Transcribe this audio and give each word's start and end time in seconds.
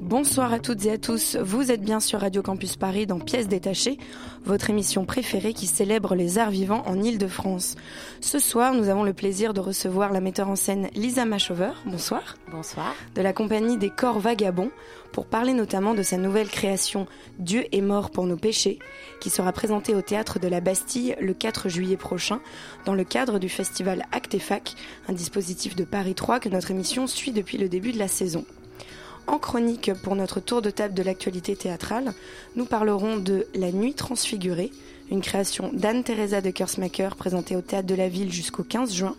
Bonsoir 0.00 0.52
à 0.52 0.58
toutes 0.58 0.84
et 0.84 0.92
à 0.92 0.98
tous, 0.98 1.36
vous 1.36 1.70
êtes 1.70 1.80
bien 1.80 1.98
sur 1.98 2.20
Radio 2.20 2.42
Campus 2.42 2.76
Paris 2.76 3.06
dans 3.06 3.18
Pièces 3.18 3.48
détachées, 3.48 3.96
votre 4.44 4.68
émission 4.68 5.06
préférée 5.06 5.54
qui 5.54 5.66
célèbre 5.66 6.14
les 6.14 6.36
arts 6.38 6.50
vivants 6.50 6.82
en 6.86 7.00
Ile-de-France. 7.02 7.76
Ce 8.20 8.38
soir, 8.38 8.74
nous 8.74 8.90
avons 8.90 9.02
le 9.04 9.14
plaisir 9.14 9.54
de 9.54 9.60
recevoir 9.60 10.12
la 10.12 10.20
metteur 10.20 10.48
en 10.48 10.56
scène 10.56 10.88
Lisa 10.94 11.24
Machover, 11.24 11.70
bonsoir, 11.86 12.36
Bonsoir. 12.50 12.94
de 13.14 13.22
la 13.22 13.32
compagnie 13.32 13.78
des 13.78 13.88
Corps 13.88 14.18
Vagabonds, 14.18 14.70
pour 15.12 15.26
parler 15.26 15.54
notamment 15.54 15.94
de 15.94 16.02
sa 16.02 16.18
nouvelle 16.18 16.48
création 16.48 17.06
Dieu 17.38 17.64
est 17.72 17.80
mort 17.80 18.10
pour 18.10 18.26
nos 18.26 18.36
péchés, 18.36 18.80
qui 19.20 19.30
sera 19.30 19.52
présentée 19.52 19.94
au 19.94 20.02
Théâtre 20.02 20.38
de 20.38 20.48
la 20.48 20.60
Bastille 20.60 21.16
le 21.20 21.32
4 21.32 21.68
juillet 21.70 21.96
prochain, 21.96 22.40
dans 22.84 22.94
le 22.94 23.04
cadre 23.04 23.38
du 23.38 23.48
festival 23.48 24.04
Acte 24.12 24.34
et 24.34 24.38
Fac, 24.38 24.74
un 25.08 25.14
dispositif 25.14 25.76
de 25.76 25.84
Paris 25.84 26.14
3 26.14 26.40
que 26.40 26.50
notre 26.50 26.72
émission 26.72 27.06
suit 27.06 27.32
depuis 27.32 27.56
le 27.56 27.68
début 27.68 27.92
de 27.92 27.98
la 27.98 28.08
saison. 28.08 28.44
En 29.26 29.38
chronique 29.38 29.92
pour 30.02 30.16
notre 30.16 30.40
tour 30.40 30.62
de 30.62 30.70
table 30.70 30.94
de 30.94 31.02
l'actualité 31.02 31.56
théâtrale, 31.56 32.12
nous 32.56 32.66
parlerons 32.66 33.16
de 33.16 33.46
La 33.54 33.72
Nuit 33.72 33.94
transfigurée, 33.94 34.70
une 35.10 35.22
création 35.22 35.70
d'Anne-Theresa 35.72 36.40
de 36.40 36.50
Kersmacher 36.50 37.10
présentée 37.16 37.56
au 37.56 37.60
Théâtre 37.62 37.86
de 37.86 37.94
la 37.94 38.08
Ville 38.08 38.32
jusqu'au 38.32 38.62
15 38.64 38.92
juin, 38.92 39.16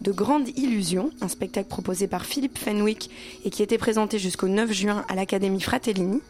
de 0.00 0.12
Grande 0.12 0.48
Illusion, 0.56 1.10
un 1.20 1.28
spectacle 1.28 1.68
proposé 1.68 2.06
par 2.08 2.24
Philippe 2.26 2.58
Fenwick 2.58 3.10
et 3.44 3.50
qui 3.50 3.62
était 3.62 3.78
présenté 3.78 4.18
jusqu'au 4.18 4.48
9 4.48 4.72
juin 4.72 5.04
à 5.08 5.14
l'Académie 5.14 5.60
Fratellini, 5.60 6.20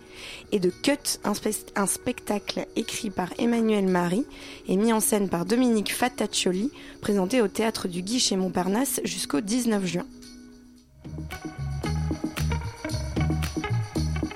et 0.53 0.59
de 0.61 0.71
Cut, 0.71 1.19
un, 1.25 1.33
spe- 1.33 1.67
un 1.77 1.87
spectacle 1.87 2.67
écrit 2.77 3.11
par 3.11 3.31
Emmanuel 3.39 3.87
Marie 3.87 4.27
et 4.69 4.77
mis 4.77 4.93
en 4.93 5.01
scène 5.01 5.29
par 5.29 5.45
Dominique 5.45 5.93
Fattaccioli, 5.93 6.71
présenté 7.01 7.43
au 7.43 7.49
Théâtre 7.49 7.89
du 7.89 8.03
Guichet 8.03 8.37
Montparnasse 8.37 9.01
jusqu'au 9.05 9.41
19 9.41 9.85
juin. 9.85 10.07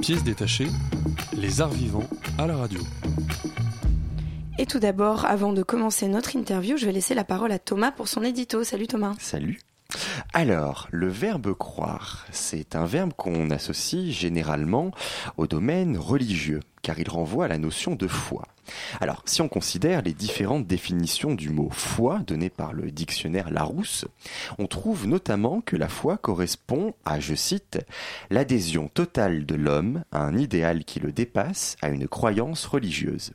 Pièce 0.09 0.25
détachée, 0.25 0.69
les 1.37 1.61
arts 1.61 1.69
vivants 1.69 2.09
à 2.39 2.47
la 2.47 2.57
radio. 2.57 2.81
Et 4.59 4.65
tout 4.65 4.79
d'abord, 4.79 5.27
avant 5.27 5.53
de 5.53 5.63
commencer 5.63 6.09
notre 6.09 6.35
interview, 6.35 6.79
je 6.79 6.87
vais 6.87 6.93
laisser 6.93 7.13
la 7.13 7.25
parole 7.25 7.53
à 7.53 7.59
Thomas 7.59 7.91
pour 7.91 8.09
son 8.09 8.23
édito. 8.23 8.65
Salut 8.65 8.87
Thomas. 8.87 9.13
Salut. 9.19 9.61
Alors, 10.35 10.87
le 10.91 11.09
verbe 11.09 11.55
croire, 11.55 12.27
c'est 12.31 12.77
un 12.77 12.85
verbe 12.85 13.15
qu'on 13.15 13.51
associe 13.51 14.13
généralement 14.13 14.91
au 15.39 15.47
domaine 15.47 15.97
religieux, 15.97 16.61
car 16.83 16.99
il 16.99 17.09
renvoie 17.09 17.47
à 17.47 17.49
la 17.49 17.57
notion 17.57 17.95
de 17.95 18.07
foi. 18.07 18.47
Alors, 19.01 19.23
si 19.25 19.41
on 19.41 19.49
considère 19.49 20.03
les 20.03 20.13
différentes 20.13 20.67
définitions 20.67 21.35
du 21.35 21.49
mot 21.49 21.71
foi 21.71 22.19
données 22.19 22.51
par 22.51 22.75
le 22.75 22.91
dictionnaire 22.91 23.51
Larousse, 23.51 24.05
on 24.59 24.67
trouve 24.67 25.07
notamment 25.07 25.63
que 25.63 25.77
la 25.77 25.89
foi 25.89 26.19
correspond 26.19 26.95
à, 27.07 27.19
je 27.19 27.35
cite, 27.35 27.79
l'adhésion 28.29 28.89
totale 28.89 29.47
de 29.47 29.55
l'homme 29.55 30.05
à 30.13 30.21
un 30.23 30.37
idéal 30.37 30.85
qui 30.85 31.01
le 31.01 31.13
dépasse, 31.13 31.79
à 31.81 31.89
une 31.89 32.07
croyance 32.07 32.67
religieuse. 32.67 33.33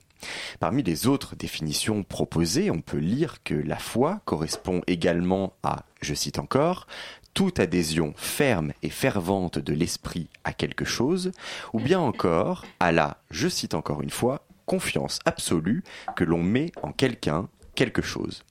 Parmi 0.60 0.84
les 0.84 1.08
autres 1.08 1.36
définitions 1.36 2.04
proposées, 2.04 2.72
on 2.72 2.82
peut 2.82 2.98
lire 2.98 3.44
que 3.44 3.56
la 3.56 3.78
foi 3.78 4.22
correspond 4.26 4.82
également 4.88 5.54
à, 5.64 5.84
je 6.04 6.14
cite 6.14 6.40
encore, 6.40 6.88
toute 7.34 7.60
adhésion 7.60 8.14
ferme 8.16 8.74
et 8.84 8.90
fervente 8.90 9.58
de 9.58 9.74
l'esprit 9.74 10.30
à 10.44 10.54
quelque 10.54 10.86
chose, 10.86 11.32
ou 11.74 11.80
bien 11.80 12.00
encore 12.00 12.66
à 12.80 12.92
la, 12.92 13.18
je 13.32 13.48
cite 13.48 13.74
encore 13.74 14.02
une 14.02 14.10
fois, 14.10 14.46
confiance 14.66 15.20
absolue 15.26 15.84
que 16.16 16.24
l'on 16.24 16.44
met 16.44 16.72
en 16.82 16.92
quelqu'un, 16.92 17.50
quelque 17.76 18.02
chose. 18.02 18.44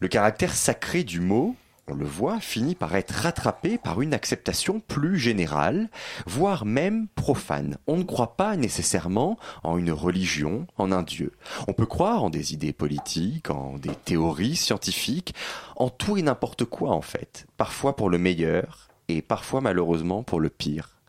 Le 0.00 0.08
caractère 0.08 0.54
sacré 0.54 1.04
du 1.04 1.20
mot, 1.20 1.56
le 1.94 2.04
voit, 2.04 2.40
finit 2.40 2.74
par 2.74 2.94
être 2.96 3.12
rattrapé 3.12 3.78
par 3.78 4.00
une 4.00 4.14
acceptation 4.14 4.80
plus 4.80 5.18
générale, 5.18 5.88
voire 6.26 6.64
même 6.64 7.08
profane. 7.08 7.78
On 7.86 7.96
ne 7.96 8.02
croit 8.02 8.36
pas 8.36 8.56
nécessairement 8.56 9.38
en 9.62 9.76
une 9.76 9.92
religion, 9.92 10.66
en 10.76 10.92
un 10.92 11.02
dieu. 11.02 11.32
On 11.68 11.72
peut 11.72 11.86
croire 11.86 12.24
en 12.24 12.30
des 12.30 12.52
idées 12.54 12.72
politiques, 12.72 13.50
en 13.50 13.76
des 13.78 13.94
théories 13.94 14.56
scientifiques, 14.56 15.34
en 15.76 15.88
tout 15.88 16.16
et 16.16 16.22
n'importe 16.22 16.64
quoi 16.64 16.90
en 16.90 17.02
fait, 17.02 17.46
parfois 17.56 17.96
pour 17.96 18.10
le 18.10 18.18
meilleur 18.18 18.88
et 19.08 19.22
parfois 19.22 19.60
malheureusement 19.60 20.22
pour 20.22 20.40
le 20.40 20.50
pire. 20.50 21.00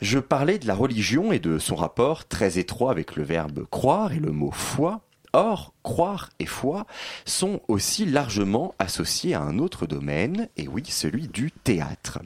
Je 0.00 0.18
parlais 0.18 0.58
de 0.58 0.66
la 0.66 0.74
religion 0.74 1.30
et 1.30 1.38
de 1.38 1.58
son 1.58 1.74
rapport 1.74 2.26
très 2.26 2.58
étroit 2.58 2.90
avec 2.90 3.16
le 3.16 3.22
verbe 3.22 3.66
croire 3.70 4.12
et 4.12 4.18
le 4.18 4.32
mot 4.32 4.50
foi. 4.50 5.02
Or, 5.32 5.74
croire 5.84 6.30
et 6.40 6.46
foi 6.46 6.86
sont 7.24 7.60
aussi 7.68 8.04
largement 8.04 8.74
associés 8.78 9.34
à 9.34 9.40
un 9.40 9.58
autre 9.58 9.86
domaine, 9.86 10.48
et 10.56 10.66
oui, 10.66 10.84
celui 10.88 11.28
du 11.28 11.52
théâtre. 11.52 12.18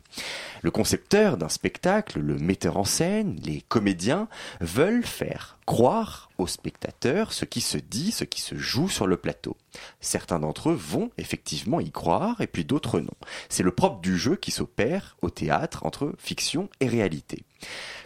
Le 0.63 0.71
concepteur 0.71 1.37
d'un 1.37 1.51
spectacle, 1.51 2.19
le 2.19 2.39
metteur 2.39 2.79
en 2.79 2.85
scène, 2.85 3.39
les 3.45 3.61
comédiens 3.69 4.29
veulent 4.61 5.05
faire 5.05 5.59
croire 5.67 6.31
aux 6.39 6.47
spectateurs 6.47 7.33
ce 7.33 7.45
qui 7.45 7.61
se 7.61 7.79
dit, 7.79 8.11
ce 8.11 8.25
qui 8.25 8.41
se 8.41 8.57
joue 8.57 8.89
sur 8.89 9.07
le 9.07 9.17
plateau. 9.17 9.57
Certains 10.01 10.41
d'entre 10.41 10.71
eux 10.71 10.79
vont 10.79 11.11
effectivement 11.19 11.81
y 11.81 11.91
croire, 11.91 12.41
et 12.41 12.47
puis 12.47 12.65
d'autres 12.65 13.01
non. 13.01 13.15
C'est 13.49 13.63
le 13.63 13.73
propre 13.73 14.01
du 14.01 14.17
jeu 14.17 14.37
qui 14.37 14.51
s'opère 14.51 15.17
au 15.21 15.31
théâtre 15.31 15.85
entre 15.85 16.15
fiction 16.19 16.69
et 16.81 16.89
réalité. 16.89 17.45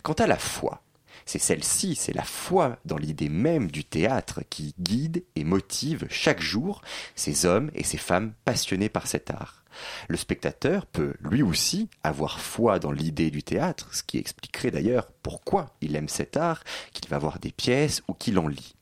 Quant 0.03 0.15
à 0.15 0.27
la 0.27 0.39
foi, 0.39 0.83
c'est 1.29 1.39
celle-ci, 1.39 1.95
c'est 1.95 2.15
la 2.15 2.25
foi 2.25 2.79
dans 2.87 2.97
l'idée 2.97 3.29
même 3.29 3.71
du 3.71 3.85
théâtre 3.85 4.41
qui 4.49 4.75
guide 4.81 5.25
et 5.37 5.45
motive 5.45 6.07
chaque 6.09 6.41
jour 6.41 6.81
ces 7.17 7.45
hommes 7.45 7.71
et 7.75 7.85
ces 7.85 7.99
femmes 7.99 8.33
passionnés 8.47 8.89
par 8.89 9.07
cet 9.07 9.31
art. 9.31 9.63
Le 10.09 10.17
spectateur 10.17 10.87
peut 10.87 11.13
lui 11.21 11.43
aussi 11.43 11.91
avoir 12.03 12.41
foi 12.41 12.79
dans 12.79 12.93
l'idée 12.93 13.31
du 13.31 13.43
théâtre, 13.43 13.95
ce 13.95 14.03
qui 14.03 14.17
expliquerait 14.17 14.71
d'ailleurs 14.71 15.13
pourquoi 15.23 15.77
il 15.83 15.97
aime 15.97 16.09
cet 16.09 16.39
art, 16.39 16.65
qu'il 16.95 17.09
va 17.11 17.19
voir 17.19 17.39
des 17.41 17.53
pièces 17.53 18.03
ou 18.09 18.15
qu'il 18.15 18.39
en 18.39 18.49
lit. 18.49 18.75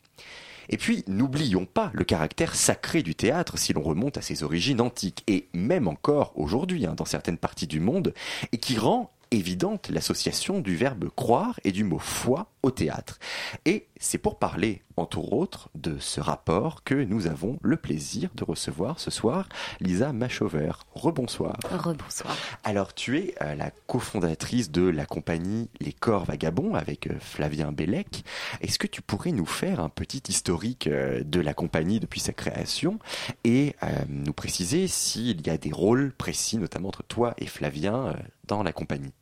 Et 0.68 0.76
puis, 0.76 1.04
n'oublions 1.06 1.66
pas 1.66 1.90
le 1.94 2.04
caractère 2.04 2.54
sacré 2.54 3.02
du 3.02 3.14
théâtre 3.14 3.58
si 3.58 3.72
l'on 3.72 3.82
remonte 3.82 4.18
à 4.18 4.22
ses 4.22 4.42
origines 4.42 4.80
antiques, 4.80 5.22
et 5.26 5.48
même 5.52 5.88
encore 5.88 6.32
aujourd'hui 6.36 6.86
hein, 6.86 6.94
dans 6.94 7.04
certaines 7.04 7.38
parties 7.38 7.66
du 7.66 7.80
monde, 7.80 8.14
et 8.52 8.58
qui 8.58 8.76
rend 8.78 9.12
évidente 9.30 9.88
l'association 9.88 10.60
du 10.60 10.76
verbe 10.76 11.08
croire 11.14 11.60
et 11.64 11.72
du 11.72 11.84
mot 11.84 11.98
foi 11.98 12.50
au 12.62 12.70
théâtre. 12.70 13.18
Et 13.64 13.86
c'est 13.98 14.18
pour 14.18 14.38
parler, 14.38 14.82
entre 14.96 15.32
autres, 15.32 15.70
de 15.74 15.98
ce 15.98 16.20
rapport 16.20 16.84
que 16.84 16.94
nous 16.94 17.26
avons 17.26 17.58
le 17.62 17.76
plaisir 17.76 18.30
de 18.34 18.44
recevoir 18.44 19.00
ce 19.00 19.10
soir 19.10 19.48
Lisa 19.80 20.12
Machover. 20.12 20.72
Rebonsoir. 20.94 21.58
Rebonsoir. 21.70 22.36
Alors, 22.64 22.94
tu 22.94 23.18
es 23.18 23.34
euh, 23.42 23.54
la 23.54 23.70
cofondatrice 23.86 24.70
de 24.70 24.82
la 24.82 25.06
compagnie 25.06 25.68
Les 25.80 25.92
Corps 25.92 26.24
Vagabonds 26.24 26.74
avec 26.74 27.06
euh, 27.06 27.14
Flavien 27.20 27.72
Bellec. 27.72 28.24
Est-ce 28.60 28.78
que 28.78 28.86
tu 28.86 29.02
pourrais 29.02 29.32
nous 29.32 29.46
faire 29.46 29.80
un 29.80 29.88
petit 29.88 30.22
historique 30.28 30.86
euh, 30.86 31.22
de 31.24 31.40
la 31.40 31.54
compagnie 31.54 32.00
depuis 32.00 32.20
sa 32.20 32.32
création 32.32 32.98
et 33.44 33.74
nous 34.08 34.32
préciser 34.32 34.88
s'il 34.88 35.46
y 35.46 35.50
a 35.50 35.58
des 35.58 35.72
rôles 35.72 36.12
précis, 36.12 36.58
notamment 36.58 36.88
entre 36.88 37.02
toi 37.02 37.34
et 37.38 37.46
Flavien, 37.46 38.14
dans 38.46 38.62
la 38.62 38.72
compagnie? 38.72 39.12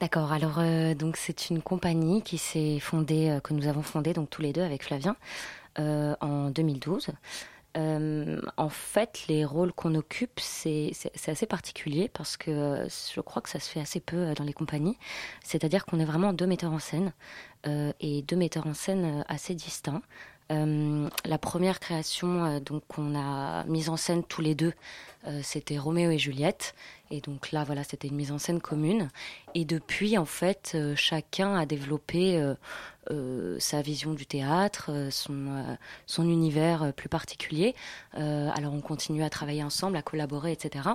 D'accord. 0.00 0.30
Alors 0.32 0.58
euh, 0.58 0.94
donc 0.94 1.16
c'est 1.16 1.50
une 1.50 1.60
compagnie 1.60 2.22
qui 2.22 2.38
s'est 2.38 2.78
fondée, 2.78 3.30
euh, 3.30 3.40
que 3.40 3.52
nous 3.52 3.66
avons 3.66 3.82
fondée 3.82 4.12
donc 4.12 4.30
tous 4.30 4.42
les 4.42 4.52
deux 4.52 4.62
avec 4.62 4.84
Flavien 4.84 5.16
euh, 5.80 6.14
en 6.20 6.50
2012. 6.50 7.08
Euh, 7.76 8.40
en 8.56 8.68
fait, 8.68 9.24
les 9.28 9.44
rôles 9.44 9.72
qu'on 9.72 9.96
occupe, 9.96 10.38
c'est 10.40 10.92
assez 11.26 11.46
particulier 11.46 12.08
parce 12.12 12.36
que 12.36 12.86
je 12.88 13.20
crois 13.20 13.42
que 13.42 13.48
ça 13.48 13.58
se 13.58 13.68
fait 13.68 13.80
assez 13.80 14.00
peu 14.00 14.34
dans 14.34 14.44
les 14.44 14.52
compagnies. 14.52 14.96
C'est-à-dire 15.42 15.84
qu'on 15.84 15.98
est 15.98 16.04
vraiment 16.04 16.32
deux 16.32 16.46
metteurs 16.46 16.72
en 16.72 16.78
scène 16.78 17.12
et 18.00 18.22
deux 18.22 18.36
metteurs 18.36 18.66
en 18.66 18.74
scène 18.74 19.24
assez 19.28 19.54
distincts. 19.54 20.02
La 20.50 21.38
première 21.38 21.78
création 21.78 22.60
qu'on 22.88 23.14
a 23.14 23.64
mise 23.64 23.90
en 23.90 23.96
scène 23.96 24.24
tous 24.24 24.40
les 24.40 24.56
deux, 24.56 24.72
c'était 25.42 25.78
Roméo 25.78 26.10
et 26.10 26.18
Juliette. 26.18 26.74
Et 27.10 27.20
donc 27.20 27.52
là, 27.52 27.64
voilà, 27.64 27.84
c'était 27.84 28.08
une 28.08 28.16
mise 28.16 28.32
en 28.32 28.38
scène 28.38 28.60
commune. 28.60 29.08
Et 29.54 29.64
depuis, 29.64 30.18
en 30.18 30.24
fait, 30.24 30.76
chacun 30.94 31.54
a 31.54 31.66
développé 31.66 32.42
sa 33.58 33.80
vision 33.80 34.12
du 34.12 34.26
théâtre, 34.26 35.08
son, 35.10 35.78
univers 36.18 36.92
plus 36.94 37.08
particulier. 37.08 37.74
alors 38.12 38.74
on 38.74 38.80
continue 38.80 39.22
à 39.22 39.30
travailler 39.30 39.64
ensemble, 39.64 39.96
à 39.96 40.02
collaborer, 40.02 40.52
etc. 40.52 40.90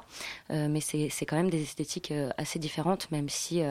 mais 0.50 0.80
c'est 0.80 1.26
quand 1.26 1.36
même 1.36 1.50
des 1.50 1.64
esthétiques 1.64 2.14
assez 2.38 2.60
différentes, 2.60 3.10
même 3.12 3.30
si 3.30 3.64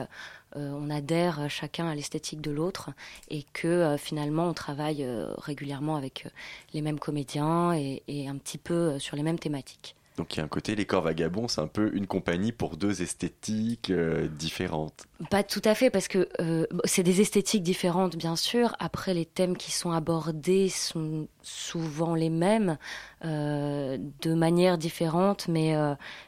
on 0.55 0.89
adhère 0.89 1.49
chacun 1.49 1.87
à 1.87 1.95
l'esthétique 1.95 2.41
de 2.41 2.51
l'autre 2.51 2.89
et 3.29 3.43
que 3.53 3.95
finalement 3.97 4.47
on 4.47 4.53
travaille 4.53 5.07
régulièrement 5.37 5.95
avec 5.95 6.27
les 6.73 6.81
mêmes 6.81 6.99
comédiens 6.99 7.73
et 7.73 8.27
un 8.27 8.37
petit 8.37 8.57
peu 8.57 8.99
sur 8.99 9.15
les 9.15 9.23
mêmes 9.23 9.39
thématiques. 9.39 9.95
Donc 10.17 10.35
il 10.35 10.37
y 10.37 10.41
a 10.41 10.43
un 10.43 10.47
côté, 10.47 10.75
les 10.75 10.85
corps 10.85 11.01
vagabonds, 11.01 11.47
c'est 11.47 11.61
un 11.61 11.67
peu 11.67 11.89
une 11.95 12.05
compagnie 12.05 12.51
pour 12.51 12.77
deux 12.77 13.01
esthétiques 13.01 13.89
euh, 13.89 14.27
différentes. 14.27 15.05
Pas 15.31 15.43
tout 15.43 15.61
à 15.65 15.73
fait, 15.73 15.89
parce 15.89 16.07
que 16.07 16.29
euh, 16.39 16.67
c'est 16.83 17.01
des 17.01 17.19
esthétiques 17.21 17.63
différentes, 17.63 18.15
bien 18.15 18.35
sûr. 18.35 18.75
Après, 18.79 19.15
les 19.15 19.25
thèmes 19.25 19.57
qui 19.57 19.71
sont 19.71 19.91
abordés 19.91 20.69
sont 20.69 21.27
souvent 21.41 22.13
les 22.13 22.29
mêmes, 22.29 22.77
euh, 23.25 23.97
de 24.21 24.33
manière 24.35 24.77
différente, 24.77 25.47
mais, 25.47 25.75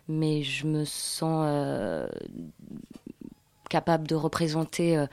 mais 0.08 0.42
je 0.42 0.66
me 0.66 0.84
sens 0.84 1.48
capable 3.70 4.08
de 4.08 4.16
représenter 4.16 5.06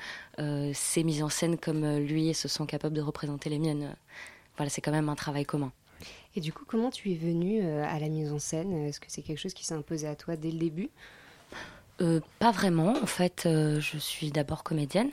ces 0.72 1.04
mises 1.04 1.22
en 1.22 1.28
scène 1.28 1.58
comme 1.58 1.98
lui 1.98 2.32
se 2.32 2.48
sent 2.48 2.66
capable 2.66 2.96
de 2.96 3.02
représenter 3.02 3.50
les 3.50 3.58
miennes. 3.58 3.94
Voilà, 4.56 4.70
c'est 4.70 4.80
quand 4.80 4.92
même 4.92 5.08
un 5.08 5.14
travail 5.14 5.44
commun. 5.44 5.72
Et 6.34 6.40
du 6.40 6.52
coup, 6.52 6.64
comment 6.66 6.90
tu 6.90 7.10
es 7.12 7.14
venue 7.14 7.60
euh, 7.62 7.84
à 7.84 7.98
la 7.98 8.08
mise 8.08 8.32
en 8.32 8.38
scène? 8.38 8.72
Est-ce 8.86 9.00
que 9.00 9.06
c'est 9.08 9.22
quelque 9.22 9.38
chose 9.38 9.54
qui 9.54 9.64
s'est 9.64 9.74
imposé 9.74 10.06
à 10.06 10.16
toi 10.16 10.36
dès 10.36 10.50
le 10.50 10.58
début? 10.58 10.90
Euh, 12.00 12.20
pas 12.38 12.50
vraiment. 12.50 12.94
En 13.02 13.06
fait, 13.06 13.44
euh, 13.44 13.80
je 13.80 13.98
suis 13.98 14.30
d'abord 14.30 14.64
comédienne. 14.64 15.10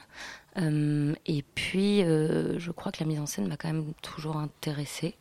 et 0.58 1.44
puis, 1.56 2.02
je 2.02 2.72
crois 2.72 2.92
que 2.92 3.02
la 3.02 3.06
mise 3.06 3.20
en 3.20 3.26
scène 3.26 3.48
m'a 3.48 3.58
quand 3.58 3.72
même 3.72 3.94
toujours 4.02 4.38
intéressée. 4.38 5.16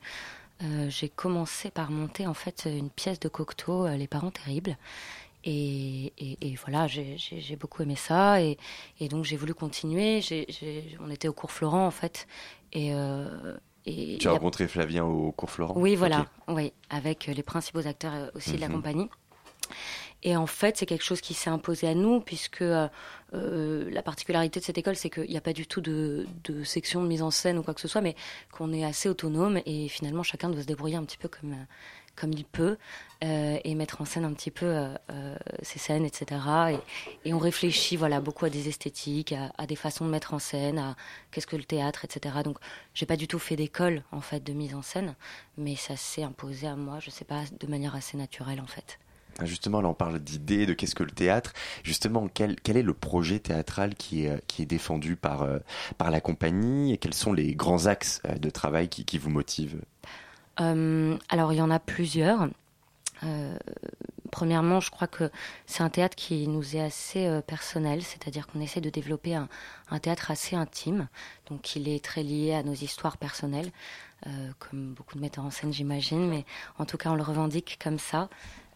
j'ai 0.88 1.08
commencé 1.08 1.70
par 1.70 1.90
monter 1.90 2.26
en 2.26 2.34
fait 2.34 2.66
une 2.66 2.90
pièce 2.90 3.20
de 3.20 3.28
Cocteau, 3.28 3.86
Les 3.88 4.08
parents 4.08 4.30
terribles. 4.30 4.76
Et, 5.44 6.12
voilà, 6.64 6.86
j'ai 6.86 7.56
beaucoup 7.56 7.82
aimé 7.82 7.94
ça. 7.96 8.40
Et, 8.42 8.58
donc, 9.08 9.24
j'ai 9.24 9.36
voulu 9.36 9.54
continuer. 9.54 10.20
on 11.00 11.10
était 11.10 11.28
au 11.28 11.32
cours 11.32 11.52
Florent 11.52 11.86
en 11.86 11.92
fait. 11.92 12.26
Et, 12.72 12.92
tu 14.18 14.28
as 14.28 14.32
rencontré 14.32 14.68
Flavien 14.68 15.04
au 15.04 15.32
cours 15.32 15.50
Florent 15.50 15.74
Oui, 15.76 15.96
voilà, 15.96 16.26
oui, 16.48 16.72
avec 16.90 17.26
les 17.26 17.42
principaux 17.42 17.86
acteurs 17.86 18.14
euh, 18.14 18.30
aussi 18.34 18.52
de 18.52 18.60
la 18.60 18.68
mhm. 18.68 18.74
compagnie. 18.74 19.08
Et 20.24 20.36
en 20.36 20.46
fait, 20.46 20.76
c'est 20.76 20.86
quelque 20.86 21.04
chose 21.04 21.20
qui 21.20 21.34
s'est 21.34 21.50
imposé 21.50 21.86
à 21.86 21.94
nous, 21.94 22.20
puisque 22.20 22.62
euh, 22.62 22.88
euh, 23.34 23.88
la 23.90 24.02
particularité 24.02 24.58
de 24.58 24.64
cette 24.64 24.78
école, 24.78 24.96
c'est 24.96 25.10
qu'il 25.10 25.30
n'y 25.30 25.36
a 25.36 25.40
pas 25.40 25.52
du 25.52 25.66
tout 25.66 25.80
de, 25.80 26.26
section 26.64 27.02
de 27.02 27.06
mise 27.06 27.22
en 27.22 27.30
scène 27.30 27.58
ou 27.58 27.62
quoi 27.62 27.74
que 27.74 27.80
ce 27.80 27.88
soit, 27.88 28.00
mais 28.00 28.16
qu'on 28.50 28.72
est 28.72 28.84
assez 28.84 29.08
autonome 29.08 29.60
et 29.64 29.88
finalement 29.88 30.24
chacun 30.24 30.48
doit 30.48 30.62
se 30.62 30.66
débrouiller 30.66 30.96
un 30.96 31.04
petit 31.04 31.18
peu 31.18 31.28
comme, 31.28 31.54
comme 32.18 32.32
il 32.32 32.44
peut 32.44 32.76
euh, 33.24 33.58
et 33.64 33.74
mettre 33.74 34.00
en 34.00 34.04
scène 34.04 34.24
un 34.24 34.32
petit 34.32 34.50
peu 34.50 34.66
euh, 34.66 34.94
euh, 35.10 35.36
ces 35.62 35.78
scènes, 35.78 36.04
etc. 36.04 36.40
Et, 37.24 37.32
on 37.32 37.38
réfléchit 37.38 37.96
voilà, 37.96 38.20
beaucoup 38.20 38.44
à 38.44 38.50
des 38.50 38.68
esthétiques, 38.68 39.34
à, 39.56 39.66
des 39.66 39.76
façons 39.76 40.04
de 40.04 40.10
mettre 40.10 40.34
en 40.34 40.38
scène, 40.38 40.78
à 40.78 40.96
qu'est-ce 41.30 41.46
que 41.46 41.56
le 41.56 41.64
théâtre, 41.64 42.04
etc. 42.04 42.36
Donc 42.44 42.58
j'ai 42.94 43.06
pas 43.06 43.16
du 43.16 43.28
tout 43.28 43.38
fait 43.38 43.56
d'école 43.56 44.02
en 44.12 44.20
fait 44.20 44.42
de 44.42 44.52
mise 44.52 44.74
en 44.74 44.82
scène, 44.82 45.14
mais 45.56 45.76
ça 45.76 45.96
s'est 45.96 46.22
imposé 46.22 46.66
à 46.66 46.76
moi, 46.76 46.98
je 47.00 47.10
sais 47.10 47.24
pas, 47.24 47.42
de 47.58 47.66
manière 47.66 47.94
assez 47.94 48.16
naturelle 48.16 48.60
en 48.60 48.66
fait. 48.66 48.98
Ah, 49.40 49.44
justement, 49.44 49.80
là, 49.80 49.88
on 49.88 49.94
parle 49.94 50.18
d'idées, 50.18 50.66
de 50.66 50.74
qu'est-ce 50.74 50.96
que 50.96 51.04
le 51.04 51.12
théâtre. 51.12 51.52
Justement, 51.84 52.26
quel, 52.26 52.56
est 52.64 52.82
le 52.82 52.94
projet 52.94 53.38
théâtral 53.38 53.94
qui 53.94 54.24
est, 54.24 54.42
est 54.58 54.66
défendu 54.66 55.14
par, 55.14 55.46
la 56.00 56.20
compagnie 56.20 56.92
et 56.92 56.98
quels 56.98 57.14
sont 57.14 57.32
les 57.32 57.54
grands 57.54 57.86
axes 57.86 58.20
de 58.24 58.50
travail 58.50 58.88
qui, 58.88 59.04
qui 59.04 59.16
vous 59.16 59.30
motivent? 59.30 59.80
euh, 59.80 60.27
alors, 60.58 61.52
il 61.52 61.56
y 61.56 61.62
en 61.62 61.70
a 61.70 61.78
plusieurs. 61.78 62.48
Euh, 63.24 63.56
premièrement, 64.30 64.80
je 64.80 64.90
crois 64.90 65.08
que 65.08 65.30
c'est 65.66 65.82
un 65.82 65.88
théâtre 65.88 66.16
qui 66.16 66.46
nous 66.46 66.76
est 66.76 66.80
assez 66.80 67.26
euh, 67.26 67.40
personnel, 67.40 68.02
c'est-à-dire 68.02 68.46
qu'on 68.46 68.60
essaie 68.60 68.80
de 68.80 68.90
développer 68.90 69.34
un, 69.34 69.48
théâtre 69.98 70.30
assez 70.30 70.54
intime, 70.54 71.08
donc 71.48 71.74
il 71.74 71.88
est 71.88 72.04
très 72.04 72.22
lié 72.22 72.54
à 72.54 72.62
nos 72.62 72.74
histoires 72.74 73.16
personnelles, 73.16 73.70
comme 74.58 74.94
beaucoup 74.94 75.14
de 75.14 75.20
metteurs 75.20 75.44
en 75.44 75.50
scène, 75.50 75.72
j'imagine, 75.72 76.28
mais 76.28 76.44
en 76.78 76.84
tout 76.84 76.96
cas, 76.96 77.10
on 77.10 77.14
le 77.14 77.22
revendique 77.22 77.78
comme 77.82 77.98
ça. 77.98 78.28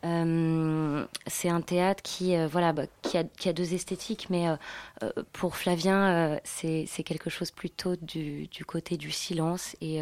Euh, 0.04 1.06
c'est 1.28 1.48
un 1.48 1.60
théâtre 1.60 2.02
qui, 2.02 2.36
euh, 2.36 2.48
voilà, 2.48 2.72
bah, 2.72 2.86
qui, 3.02 3.18
a, 3.18 3.52
deux 3.52 3.74
esthétiques, 3.74 4.28
mais 4.30 4.48
euh, 4.48 5.10
pour 5.32 5.56
Flavien, 5.56 6.38
c'est 6.44 6.86
quelque 7.04 7.30
chose 7.30 7.50
plutôt 7.50 7.94
du, 7.96 8.48
côté 8.66 8.96
du 8.96 9.10
silence 9.10 9.76
et 9.80 10.00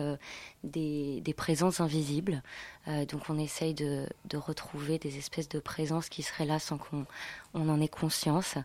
des, 0.65 1.35
présences 1.37 1.81
invisibles. 1.81 2.43
donc 2.87 3.23
on 3.29 3.39
essaye 3.39 3.75
de, 3.75 4.07
retrouver 4.35 4.99
des 4.99 5.19
espèces 5.19 5.49
de 5.49 5.59
présences 5.59 6.09
qui 6.09 6.23
seraient 6.23 6.45
là 6.47 6.59
sans 6.59 6.79
qu'on 6.79 7.07
on 7.55 7.69
en 7.69 7.81
ait 7.81 7.89
conscience. 7.89 8.57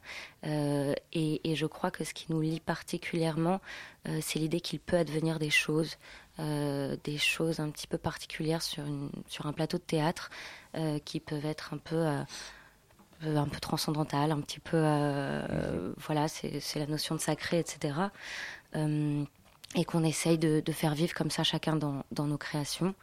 Et, 0.44 1.56
je 1.56 1.66
crois 1.66 1.92
que 1.92 2.04
ce 2.04 2.14
qui 2.14 2.26
nous 2.30 2.42
lie 2.42 2.60
particulièrement, 2.60 3.62
c'est 4.22 4.40
l'idée 4.40 4.62
qu'il 4.62 4.80
peut 4.80 4.98
advenir 4.98 5.40
des 5.40 5.50
choses. 5.50 5.98
Euh, 6.40 6.98
des 7.06 7.18
choses 7.18 7.62
un 7.62 7.70
petit 7.70 7.88
peu 7.88 7.98
particulières 7.98 8.62
sur, 8.62 8.86
une, 8.86 9.10
sur 9.30 9.46
un 9.46 9.54
plateau 9.54 9.78
de 9.78 9.84
théâtre 9.84 10.30
euh, 10.76 11.00
qui 11.00 11.22
peuvent 11.22 11.46
être 11.46 11.74
un 11.74 11.78
peu, 11.78 11.96
euh, 11.96 12.24
un 13.24 13.48
peu 13.48 13.60
transcendantales, 13.62 14.32
un 14.32 14.42
petit 14.42 14.60
peu. 14.60 14.82
Mhm. 14.82 15.94
voilà, 15.98 16.28
c'est 16.28 16.76
la 16.76 16.88
notion 16.88 17.16
de 17.16 17.22
sacré, 17.22 17.60
etc. 17.60 17.94
et 18.74 19.86
qu'on 19.86 20.04
essaye 20.04 20.38
de, 20.38 20.62
de, 20.66 20.72
faire 20.74 20.94
vivre 20.94 21.14
comme 21.14 21.32
ça 21.32 21.44
chacun 21.44 21.78
dans, 21.78 22.04
dans 22.12 22.26
nos 22.26 22.38
créations. 22.38 22.94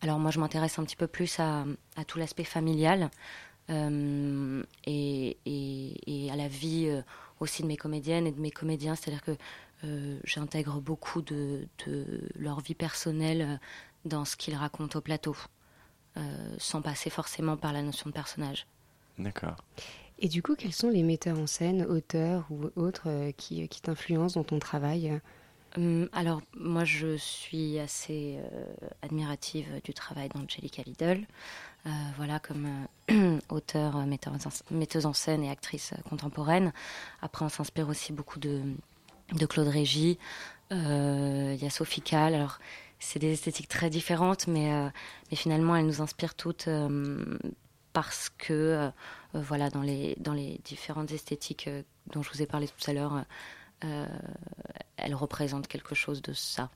Alors, 0.00 0.18
moi, 0.18 0.30
je 0.30 0.40
m'intéresse 0.40 0.78
un 0.78 0.84
petit 0.84 0.96
peu 0.96 1.06
plus 1.06 1.38
à, 1.38 1.66
à 1.96 2.04
tout 2.06 2.18
l'aspect 2.18 2.44
familial. 2.44 3.10
Et, 3.68 5.36
et, 5.46 6.24
et, 6.26 6.30
à 6.32 6.34
la 6.34 6.48
vie 6.48 6.90
aussi 7.38 7.62
de 7.62 7.68
mes 7.68 7.76
comédiennes 7.76 8.26
et 8.26 8.32
de 8.32 8.40
mes 8.40 8.50
comédiens. 8.50 8.96
C'est-à-dire 8.96 9.22
que 9.22 9.36
euh, 9.84 10.18
j'intègre 10.24 10.80
beaucoup 10.80 11.22
de, 11.22 11.66
leur 12.34 12.60
vie 12.60 12.74
personnelle 12.74 13.42
euh, 13.42 13.56
dans 14.04 14.24
ce 14.24 14.36
qu'ils 14.36 14.54
racontent 14.54 14.98
au 14.98 15.02
plateau, 15.02 15.36
euh, 16.16 16.20
sans 16.58 16.82
passer 16.82 17.10
forcément 17.10 17.56
par 17.56 17.72
la 17.72 17.82
notion 17.82 18.10
de 18.10 18.14
personnage. 18.14 18.66
D'accord. 19.18 19.56
Et 20.18 20.28
du 20.28 20.42
coup, 20.42 20.54
quels 20.54 20.74
sont 20.74 20.90
les 20.90 21.02
metteurs 21.02 21.38
en 21.38 21.46
scène, 21.46 21.84
auteurs 21.86 22.46
ou 22.50 22.70
autres 22.76 23.30
qui, 23.38 23.66
qui 23.68 23.80
t'influencent 23.80 24.38
dans 24.38 24.44
ton 24.44 24.58
travail? 24.58 25.18
Hum, 25.76 26.08
alors, 26.12 26.42
moi, 26.54 26.84
je 26.84 27.16
suis 27.16 27.78
assez 27.78 28.38
admirative 29.00 29.80
du 29.82 29.94
travail 29.94 30.28
d'Angelica 30.28 30.82
Lidl. 30.82 31.26
voilà, 32.16 32.38
comme 32.38 32.68
auteur, 33.48 34.04
metteuse 34.70 35.06
en 35.06 35.14
scène 35.14 35.42
et 35.42 35.50
actrice 35.50 35.94
contemporaine. 36.08 36.72
Après, 37.22 37.46
on 37.46 37.48
s'inspire 37.48 37.88
aussi 37.88 38.12
beaucoup 38.12 38.40
de, 38.40 38.62
de 39.32 39.46
Claude 39.46 39.68
Régis. 39.68 40.16
Euh, 40.72 41.54
il 41.56 41.62
y 41.62 41.66
a 41.66 41.70
Sophie 41.70 42.02
Kahl. 42.02 42.34
Alors, 42.34 42.58
c'est 42.98 43.18
des 43.18 43.32
esthétiques 43.32 43.68
très 43.68 43.90
différentes, 43.90 44.46
mais, 44.46 44.72
euh, 44.72 44.88
finalement, 45.34 45.76
elles 45.76 45.86
nous 45.86 46.02
inspirent 46.02 46.34
toutes 46.34 46.68
euh, 46.68 47.38
parce 47.92 48.30
que, 48.38 48.90
voilà, 49.34 49.68
dans 49.70 49.82
les, 49.82 50.16
dans 50.20 50.32
les 50.32 50.60
différentes 50.64 51.10
esthétiques 51.10 51.68
dont 52.12 52.22
je 52.22 52.30
vous 52.30 52.42
ai 52.42 52.46
parlé 52.46 52.68
tout 52.68 52.90
à 52.90 52.92
l'heure, 52.92 53.24
elles 54.96 55.14
représentent 55.14 55.66
quelque 55.66 55.96
chose 55.96 56.22
de 56.22 56.32
ça. 56.32 56.70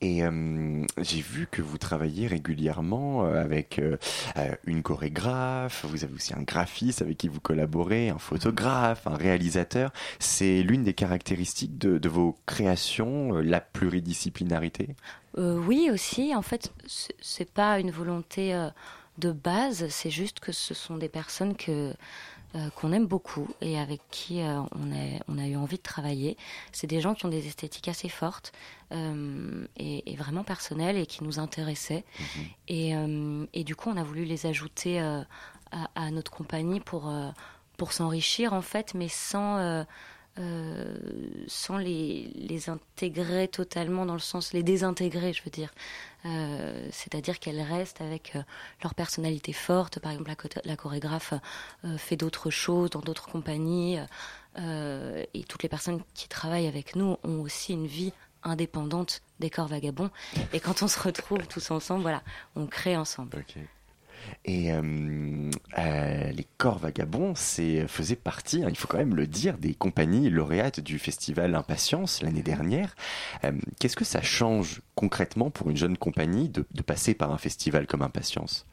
Et 0.00 0.22
euh, 0.22 0.84
j'ai 0.98 1.20
vu 1.20 1.48
que 1.50 1.60
vous 1.60 1.76
travaillez 1.76 2.28
régulièrement 2.28 3.24
euh, 3.24 3.42
avec 3.42 3.80
euh, 3.80 3.96
une 4.64 4.82
chorégraphe, 4.82 5.84
vous 5.88 6.04
avez 6.04 6.14
aussi 6.14 6.34
un 6.34 6.42
graphiste 6.42 7.02
avec 7.02 7.18
qui 7.18 7.26
vous 7.26 7.40
collaborez, 7.40 8.08
un 8.08 8.18
photographe, 8.18 9.06
un 9.06 9.16
réalisateur. 9.16 9.92
C'est 10.20 10.62
l'une 10.62 10.84
des 10.84 10.94
caractéristiques 10.94 11.78
de, 11.78 12.08
vos 12.08 12.36
créations, 12.46 13.32
la 13.32 13.60
pluridisciplinarité? 13.60 14.94
Oui, 15.36 15.90
aussi. 15.92 16.34
En 16.34 16.42
fait, 16.42 16.72
c'est 17.20 17.50
pas 17.50 17.78
une 17.78 17.90
volonté 17.90 18.68
de 19.18 19.32
base, 19.32 19.88
c'est 19.88 20.10
juste 20.10 20.40
que 20.40 20.52
ce 20.52 20.74
sont 20.74 20.96
des 20.96 21.08
personnes 21.08 21.54
que 21.54 21.92
euh, 22.54 22.70
qu'on 22.70 22.92
aime 22.92 23.06
beaucoup 23.06 23.46
et 23.60 23.78
avec 23.78 24.00
qui 24.10 24.40
euh, 24.40 24.60
on, 24.72 24.90
a, 24.90 25.22
on 25.28 25.38
a 25.38 25.46
eu 25.46 25.56
envie 25.56 25.76
de 25.76 25.82
travailler. 25.82 26.38
C'est 26.72 26.86
des 26.86 27.00
gens 27.00 27.12
qui 27.12 27.26
ont 27.26 27.28
des 27.28 27.46
esthétiques 27.46 27.88
assez 27.88 28.08
fortes 28.08 28.52
euh, 28.92 29.66
et, 29.76 30.16
vraiment 30.16 30.44
personnelles 30.44 30.96
et 30.96 31.04
qui 31.04 31.24
nous 31.24 31.38
intéressaient. 31.38 32.04
Mhm. 32.18 32.44
Et, 32.68 32.94
et, 33.52 33.64
du 33.64 33.76
coup, 33.76 33.90
on 33.90 33.98
a 33.98 34.02
voulu 34.02 34.24
les 34.24 34.46
ajouter 34.46 34.98
à, 34.98 36.10
notre 36.10 36.30
compagnie 36.30 36.80
pour, 36.80 37.12
pour 37.76 37.92
s'enrichir 37.92 38.54
en 38.54 38.62
fait, 38.62 38.94
mais 38.94 39.08
sans 39.08 39.84
sans 41.46 41.78
les, 41.78 42.68
intégrer 42.68 43.48
totalement 43.48 44.06
dans 44.06 44.14
le 44.14 44.20
sens, 44.20 44.52
les 44.52 44.62
désintégrer, 44.62 45.32
je 45.32 45.42
veux 45.42 45.50
dire. 45.50 45.72
C'est-à-dire 46.90 47.38
qu'elles 47.38 47.60
restent 47.60 48.00
avec 48.00 48.36
leur 48.82 48.94
personnalité 48.94 49.52
forte. 49.52 49.98
Par 49.98 50.12
exemple, 50.12 50.32
la 50.64 50.76
chorégraphe 50.76 51.34
fait 51.96 52.16
d'autres 52.16 52.50
choses 52.50 52.90
dans 52.90 53.00
d'autres 53.00 53.28
compagnies. 53.28 53.98
et 54.56 55.44
toutes 55.48 55.62
les 55.62 55.68
personnes 55.68 56.02
qui 56.14 56.28
travaillent 56.28 56.68
avec 56.68 56.96
nous 56.96 57.16
ont 57.24 57.40
aussi 57.40 57.72
une 57.72 57.86
vie 57.86 58.12
indépendante 58.42 59.22
des 59.40 59.50
corps 59.50 59.68
vagabonds. 59.68 60.10
Et 60.52 60.60
quand 60.60 60.82
on 60.82 60.88
se 60.88 61.00
retrouve 61.00 61.46
tous 61.46 61.70
ensemble, 61.70 62.02
voilà, 62.02 62.22
on 62.56 62.66
crée 62.66 62.96
ensemble. 62.96 63.44
Et 64.44 64.72
euh, 64.72 65.50
euh, 65.78 66.30
les 66.30 66.46
corps 66.56 66.78
vagabonds, 66.78 67.34
faisait 67.34 68.16
partie, 68.16 68.62
hein, 68.62 68.68
il 68.68 68.76
faut 68.76 68.88
quand 68.88 68.98
même 68.98 69.14
le 69.14 69.26
dire, 69.26 69.58
des 69.58 69.74
compagnies 69.74 70.30
lauréates 70.30 70.80
du 70.80 70.98
festival 70.98 71.54
Impatience 71.54 72.22
l'année 72.22 72.42
dernière. 72.42 72.94
Euh, 73.44 73.52
qu'est-ce 73.78 73.96
que 73.96 74.04
ça 74.04 74.22
change 74.22 74.82
concrètement 74.94 75.50
pour 75.50 75.70
une 75.70 75.76
jeune 75.76 75.96
compagnie 75.96 76.48
de, 76.48 76.64
de 76.70 76.82
passer 76.82 77.14
par 77.14 77.32
un 77.32 77.38
festival 77.38 77.86
comme 77.86 78.02
Impatience? 78.02 78.66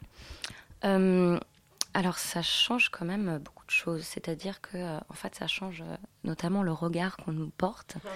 Alors 1.94 2.18
ça 2.18 2.42
change 2.42 2.90
quand 2.90 3.04
même 3.04 3.40
beaucoup 3.42 3.55
de 3.66 3.70
choses, 3.70 4.02
c'est-à-dire 4.02 4.60
que 4.60 4.98
en 5.08 5.14
fait 5.14 5.34
ça 5.34 5.46
change 5.46 5.82
notamment 6.26 6.62
le 6.62 6.72
regard 6.72 7.16
qu'on 7.16 7.32
nous 7.32 7.50
porte. 7.56 7.96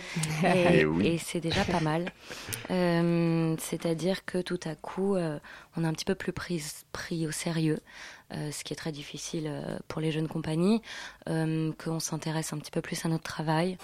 Eh 0.44 0.86
et, 1.04 1.18
c'est 1.18 1.40
déjà 1.40 1.64
pas 1.64 1.80
mal. 1.80 2.12
Euh, 2.70 3.56
c'est-à-dire 3.58 4.24
que 4.24 4.38
tout 4.38 4.60
à 4.64 4.76
coup, 4.76 5.16
euh, 5.16 5.38
on 5.76 5.82
est 5.82 5.86
un 5.86 5.92
petit 5.92 6.04
peu 6.04 6.14
plus 6.14 6.32
pris, 6.32 6.62
pris 6.92 7.26
au 7.26 7.32
sérieux, 7.32 7.80
euh, 8.32 8.50
ce 8.50 8.64
qui 8.64 8.72
est 8.72 8.76
très 8.76 8.92
difficile 8.92 9.50
pour 9.88 10.00
les 10.00 10.12
jeunes 10.12 10.28
compagnies, 10.28 10.82
qu'on 11.26 12.00
s'intéresse 12.00 12.52
un 12.52 12.58
petit 12.58 12.70
peu 12.70 12.80
plus 12.80 13.04
à 13.04 13.08
notre 13.08 13.24
travail, 13.24 13.76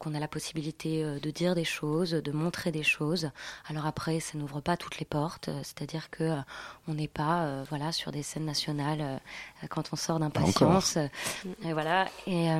qu'on 0.00 0.14
a 0.14 0.18
la 0.18 0.28
possibilité 0.28 1.04
de 1.04 1.30
dire 1.30 1.54
des 1.54 1.64
choses, 1.64 2.10
de 2.10 2.32
montrer 2.32 2.72
des 2.72 2.82
choses. 2.82 3.30
Alors 3.68 3.86
après, 3.86 4.18
ça 4.20 4.36
n'ouvre 4.36 4.60
pas 4.60 4.76
toutes 4.76 4.98
les 4.98 5.04
portes, 5.04 5.50
c'est-à-dire 5.62 6.10
que 6.10 6.36
on 6.88 6.94
n'est 6.94 7.08
pas, 7.08 7.62
voilà, 7.68 7.92
sur 7.92 8.10
des 8.10 8.22
scènes 8.22 8.44
nationales 8.44 9.20
quand 9.68 9.92
on 9.92 9.96
sort 9.96 10.18
d'impatience. 10.18 10.98
Et 11.64 11.72
voilà. 11.72 12.08
Et 12.26 12.50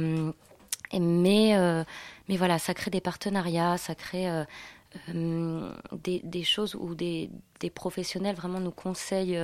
mais, 0.93 1.57
euh, 1.57 1.85
mais 2.29 2.37
voilà, 2.37 2.59
ça 2.59 2.75
crée 2.75 2.91
des 2.91 3.01
partenariats, 3.01 3.77
ça 3.77 3.95
crée 3.95 4.31
euh, 4.31 4.45
euh, 5.11 5.73
des, 5.93 6.21
des, 6.25 6.45
choses 6.45 6.75
où 6.75 6.95
des, 6.95 7.31
des, 7.61 7.71
professionnels 7.71 8.37
vraiment 8.37 8.61
nous 8.61 8.71
conseillent 8.71 9.39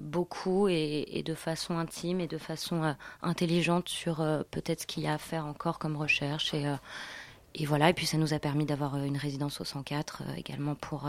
beaucoup 0.00 0.68
et, 0.68 1.22
de 1.24 1.34
façon 1.34 1.78
intime 1.78 2.20
et 2.20 2.26
de 2.26 2.38
façon 2.38 2.94
intelligente 3.22 3.88
sur 3.88 4.16
peut-être 4.50 4.82
ce 4.82 4.86
qu'il 4.86 5.02
y 5.02 5.06
a 5.06 5.14
à 5.14 5.18
faire 5.18 5.46
encore 5.46 5.78
comme 5.78 5.96
recherche. 5.96 6.54
Et, 6.54 7.66
voilà, 7.66 7.90
et 7.90 7.94
puis 7.94 8.06
ça 8.06 8.18
nous 8.18 8.34
a 8.34 8.38
permis 8.38 8.66
d'avoir 8.66 8.96
une 8.96 9.16
résidence 9.16 9.60
au 9.60 9.64
104 9.64 10.22
également 10.36 10.74
pour 10.74 11.08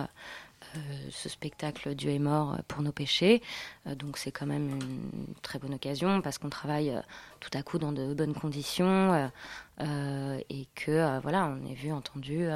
euh, 0.75 0.79
ce 1.09 1.29
spectacle 1.29 1.95
Dieu 1.95 2.11
est 2.11 2.19
mort 2.19 2.57
pour 2.67 2.81
nos 2.81 2.91
péchés. 2.91 3.41
Euh, 3.87 3.95
donc 3.95 4.17
c'est 4.17 4.31
quand 4.31 4.45
même 4.45 4.69
une 4.69 5.33
très 5.41 5.59
bonne 5.59 5.73
occasion 5.73 6.21
parce 6.21 6.37
qu'on 6.37 6.49
travaille 6.49 6.91
euh, 6.91 7.01
tout 7.39 7.49
à 7.53 7.63
coup 7.63 7.77
dans 7.77 7.91
de 7.91 8.13
bonnes 8.13 8.33
conditions 8.33 9.31
et 9.79 10.67
que 10.75 11.19
voilà, 11.21 11.47
on 11.47 11.65
est 11.69 11.73
vu, 11.73 11.91
entendu 11.91 12.47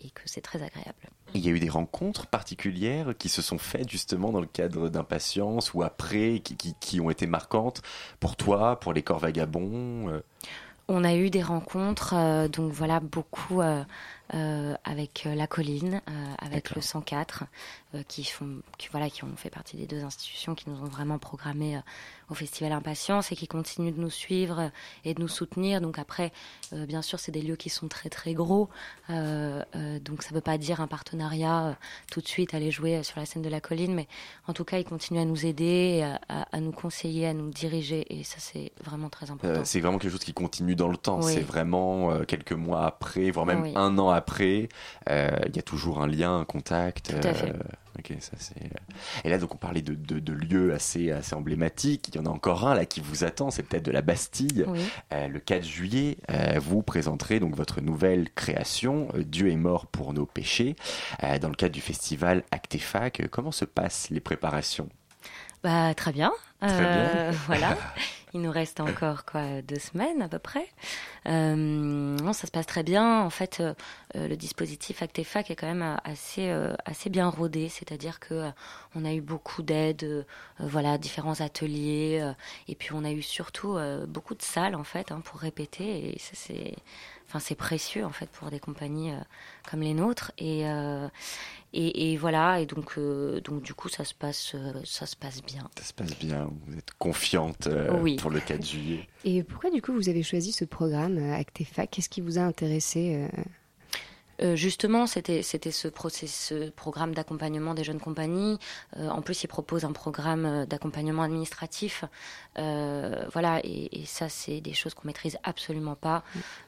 et 0.00 0.10
que 0.10 0.22
c'est 0.26 0.40
très 0.40 0.62
agréable. 0.62 1.10
Il 1.34 1.44
y 1.44 1.48
a 1.48 1.52
eu 1.52 1.60
des 1.60 1.68
rencontres 1.68 2.26
particulières 2.26 3.14
qui 3.18 3.28
se 3.28 3.42
sont 3.42 3.58
faites 3.58 3.88
justement 3.88 4.30
dans 4.30 4.40
le 4.40 4.46
cadre 4.46 4.88
d'impatience 4.88 5.74
ou 5.74 5.82
après, 5.82 6.40
qui, 6.40 6.56
qui, 6.56 6.74
qui, 6.78 7.00
ont 7.00 7.10
été 7.10 7.26
marquantes 7.26 7.82
pour 8.20 8.36
toi, 8.36 8.78
pour 8.80 8.92
les 8.92 9.02
corps 9.02 9.18
vagabonds 9.18 10.22
On 10.88 11.04
a 11.04 11.14
eu 11.14 11.30
des 11.30 11.42
rencontres, 11.42 12.14
donc 12.48 12.72
voilà, 12.72 13.00
beaucoup 13.00 13.60
euh, 13.60 13.84
avec 14.30 15.24
euh, 15.26 15.34
la 15.34 15.46
colline, 15.46 16.00
euh, 16.08 16.34
avec 16.38 16.74
le 16.74 16.80
104, 16.80 17.44
qui 18.08 18.24
font, 18.24 18.60
qui, 18.76 18.88
voilà, 18.90 19.08
qui 19.08 19.24
ont 19.24 19.36
fait 19.36 19.48
partie 19.48 19.78
des 19.78 19.86
deux 19.86 20.04
institutions 20.04 20.54
qui 20.54 20.68
nous 20.68 20.76
ont 20.82 20.88
vraiment 20.88 21.18
programmé 21.18 21.80
au 22.28 22.34
Festival 22.34 22.72
Impatience 22.72 23.32
et 23.32 23.36
qui 23.36 23.48
continuent 23.48 23.94
de 23.94 24.00
nous 24.00 24.10
suivre 24.10 24.70
et 25.06 25.14
de 25.14 25.20
nous 25.22 25.28
soutenir. 25.28 25.80
Donc 25.80 25.98
après, 25.98 26.30
bien 26.72 27.00
sûr, 27.00 27.18
c'est 27.18 27.32
des 27.32 27.40
lieux 27.40 27.56
qui 27.56 27.70
sont 27.70 27.88
très 27.88 28.10
très 28.10 28.34
gros, 28.34 28.68
donc 29.08 30.22
ça 30.22 30.28
ne 30.30 30.34
veut 30.34 30.42
pas 30.42 30.58
dire 30.58 30.82
un 30.82 30.88
partenariat 30.88 31.78
tout 32.10 32.20
de 32.20 32.28
suite 32.28 32.52
aller 32.52 32.70
jouer 32.70 33.02
sur 33.02 33.18
la 33.18 33.24
scène 33.24 33.40
de 33.40 33.48
la 33.48 33.62
colline, 33.62 33.94
mais 33.94 34.08
en 34.46 34.52
tout 34.52 34.64
cas, 34.64 34.78
ils 34.78 34.84
continuent 34.84 35.20
à 35.20 35.24
nous 35.24 35.46
aider, 35.46 36.06
à, 36.28 36.60
nous 36.60 36.72
conseiller, 36.72 37.28
à 37.28 37.32
nous 37.32 37.48
diriger, 37.48 38.04
et 38.14 38.24
ça 38.24 38.36
c'est 38.40 38.72
vraiment 38.84 39.08
très 39.08 39.30
important. 39.30 39.64
c'est 39.64 39.80
vraiment 39.80 39.96
quelque 39.96 40.12
chose 40.12 40.24
qui 40.24 40.34
continue 40.34 40.74
dans 40.76 40.88
le 40.88 40.98
temps. 40.98 41.22
C'est 41.22 41.40
vraiment 41.40 42.24
quelques 42.26 42.52
mois 42.52 42.84
après, 42.84 43.30
voire 43.30 43.46
même 43.46 43.74
un 43.74 43.96
an 43.96 44.10
après, 44.10 44.15
euh, 45.08 45.30
il 45.46 45.56
y 45.56 45.58
a 45.58 45.62
toujours 45.62 46.02
un 46.02 46.06
lien, 46.06 46.38
un 46.38 46.44
contact. 46.44 47.20
Tout 47.20 47.28
à 47.28 47.34
fait. 47.34 47.50
Euh, 47.50 48.16
ça. 48.20 48.36
Euh. 48.60 48.68
Et 49.24 49.30
là, 49.30 49.38
donc, 49.38 49.54
on 49.54 49.58
parlait 49.58 49.80
de, 49.80 49.94
de, 49.94 50.32
lieux 50.32 50.74
assez, 50.74 51.10
assez 51.10 51.34
emblématiques. 51.34 52.08
Il 52.08 52.16
y 52.16 52.18
en 52.18 52.26
a 52.26 52.28
encore 52.28 52.68
un 52.68 52.74
là 52.74 52.84
qui 52.84 53.00
vous 53.00 53.24
attend, 53.24 53.50
c'est 53.50 53.62
peut-être 53.62 53.84
de 53.84 53.90
la 53.90 54.02
Bastille. 54.02 54.66
le 55.10 55.38
4 55.38 55.64
juillet, 55.64 56.18
vous 56.58 56.82
présenterez 56.82 57.40
donc 57.40 57.56
votre 57.56 57.80
nouvelle 57.80 58.30
création, 58.34 59.08
Dieu 59.16 59.50
est 59.50 59.56
mort 59.56 59.86
pour 59.86 60.12
nos 60.12 60.26
péchés, 60.26 60.76
dans 61.40 61.48
le 61.48 61.54
cadre 61.54 61.74
du 61.74 61.80
festival 61.80 62.44
Actefac. 62.50 63.28
Comment 63.30 63.52
se 63.52 63.64
passent 63.64 64.10
les 64.10 64.20
préparations? 64.20 64.88
Bah, 65.62 65.94
très 65.94 66.12
bien. 66.12 66.32
Très 66.60 66.78
bien. 66.78 67.30
voilà. 67.46 67.78
Il 68.36 68.42
nous 68.42 68.52
reste 68.52 68.80
encore 68.80 69.24
quoi 69.24 69.62
deux 69.62 69.78
semaines 69.78 70.20
à 70.20 70.28
peu 70.28 70.38
près. 70.38 70.68
Euh, 71.26 71.56
non, 71.56 72.34
ça 72.34 72.46
se 72.46 72.50
passe 72.50 72.66
très 72.66 72.82
bien. 72.82 73.22
En 73.22 73.30
fait, 73.30 73.60
euh, 73.60 73.72
euh, 74.14 74.28
le 74.28 74.36
dispositif 74.36 75.00
Actefac 75.00 75.50
est 75.50 75.56
quand 75.56 75.66
même 75.66 75.96
assez 76.04 76.54
assez 76.84 77.08
bien 77.08 77.30
rodé, 77.30 77.70
c'est-à-dire 77.70 78.20
que 78.20 78.50
on 78.94 79.06
a 79.06 79.14
eu 79.14 79.22
beaucoup 79.22 79.62
d'aides, 79.62 80.26
voilà, 80.58 80.98
différents 80.98 81.40
ateliers, 81.40 82.30
et 82.68 82.74
puis 82.74 82.90
on 82.92 83.04
a 83.04 83.10
eu 83.10 83.22
surtout 83.22 83.78
beaucoup 84.06 84.34
de 84.34 84.42
salles 84.42 84.74
en 84.74 84.84
fait 84.84 85.12
hein, 85.12 85.22
pour 85.24 85.40
répéter. 85.40 86.14
Et 86.14 86.18
ça 86.18 86.32
c'est 86.34 86.74
enfin 87.26 87.38
c'est 87.38 87.54
précieux 87.54 88.04
en 88.04 88.10
fait 88.10 88.28
pour 88.30 88.50
des 88.50 88.60
compagnies 88.60 89.12
comme 89.68 89.80
les 89.80 89.94
nôtres. 89.94 90.32
Et 90.38 90.64
et, 91.78 92.16
voilà, 92.16 92.60
et 92.60 92.66
donc, 92.66 92.96
euh, 92.96 93.40
donc 93.42 93.62
du 93.62 93.74
coup, 93.74 93.90
ça 93.90 94.04
se, 94.04 94.14
passe, 94.14 94.52
euh, 94.54 94.72
ça 94.84 95.04
se 95.04 95.14
passe 95.14 95.42
bien. 95.42 95.68
Ça 95.78 95.84
se 95.84 95.92
passe 95.92 96.18
bien, 96.18 96.48
vous 96.66 96.78
êtes 96.78 96.92
confiante 96.98 97.66
euh, 97.66 98.16
pour 98.16 98.30
le 98.30 98.40
4 98.40 98.64
juillet. 98.64 99.06
Et 99.24 99.42
pourquoi 99.42 99.70
du 99.70 99.82
coup 99.82 99.92
vous 99.92 100.08
avez 100.08 100.22
choisi 100.22 100.52
ce 100.52 100.64
programme 100.64 101.18
Actefac? 101.32 101.90
Qu'est-ce 101.90 102.08
qui 102.08 102.22
vous 102.22 102.38
a 102.38 102.42
intéressé 102.42 103.28
euh, 104.42 104.56
justement, 104.56 105.06
c'était 105.06 105.42
c'était 105.42 105.70
ce, 105.70 105.88
ce 106.26 106.70
programme 106.70 107.14
d'accompagnement 107.14 107.74
des 107.74 107.84
jeunes 107.84 108.00
compagnies. 108.00 108.58
Euh, 108.96 109.08
en 109.08 109.22
plus, 109.22 109.42
il 109.44 109.46
propose 109.48 109.84
un 109.84 109.92
programme 109.92 110.44
euh, 110.44 110.66
d'accompagnement 110.66 111.22
administratif. 111.22 112.04
voilà, 112.56 113.60
et, 113.64 114.00
et 114.00 114.06
ça, 114.06 114.28
c'est 114.28 114.60
des 114.60 114.72
choses 114.72 114.94
qu'on 114.94 115.06
maîtrise 115.06 115.38
absolument 115.42 115.94
pas. 115.94 116.22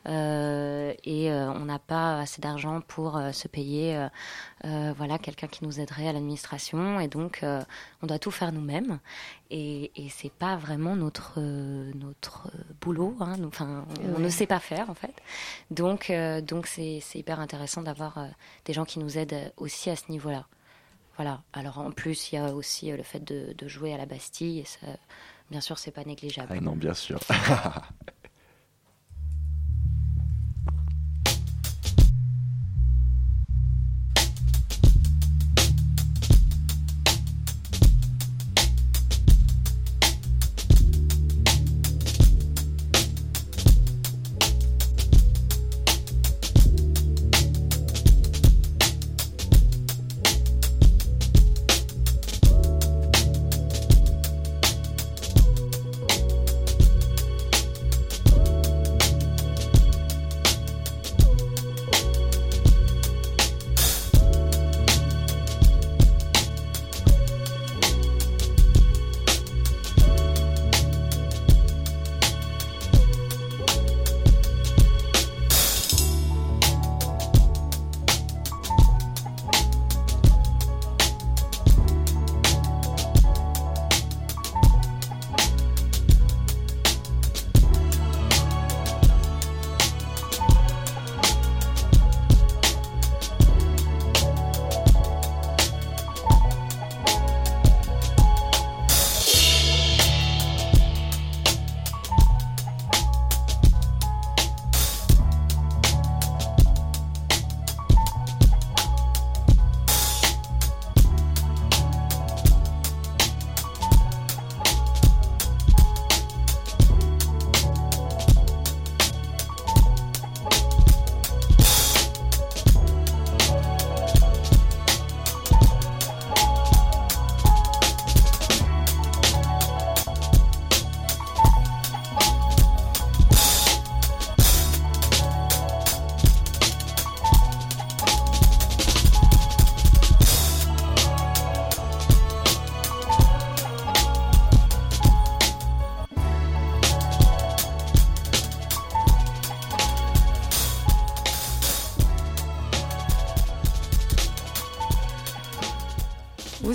et 0.07 1.31
on 1.31 1.65
n'a 1.65 1.79
pas 1.79 2.21
assez 2.21 2.41
d'argent 2.41 2.81
pour 2.83 3.21
se 3.33 3.49
payer. 3.49 4.09
voilà, 4.65 5.19
quelqu'un 5.19 5.47
qui 5.47 5.65
nous 5.65 5.81
aiderait 5.81 6.09
à 6.09 6.13
l'administration. 6.13 7.01
Et 7.01 7.09
donc, 7.09 7.45
on 8.03 8.07
doit 8.07 8.19
tout 8.19 8.31
faire 8.31 8.53
nous-mêmes 8.53 8.99
et, 9.51 9.91
et 9.97 10.09
c'est 10.09 10.33
pas 10.33 10.57
vraiment 10.57 10.97
notre 10.97 11.41
notre 11.41 12.51
boulot. 12.81 13.17
Hein. 13.21 13.37
Enfin, 13.45 13.87
on, 14.17 14.19
ne 14.19 14.29
sait 14.29 14.47
pas 14.47 14.61
faire 14.61 14.91
en 14.91 14.95
fait. 14.95 15.15
Donc 15.71 16.13
donc 16.43 16.67
c'est 16.67 17.01
hyper 17.15 17.41
intéressant 17.41 17.83
d'avoir 17.83 18.27
des 18.65 18.73
gens 18.73 18.85
qui 18.85 18.99
nous 18.99 19.19
aident 19.19 19.53
aussi 19.57 19.91
à 19.91 19.97
ce 19.97 20.11
niveau-là. 20.11 20.47
Voilà. 21.17 21.43
Alors 21.53 21.79
en 21.79 21.91
plus, 21.91 22.31
il 22.31 22.37
y 22.37 22.39
a 22.39 22.55
aussi 22.55 22.91
le 22.93 23.03
fait 23.03 23.25
de, 23.25 23.53
de, 23.59 23.69
jouer 23.69 23.93
à 23.93 23.97
la 23.97 24.07
Bastille 24.07 24.61
et 24.61 24.65
ça, 24.65 24.87
bien 25.51 25.61
sûr, 25.61 25.77
c'est 25.79 25.91
pas 25.91 26.05
négligeable. 26.05 26.53
Ah 26.57 26.61
non, 26.61 26.77
bien 26.77 26.95
sûr. 26.95 27.19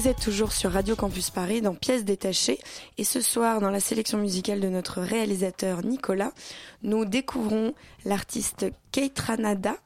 Vous 0.03 0.09
êtes 0.09 0.19
toujours 0.19 0.51
sur 0.51 0.73
Radio 0.73 0.97
Campus 0.97 1.29
Paris 1.29 1.61
dans 1.61 1.75
Pièces 1.75 2.03
détachées 2.03 2.59
et 2.97 3.05
ce 3.05 3.21
soir 3.21 3.61
dans 3.61 3.69
la 3.69 3.79
sélection 3.79 4.17
musicale 4.17 4.59
de 4.59 4.67
notre 4.67 4.99
réalisateur 4.99 5.81
Nicolas, 5.81 6.33
nous 6.81 7.05
découvrons 7.05 7.73
l'artiste 8.03 8.65
Kate 8.91 9.17
Ranada. 9.17 9.77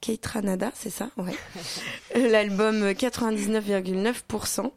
Kate 0.00 0.26
Ranada, 0.26 0.72
c'est 0.74 0.90
ça? 0.90 1.10
Ouais. 1.16 1.36
L'album 2.28 2.90
99,9% 2.90 4.72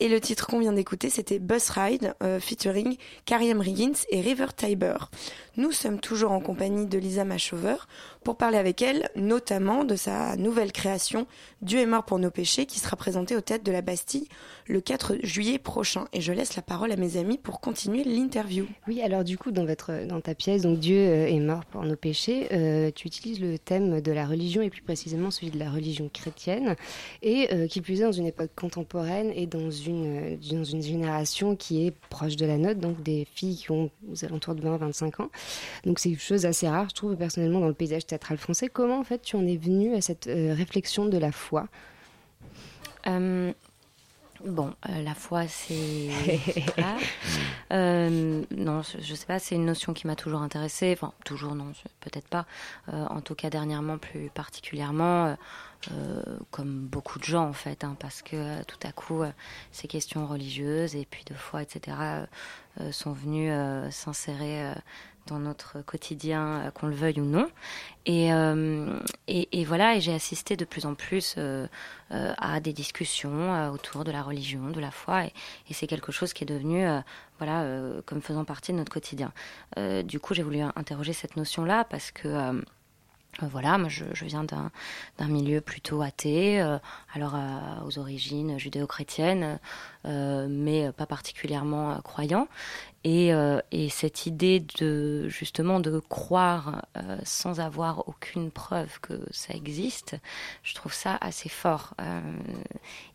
et 0.00 0.08
le 0.08 0.20
titre 0.20 0.46
qu'on 0.46 0.60
vient 0.60 0.72
d'écouter, 0.72 1.10
c'était 1.10 1.38
Bus 1.38 1.70
Ride, 1.70 2.14
euh, 2.22 2.38
featuring 2.40 2.96
Karim 3.24 3.60
Riggins 3.60 3.98
et 4.10 4.20
River 4.20 4.46
Tiber. 4.56 4.96
Nous 5.56 5.72
sommes 5.72 5.98
toujours 5.98 6.30
en 6.30 6.40
compagnie 6.40 6.86
de 6.86 6.98
Lisa 6.98 7.24
Machover 7.24 7.76
pour 8.22 8.36
parler 8.36 8.58
avec 8.58 8.80
elle, 8.80 9.10
notamment 9.16 9.84
de 9.84 9.96
sa 9.96 10.36
nouvelle 10.36 10.70
création 10.70 11.26
Dieu 11.62 11.80
est 11.80 11.86
mort 11.86 12.04
pour 12.04 12.20
nos 12.20 12.30
péchés, 12.30 12.66
qui 12.66 12.78
sera 12.78 12.94
présentée 12.94 13.34
au 13.34 13.40
Théâtre 13.40 13.64
de 13.64 13.72
la 13.72 13.82
Bastille 13.82 14.28
le 14.68 14.80
4 14.80 15.16
juillet 15.24 15.58
prochain. 15.58 16.04
Et 16.12 16.20
je 16.20 16.32
laisse 16.32 16.54
la 16.54 16.62
parole 16.62 16.92
à 16.92 16.96
mes 16.96 17.16
amis 17.16 17.38
pour 17.38 17.60
continuer 17.60 18.04
l'interview. 18.04 18.66
Oui, 18.86 19.02
alors 19.02 19.24
du 19.24 19.36
coup, 19.36 19.50
dans, 19.50 19.64
votre, 19.64 20.06
dans 20.06 20.20
ta 20.20 20.36
pièce, 20.36 20.62
donc 20.62 20.78
Dieu 20.78 20.98
euh, 20.98 21.26
est 21.26 21.40
mort 21.40 21.64
pour 21.64 21.82
nos 21.82 21.96
péchés, 21.96 22.46
euh, 22.52 22.92
tu 22.94 23.08
utilises 23.08 23.40
le 23.40 23.58
thème 23.58 24.00
de 24.00 24.12
la 24.12 24.26
religion 24.26 24.62
et 24.62 24.70
plus 24.70 24.82
précisément 24.82 25.32
celui 25.32 25.50
de 25.50 25.58
la 25.58 25.70
religion 25.70 26.08
chrétienne, 26.12 26.76
et 27.22 27.48
euh, 27.52 27.66
qui 27.66 27.80
plus 27.80 28.00
est 28.00 28.04
dans 28.04 28.12
une 28.12 28.26
époque 28.26 28.50
contemporaine 28.54 29.32
et 29.34 29.46
dans 29.46 29.70
une 29.70 29.87
une, 29.88 30.38
dans 30.38 30.64
une 30.64 30.82
génération 30.82 31.56
qui 31.56 31.86
est 31.86 31.90
proche 32.10 32.36
de 32.36 32.46
la 32.46 32.58
nôtre, 32.58 32.80
donc 32.80 33.02
des 33.02 33.26
filles 33.34 33.56
qui 33.56 33.70
ont 33.70 33.90
aux 34.10 34.24
alentours 34.24 34.54
de 34.54 34.62
20-25 34.62 35.22
ans. 35.22 35.30
Donc 35.84 35.98
c'est 35.98 36.10
une 36.10 36.18
chose 36.18 36.46
assez 36.46 36.68
rare, 36.68 36.88
je 36.90 36.94
trouve, 36.94 37.16
personnellement, 37.16 37.60
dans 37.60 37.68
le 37.68 37.74
paysage 37.74 38.06
théâtral 38.06 38.38
français. 38.38 38.68
Comment, 38.68 38.98
en 38.98 39.04
fait, 39.04 39.22
tu 39.22 39.36
en 39.36 39.46
es 39.46 39.56
venu 39.56 39.94
à 39.94 40.00
cette 40.00 40.26
euh, 40.26 40.54
réflexion 40.54 41.06
de 41.06 41.18
la 41.18 41.32
foi? 41.32 41.68
Euh, 43.06 43.52
Bon, 44.44 44.72
euh, 44.88 45.02
la 45.02 45.14
foi, 45.14 45.48
c'est. 45.48 46.10
euh, 47.72 48.44
non, 48.56 48.82
je, 48.82 49.02
je, 49.02 49.14
sais 49.16 49.26
pas, 49.26 49.40
c'est 49.40 49.56
une 49.56 49.64
notion 49.66 49.92
qui 49.94 50.06
m'a 50.06 50.14
toujours 50.14 50.42
intéressée. 50.42 50.92
Enfin, 50.92 51.12
toujours, 51.24 51.56
non, 51.56 51.72
peut-être 51.98 52.28
pas. 52.28 52.46
en 52.86 53.20
tout 53.20 53.34
cas, 53.34 53.50
dernièrement, 53.50 53.98
plus 53.98 54.30
particulièrement. 54.32 55.36
Euh, 55.92 56.22
comme 56.50 56.86
beaucoup 56.86 57.20
de 57.20 57.24
gens 57.24 57.46
en 57.46 57.52
fait, 57.52 57.84
hein, 57.84 57.96
parce 58.00 58.20
que 58.20 58.34
euh, 58.34 58.62
tout 58.66 58.78
à 58.82 58.90
coup, 58.90 59.22
euh, 59.22 59.30
ces 59.70 59.86
questions 59.86 60.26
religieuses 60.26 60.96
et 60.96 61.06
puis 61.08 61.24
de 61.24 61.34
foi, 61.34 61.62
etc., 61.62 61.96
sont 62.92 63.12
venues 63.12 63.50
s'insérer 63.90 64.72
dans 65.26 65.40
notre 65.40 65.82
quotidien, 65.82 66.70
qu'on 66.76 66.86
le 66.86 66.94
veuille 66.94 67.20
ou 67.20 67.24
non. 67.24 67.50
Et, 68.06 68.30
voilà, 69.64 69.96
et 69.96 70.00
j'ai 70.00 70.14
assisté 70.14 70.56
de 70.56 70.64
plus 70.64 70.86
en 70.86 70.94
plus 70.94 71.36
à 72.10 72.60
des 72.60 72.72
discussions 72.72 73.72
autour 73.72 74.04
de 74.04 74.12
la 74.12 74.22
religion, 74.22 74.70
de 74.70 74.78
la 74.78 74.92
foi, 74.92 75.24
et, 75.24 75.32
et 75.68 75.74
c'est 75.74 75.88
quelque 75.88 76.12
chose 76.12 76.32
qui 76.32 76.44
est 76.44 76.46
devenu, 76.46 76.86
voilà, 77.38 77.66
comme 78.06 78.22
faisant 78.22 78.44
partie 78.44 78.70
de 78.70 78.76
notre 78.76 78.92
quotidien. 78.92 79.32
du 80.04 80.20
coup, 80.20 80.34
j'ai 80.34 80.44
voulu 80.44 80.60
interroger 80.60 81.12
cette 81.12 81.36
notion-là 81.36 81.82
parce 81.82 82.12
que 82.12 82.62
voilà, 83.40 83.78
moi 83.78 83.88
je, 83.88 84.04
viens 84.24 84.44
d'un 84.44 84.70
milieu 85.28 85.60
plutôt 85.60 86.02
athée, 86.02 86.60
euh, 86.60 86.78
alors 87.14 87.34
euh, 87.36 87.86
aux 87.86 87.98
origines 87.98 88.58
judéo-chrétiennes, 88.58 89.60
euh, 90.06 90.46
mais 90.50 90.90
pas 90.92 91.06
particulièrement 91.06 92.00
croyant. 92.02 92.48
Et, 93.04 93.30
et, 93.70 93.88
cette 93.88 94.26
idée 94.26 94.64
de 94.78 95.28
justement 95.28 95.80
de 95.80 95.98
croire 95.98 96.84
sans 97.24 97.60
avoir 97.60 98.06
aucune 98.08 98.50
preuve 98.50 99.00
que 99.00 99.14
ça 99.30 99.54
existe, 99.54 100.16
je 100.62 100.74
trouve 100.74 100.92
ça 100.92 101.16
assez 101.20 101.48
fort. 101.48 101.94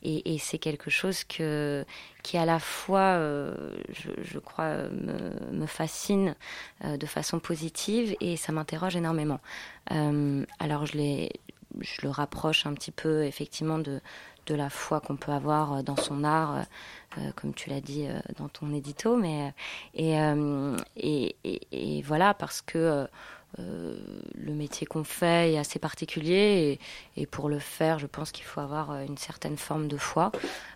et, 0.02 0.34
et 0.34 0.38
c'est 0.40 0.58
quelque 0.58 0.90
chose 0.90 1.24
qui 1.26 1.44
à 1.44 2.46
la 2.46 2.60
fois, 2.60 3.18
je, 3.18 4.40
crois, 4.40 4.88
me, 4.90 5.66
fascine 5.68 6.36
de 6.84 7.06
façon 7.06 7.40
positive 7.40 8.16
et 8.20 8.38
ça 8.38 8.52
m'interroge 8.52 8.96
énormément. 8.96 9.40
Euh, 9.92 10.46
alors 10.60 10.86
je 10.86 12.02
le 12.02 12.10
rapproche 12.10 12.66
un 12.66 12.74
petit 12.74 12.92
peu 12.92 13.24
effectivement 13.26 13.80
de, 13.80 14.00
de 14.46 14.56
la 14.56 14.70
foi 14.70 15.00
qu'on 15.00 15.16
peut 15.16 15.32
avoir 15.32 15.74
euh, 15.74 15.82
dans 15.82 15.96
son 15.96 16.24
art, 16.24 16.56
euh, 16.56 16.62
euh, 17.20 17.32
comme 17.36 17.54
tu 17.54 17.70
l'as 17.70 17.82
dit 17.82 18.08
dans 18.38 18.50
ton 18.50 18.74
édito. 18.74 19.16
Mais, 19.16 19.54
et, 19.96 21.36
voilà, 22.06 22.34
parce 22.34 22.62
que 22.62 23.08
euh, 23.60 23.98
le 24.36 24.54
métier 24.54 24.88
qu'on 24.88 25.04
fait 25.04 25.54
est 25.54 25.58
assez 25.60 25.78
particulier 25.78 26.80
et, 27.16 27.22
et, 27.22 27.26
pour 27.28 27.50
le 27.50 27.60
faire, 27.60 28.00
je 28.00 28.08
pense 28.08 28.32
qu'il 28.32 28.46
faut 28.46 28.60
avoir 28.60 28.92
euh, 28.92 29.06
une 29.06 29.18
certaine 29.18 29.58
forme 29.58 29.88
de 29.88 29.98
foi, 29.98 30.32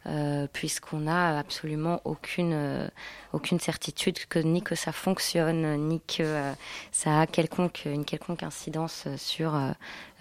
euh, 0.05 0.47
puisqu'on 0.51 0.99
n'a 0.99 1.39
absolument 1.39 2.01
aucune, 2.05 2.89
aucune 3.33 3.59
certitude 3.59 4.25
que 4.27 4.39
ni 4.39 4.61
que 4.61 4.75
ça 4.75 4.91
fonctionne, 4.91 5.75
ni 5.87 6.01
que 6.01 6.53
ça 6.91 7.21
a 7.21 7.27
quelconque, 7.27 7.85
une 7.85 8.05
quelconque 8.05 8.43
incidence 8.43 9.07
sur 9.17 9.59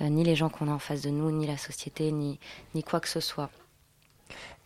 ni 0.01 0.25
les 0.25 0.37
gens 0.37 0.49
qu'on 0.49 0.69
a 0.69 0.73
en 0.73 0.79
face 0.79 1.03
de 1.03 1.11
nous, 1.11 1.31
ni 1.31 1.47
la 1.47 1.59
société, 1.59 2.11
ni, 2.13 2.39
ni 2.75 2.83
quoi 2.83 3.01
que 3.01 3.09
ce 3.09 3.21
soit. 3.21 3.51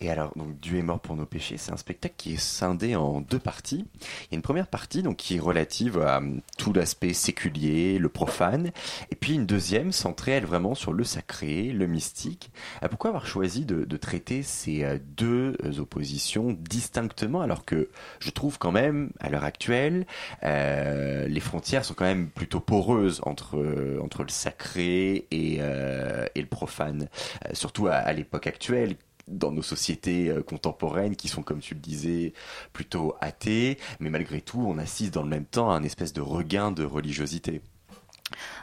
Et 0.03 0.11
alors, 0.11 0.33
donc, 0.35 0.59
Dieu 0.61 0.79
est 0.79 0.83
mort 0.83 1.01
pour 1.01 1.15
nos 1.15 1.27
péchés, 1.27 1.59
c'est 1.59 1.73
un 1.73 1.77
spectacle 1.77 2.15
qui 2.17 2.35
est 2.35 2.41
scindé 2.41 2.97
en 2.97 3.21
deux 3.21 3.39
parties. 3.39 3.85
Il 4.01 4.33
y 4.33 4.35
a 4.35 4.37
une 4.37 4.43
première 4.43 4.67
partie 4.67 5.03
donc, 5.03 5.17
qui 5.17 5.37
est 5.37 5.41
relative 5.41 6.01
à 6.01 6.19
um, 6.19 6.41
tout 6.57 6.73
l'aspect 6.73 7.13
séculier, 7.13 7.99
le 7.99 8.09
profane, 8.09 8.71
et 9.11 9.15
puis 9.15 9.35
une 9.35 9.45
deuxième 9.45 9.93
centrée, 9.93 10.33
elle, 10.33 10.47
vraiment 10.47 10.75
sur 10.75 10.95
le 10.95 11.05
sacré, 11.05 11.65
le 11.73 11.87
mystique. 11.87 12.51
Euh, 12.83 12.89
pourquoi 12.89 13.11
avoir 13.11 13.27
choisi 13.27 13.67
de, 13.67 13.85
traiter 13.97 14.43
ces 14.43 14.85
euh, 14.85 14.99
deux 15.17 15.55
oppositions 15.79 16.57
distinctement, 16.59 17.43
alors 17.43 17.67
que 17.67 17.91
je 18.21 18.31
trouve 18.31 18.59
quand 18.59 18.73
même, 18.73 19.11
à 19.21 19.29
l'heure 19.29 19.45
actuelle, 19.45 20.07
euh, 20.45 21.29
les 21.29 21.41
frontières 21.41 21.85
sont 21.85 21.95
quand 21.95 22.05
même 22.05 22.29
plutôt 22.29 22.61
poreuses 22.61 23.21
entre, 23.25 23.59
euh, 23.59 24.01
entre 24.03 24.23
le 24.23 24.31
sacré 24.31 25.27
et, 25.31 25.59
euh, 25.61 26.27
et 26.35 26.41
le 26.41 26.47
profane, 26.47 27.09
surtout 27.53 27.89
à 27.89 28.13
l'époque 28.13 28.47
actuelle 28.47 28.97
dans 29.31 29.53
nos 29.53 29.63
sociétés 29.63 30.29
euh, 30.29 30.43
contemporaines 30.43 31.17
qui 31.17 31.29
sont, 31.29 31.43
comme 31.43 31.61
tu 31.61 31.75
le 31.75 31.81
disais, 31.81 32.33
plutôt 32.73 33.17
athées, 33.21 33.79
mais 34.01 34.11
malgré 34.11 34.41
tout, 34.41 34.63
on 34.67 34.79
assiste 34.79 35.15
dans 35.15 35.23
le 35.23 35.29
même 35.29 35.45
temps 35.45 35.71
à 35.71 35.75
un 35.75 35.83
espèce 35.83 36.13
de 36.13 36.21
regain 36.21 36.73
de 36.73 36.85
religiosité. 36.85 37.63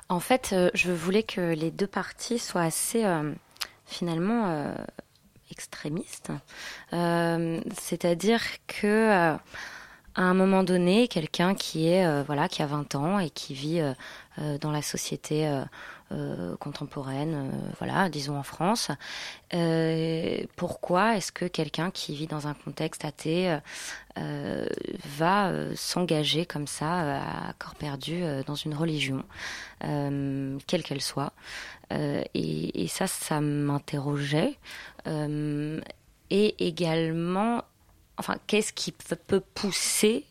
En 0.09 0.19
fait, 0.19 0.51
euh, 0.53 0.69
je 0.73 0.91
voulais 0.91 1.23
que 1.23 1.53
les 1.53 1.71
deux 1.71 1.87
parties 1.87 2.39
soient 2.39 2.61
assez, 2.61 3.03
euh, 3.05 3.33
finalement, 3.85 4.75
extrémistes. 5.49 6.31
C'est-à-dire 6.91 8.41
que 8.67 9.37
à 10.17 10.23
un 10.23 10.33
moment 10.33 10.63
donné, 10.63 11.07
quelqu'un 11.07 11.55
qui 11.55 11.87
est 11.87 12.23
voilà, 12.23 12.49
qui 12.49 12.61
a 12.61 12.65
20 12.65 12.95
ans 12.95 13.19
et 13.19 13.29
qui 13.29 13.53
vit 13.53 13.81
dans 14.61 14.71
la 14.71 14.81
société 14.81 15.47
euh, 16.13 16.55
contemporaine, 16.55 17.33
euh, 17.33 17.71
voilà, 17.79 18.07
disons 18.07 18.37
en 18.37 18.43
France. 18.43 18.91
Euh, 19.53 20.41
pourquoi 20.55 21.17
est-ce 21.17 21.33
que 21.33 21.43
quelqu'un 21.43 21.91
qui 21.91 22.15
vit 22.15 22.27
dans 22.27 22.47
un 22.47 22.53
contexte 22.53 23.03
athée 23.03 23.57
euh, 24.17 24.67
va 25.17 25.49
euh, 25.49 25.73
s'engager 25.75 26.45
comme 26.45 26.65
ça 26.65 27.17
à 27.17 27.53
corps 27.59 27.75
perdu 27.75 28.23
dans 28.45 28.55
une 28.55 28.73
religion, 28.73 29.23
quelle 29.81 30.83
qu'elle 30.83 31.01
soit 31.01 31.33
et, 31.91 32.83
et, 32.83 32.87
ça, 32.87 33.07
ça 33.07 33.41
m'interrogeait. 33.41 34.57
et 35.05 36.67
également, 36.67 37.63
enfin, 38.17 38.35
qu'est-ce 38.47 38.73
qui 38.73 38.91
peut 38.91 39.41
pousser 39.53 40.25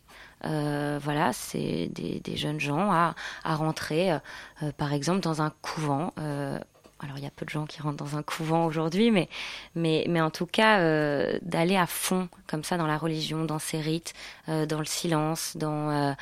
euh, 0.45 0.99
voilà, 1.01 1.33
c'est 1.33 1.87
des, 1.87 2.19
des, 2.19 2.37
jeunes 2.37 2.59
gens 2.59 2.91
à, 2.91 3.15
à 3.43 3.55
rentrer, 3.55 4.11
euh, 4.11 4.71
par 4.77 4.93
exemple, 4.93 5.21
dans 5.21 5.41
un 5.41 5.51
couvent. 5.63 6.13
Euh, 6.19 6.59
alors, 6.99 7.17
il 7.17 7.23
y 7.23 7.27
a 7.27 7.31
peu 7.31 7.45
de 7.45 7.49
gens 7.49 7.65
qui 7.65 7.81
rentrent 7.81 8.03
dans 8.03 8.17
un 8.17 8.23
couvent 8.23 8.65
aujourd'hui, 8.65 9.11
mais, 9.11 9.29
mais, 9.75 10.05
mais 10.09 10.19
en 10.19 10.31
tout 10.31 10.47
cas, 10.47 10.79
euh, 10.79 11.37
d'aller 11.43 11.77
à 11.77 11.85
fond, 11.85 12.27
comme 12.47 12.63
ça, 12.63 12.77
dans 12.77 12.87
la 12.87 12.97
religion, 12.97 13.45
dans 13.45 13.59
ses 13.59 13.79
rites, 13.79 14.13
euh, 14.49 14.65
dans 14.65 14.79
le 14.79 14.85
silence, 14.85 15.55
dans, 15.57 16.15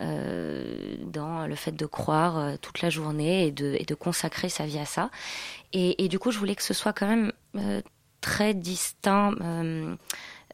euh, 0.00 0.96
dans 1.04 1.46
le 1.46 1.54
fait 1.56 1.72
de 1.72 1.86
croire 1.86 2.58
toute 2.60 2.80
la 2.80 2.90
journée 2.90 3.48
et 3.48 3.50
de, 3.50 3.76
et 3.78 3.84
de 3.84 3.94
consacrer 3.94 4.48
sa 4.48 4.66
vie 4.66 4.78
à 4.78 4.86
ça. 4.86 5.10
Et, 5.72 6.04
et 6.04 6.08
du 6.08 6.20
coup, 6.20 6.30
je 6.30 6.38
voulais 6.38 6.54
que 6.54 6.62
ce 6.62 6.74
soit 6.74 6.92
quand 6.92 7.08
même 7.08 7.32
très 8.20 8.54
distinct 8.54 9.32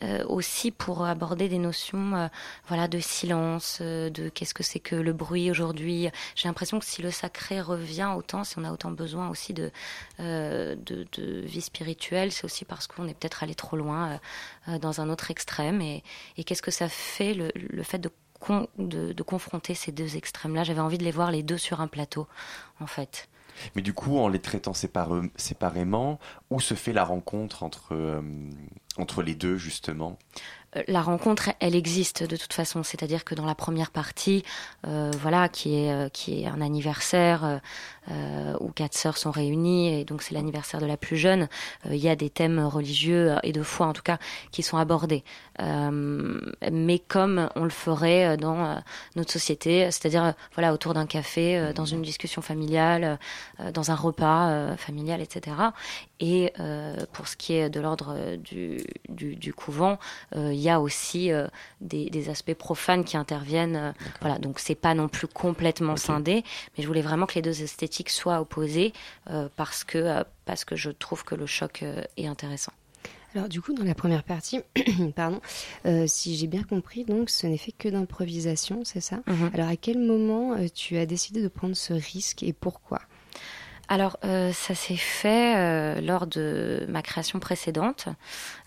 euh, 0.02 0.24
aussi 0.26 0.70
pour 0.70 1.04
aborder 1.06 1.48
des 1.48 1.58
notions 1.58 2.14
euh, 2.14 2.28
voilà 2.68 2.86
de 2.86 2.98
silence 2.98 3.78
euh, 3.80 4.10
de 4.10 4.28
qu'est-ce 4.28 4.52
que 4.52 4.62
c'est 4.62 4.78
que 4.78 4.94
le 4.94 5.14
bruit 5.14 5.50
aujourd'hui. 5.50 6.08
J'ai 6.34 6.48
l'impression 6.48 6.78
que 6.78 6.84
si 6.84 7.00
le 7.00 7.10
sacré 7.10 7.62
revient 7.62 8.12
autant 8.16 8.44
si 8.44 8.58
on 8.58 8.64
a 8.64 8.72
autant 8.72 8.90
besoin 8.90 9.30
aussi 9.30 9.54
de 9.54 9.70
vie 10.18 11.60
spirituelle 11.60 12.30
c'est 12.30 12.44
aussi 12.44 12.64
parce 12.66 12.86
qu'on 12.86 13.08
est 13.08 13.14
peut-être 13.14 13.42
allé 13.42 13.54
trop 13.54 13.76
loin 13.76 14.20
dans 14.66 15.00
un 15.00 15.08
autre 15.08 15.30
extrême. 15.30 15.80
Et, 15.80 16.02
qu'est-ce 16.44 16.62
que 16.62 16.70
ça 16.70 16.88
fait 16.88 17.34
le, 17.34 17.82
fait 17.82 17.98
de 17.98 18.10
de, 18.78 19.22
confronter 19.22 19.74
ces 19.74 19.92
deux 19.92 20.16
extrêmes 20.16 20.54
là 20.54 20.62
j'avais 20.62 20.80
envie 20.80 20.98
de 20.98 21.04
les 21.04 21.10
voir 21.10 21.30
les 21.30 21.42
deux 21.42 21.56
sur 21.56 21.80
un 21.80 21.88
plateau 21.88 22.28
en 22.80 22.86
fait 22.86 23.28
mais 23.74 23.82
du 23.82 23.92
coup, 23.92 24.18
en 24.18 24.28
les 24.28 24.40
traitant 24.40 24.72
séparément, 24.74 26.18
où 26.50 26.60
se 26.60 26.74
fait 26.74 26.92
la 26.92 27.04
rencontre 27.04 27.62
entre, 27.62 27.92
euh, 27.92 28.22
les 29.24 29.34
deux 29.34 29.56
justement? 29.56 30.18
Euh, 30.76 30.82
la 30.88 31.02
rencontre, 31.02 31.50
elle 31.60 31.74
existe 31.74 32.22
de 32.22 32.36
toute 32.36 32.52
façon. 32.52 32.82
C'est-à-dire 32.82 33.24
que 33.24 33.34
dans 33.34 33.46
la 33.46 33.54
première 33.54 33.90
partie, 33.90 34.42
euh, 34.86 35.10
voilà, 35.20 35.48
qui 35.48 35.76
est 35.76 36.10
qui 36.12 36.42
est 36.42 36.46
un 36.46 36.60
anniversaire 36.60 37.60
où 38.60 38.70
quatre 38.70 38.94
sœurs 38.94 39.18
sont 39.18 39.32
réunies 39.32 39.92
et 39.92 40.04
donc 40.04 40.22
c'est 40.22 40.34
l'anniversaire 40.34 40.80
de 40.80 40.86
la 40.86 40.96
plus 40.96 41.16
jeune. 41.16 41.48
Il 41.90 41.96
y 41.96 42.08
a 42.08 42.14
des 42.14 42.30
thèmes 42.30 42.60
religieux 42.60 43.34
et 43.42 43.52
de 43.52 43.62
foi 43.62 43.86
en 43.86 43.92
tout 43.92 44.02
cas 44.02 44.18
qui 44.52 44.62
sont 44.62 44.76
abordés, 44.76 45.24
mais 45.58 46.98
comme 46.98 47.48
on 47.56 47.64
le 47.64 47.70
ferait 47.70 48.36
dans 48.36 48.80
notre 49.14 49.32
société, 49.32 49.90
c'est-à-dire 49.90 50.34
voilà 50.54 50.72
autour 50.72 50.94
d'un 50.94 51.06
café, 51.06 51.72
dans 51.74 51.84
une 51.84 52.02
discussion 52.02 52.42
familiale, 52.42 53.18
dans 53.72 53.90
un 53.90 53.94
repas 53.94 54.76
familial, 54.76 55.20
etc. 55.20 55.56
Et 56.20 56.52
pour 57.12 57.28
ce 57.28 57.36
qui 57.36 57.54
est 57.54 57.70
de 57.70 57.80
l'ordre 57.80 58.36
du, 58.36 58.78
du, 59.08 59.36
du 59.36 59.54
couvent, 59.54 59.98
il 60.34 60.54
y 60.54 60.68
a 60.68 60.80
aussi 60.80 61.32
euh, 61.32 61.46
des, 61.80 62.30
aspects 62.30 62.54
profanes 62.54 63.04
qui 63.04 63.16
interviennent. 63.16 63.76
Euh, 63.76 63.92
voilà, 64.20 64.38
donc 64.38 64.58
c'est 64.58 64.74
pas 64.74 64.94
non 64.94 65.08
plus 65.08 65.28
complètement 65.28 65.96
scindé, 65.96 66.42
mais 66.76 66.82
je 66.82 66.88
voulais 66.88 67.02
vraiment 67.02 67.26
que 67.26 67.34
les 67.34 67.42
deux 67.42 67.62
esthétiques 67.62 68.10
soient 68.10 68.40
opposées 68.40 68.92
euh, 69.30 69.48
parce 69.56 69.84
que 69.84 70.24
parce 70.44 70.64
que 70.64 70.74
je 70.74 70.90
trouve 70.90 71.24
que 71.24 71.34
le 71.34 71.46
choc 71.46 71.84
est 72.16 72.26
intéressant. 72.26 72.72
Alors 73.36 73.50
du 73.50 73.60
coup, 73.60 73.74
dans 73.74 73.84
la 73.84 73.94
première 73.94 74.24
partie, 74.24 74.60
pardon, 75.14 75.40
si 76.06 76.36
j'ai 76.36 76.46
bien 76.46 76.62
compris, 76.62 77.04
donc 77.04 77.28
ce 77.28 77.46
n'est 77.46 77.58
fait 77.58 77.72
que 77.72 77.88
d'improvisation, 77.90 78.80
c'est 78.82 79.02
ça? 79.02 79.20
Mhm. 79.26 79.50
Alors 79.52 79.68
à 79.68 79.76
quel 79.76 79.98
moment 79.98 80.56
tu 80.74 80.96
as 80.96 81.04
décidé 81.04 81.42
de 81.42 81.48
prendre 81.48 81.76
ce 81.76 81.92
risque 81.92 82.42
et 82.42 82.54
pourquoi? 82.54 83.00
Alors, 83.88 84.18
euh, 84.24 84.52
ça 84.52 84.74
s'est 84.74 84.96
fait 84.96 85.56
euh, 85.56 86.00
lors 86.00 86.26
de 86.26 86.84
ma 86.88 87.02
création 87.02 87.38
précédente, 87.38 88.08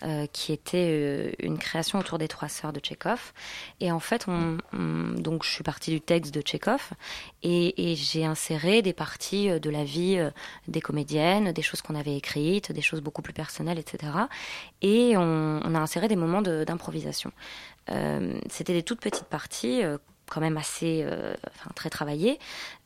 euh, 0.02 0.26
qui 0.32 0.52
était 0.52 1.34
une 1.40 1.58
création 1.58 1.98
autour 1.98 2.16
des 2.16 2.28
trois 2.28 2.48
sœurs 2.48 2.72
de 2.72 2.80
Tchekhov. 2.80 3.32
Et 3.80 3.92
en 3.92 4.00
fait, 4.00 4.26
on, 4.28 4.56
donc 5.18 5.44
je 5.44 5.50
suis 5.50 5.62
partie 5.62 5.90
du 5.90 6.00
texte 6.00 6.32
de 6.32 6.40
Tchekhov 6.40 6.90
et, 7.42 7.92
et 7.92 7.96
j'ai 7.96 8.24
inséré 8.24 8.80
des 8.80 8.94
parties 8.94 9.60
de 9.60 9.70
la 9.70 9.84
vie 9.84 10.18
des 10.68 10.80
comédiennes, 10.80 11.52
des 11.52 11.62
choses 11.62 11.82
qu'on 11.82 11.94
avait 11.94 12.16
écrites, 12.16 12.72
des 12.72 12.82
choses 12.82 13.02
beaucoup 13.02 13.22
plus 13.22 13.34
personnelles, 13.34 13.78
etc. 13.78 14.12
Et 14.80 15.16
on, 15.16 15.60
on 15.62 15.74
a 15.74 15.78
inséré 15.78 16.08
des 16.08 16.16
moments 16.16 16.42
d'improvisation. 16.42 17.32
C'était 18.48 18.72
des 18.72 18.82
toutes 18.82 19.00
petites 19.00 19.24
parties 19.24 19.82
quand 20.30 20.40
même 20.40 20.56
assez 20.56 21.02
euh, 21.04 21.34
très 21.74 21.90
travaillé. 21.90 22.38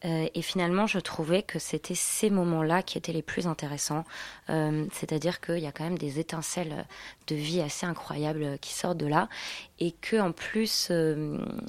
Euh, 0.04 0.26
et 0.34 0.42
finalement, 0.42 0.86
je 0.88 0.98
trouvais 0.98 1.42
que 1.42 1.58
c'était 1.60 1.94
ces 1.94 2.30
moments-là 2.30 2.82
qui 2.82 2.98
étaient 2.98 3.12
les 3.12 3.22
plus 3.22 3.46
intéressants. 3.46 4.04
Euh, 4.50 4.86
c'est-à-dire 4.92 5.40
qu'il 5.40 5.58
y 5.58 5.66
a 5.66 5.72
quand 5.72 5.84
même 5.84 5.98
des 5.98 6.18
étincelles 6.18 6.86
de 7.28 7.34
vie 7.36 7.60
assez 7.60 7.86
incroyables 7.86 8.58
qui 8.60 8.72
sortent 8.72 8.98
de 8.98 9.06
là. 9.06 9.28
Et 9.80 9.92
que 9.92 10.16
en 10.16 10.32
plus, 10.32 10.92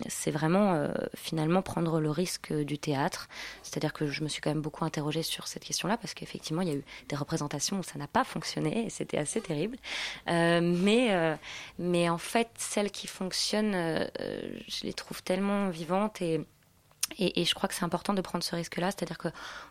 c'est 0.08 0.32
vraiment 0.32 0.88
finalement 1.16 1.62
prendre 1.62 2.00
le 2.00 2.12
risque 2.12 2.54
du 2.54 2.78
théâtre. 2.78 3.28
C'est-à-dire 3.64 3.94
que 3.94 4.08
je 4.08 4.24
me 4.24 4.28
suis 4.28 4.42
quand 4.42 4.52
même 4.52 4.62
beaucoup 4.62 4.86
interrogée 4.86 5.24
sur 5.24 5.48
cette 5.48 5.64
question-là 5.64 5.98
parce 5.98 6.14
qu'effectivement, 6.14 6.62
il 6.62 6.68
y 6.68 6.72
a 6.72 6.76
eu 6.76 6.84
des 7.10 7.16
représentations 7.16 7.80
où 7.80 7.84
ça 7.84 7.98
n'a 7.98 8.08
pas 8.08 8.24
fonctionné 8.24 8.86
et 8.86 8.90
c'était 8.90 9.18
assez 9.18 9.42
terrible. 9.42 9.78
mais, 10.28 11.38
mais 11.80 12.10
en 12.10 12.20
fait, 12.20 12.50
celles 12.58 12.92
qui 12.92 13.08
fonctionnent, 13.08 13.74
je 13.74 14.84
les 14.84 14.94
trouve 14.94 15.24
tellement 15.24 15.70
vivante 15.70 16.22
et, 16.22 16.46
et, 17.18 17.46
je 17.46 17.54
crois 17.54 17.70
que 17.70 17.76
c'est 17.76 17.86
important 17.86 18.14
de 18.14 18.22
prendre 18.22 18.44
ce 18.44 18.56
risque-là, 18.56 18.92
c'est-à-dire 18.92 19.18
que 19.18 19.28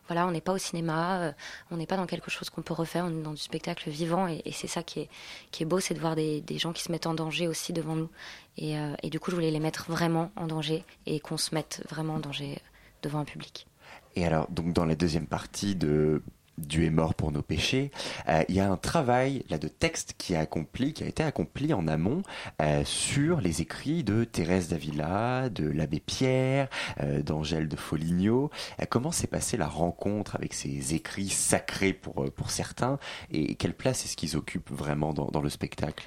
voilà, 0.07 0.27
on 0.27 0.31
n'est 0.31 0.41
pas 0.41 0.53
au 0.53 0.59
cinéma, 0.59 1.21
euh, 1.21 1.33
on 1.71 1.77
n'est 1.77 1.87
pas 1.87 1.97
dans 1.97 2.07
quelque 2.07 2.31
chose 2.31 2.49
qu'on 2.49 2.63
peut 2.63 2.75
refaire, 2.75 3.05
on 3.07 3.11
est 3.11 3.23
dans 3.23 3.33
du 3.33 3.41
spectacle 3.41 3.91
vivant, 3.91 4.29
et, 4.29 4.43
c'est 4.53 4.69
ça 4.69 4.83
qui 4.83 5.01
est, 5.01 5.09
qui 5.51 5.63
est 5.63 5.67
beau, 5.67 5.81
c'est 5.81 5.95
de 5.95 6.01
voir 6.01 6.15
des, 6.15 6.41
des, 6.41 6.59
gens 6.59 6.73
qui 6.73 6.83
se 6.83 6.93
mettent 6.93 7.07
en 7.07 7.15
danger 7.15 7.49
aussi 7.49 7.73
devant 7.73 7.97
nous. 7.97 8.09
Euh, 8.63 8.95
et, 9.03 9.11
du 9.11 9.19
coup, 9.19 9.31
je 9.31 9.37
voulais 9.37 9.51
les 9.51 9.61
mettre 9.61 9.91
vraiment 9.91 10.31
en 10.37 10.47
danger 10.47 10.85
et 11.07 11.21
qu'on 11.21 11.37
se 11.37 11.55
mette 11.55 11.85
vraiment 11.91 12.15
en 12.15 12.21
danger 12.21 12.59
devant 13.03 13.19
un 13.19 13.25
public. 13.25 13.67
Et 14.17 14.25
alors, 14.25 14.49
donc 14.51 14.73
dans 14.73 14.85
la 14.85 14.95
deuxième 14.95 15.27
partie 15.27 15.75
de 15.75 16.23
Dieu 16.59 16.85
est 16.85 16.91
mort 16.91 17.15
pour 17.15 17.33
nos 17.33 17.43
péchés. 17.43 17.91
Euh, 18.29 18.43
il 18.49 18.55
y 18.55 18.61
a 18.61 18.71
un 18.71 18.77
travail 18.77 19.45
là 19.49 19.59
de 19.59 19.69
texte 19.69 20.15
qui 20.19 20.35
a 20.35 20.41
accompli, 20.41 20.93
qui 20.93 21.05
a 21.05 21.07
été 21.07 21.23
accompli 21.23 21.73
en 21.75 21.89
amont 21.89 22.23
euh, 22.63 22.85
sur 22.85 23.41
les 23.41 23.61
écrits 23.61 24.05
de 24.05 24.25
Thérèse 24.25 24.69
d'Avila, 24.69 25.49
de 25.49 25.69
l'abbé 25.69 26.01
Pierre, 26.01 26.69
euh, 27.01 27.23
d'Angèle 27.23 27.69
de 27.69 27.77
Foligno. 27.77 28.51
comment 28.89 29.11
s'est 29.11 29.27
passée 29.27 29.57
la 29.57 29.67
rencontre 29.67 30.37
avec 30.37 30.55
ces 30.55 30.95
écrits 30.95 31.29
sacrés 31.29 31.93
pour 31.93 32.15
pour 32.35 32.51
certains 32.51 32.99
et 33.31 33.55
quelle 33.57 33.75
place 33.75 34.05
est-ce 34.05 34.17
qu'ils 34.17 34.37
occupent 34.37 34.71
vraiment 34.71 35.13
dans, 35.13 35.27
dans 35.27 35.41
le 35.41 35.49
spectacle? 35.49 36.05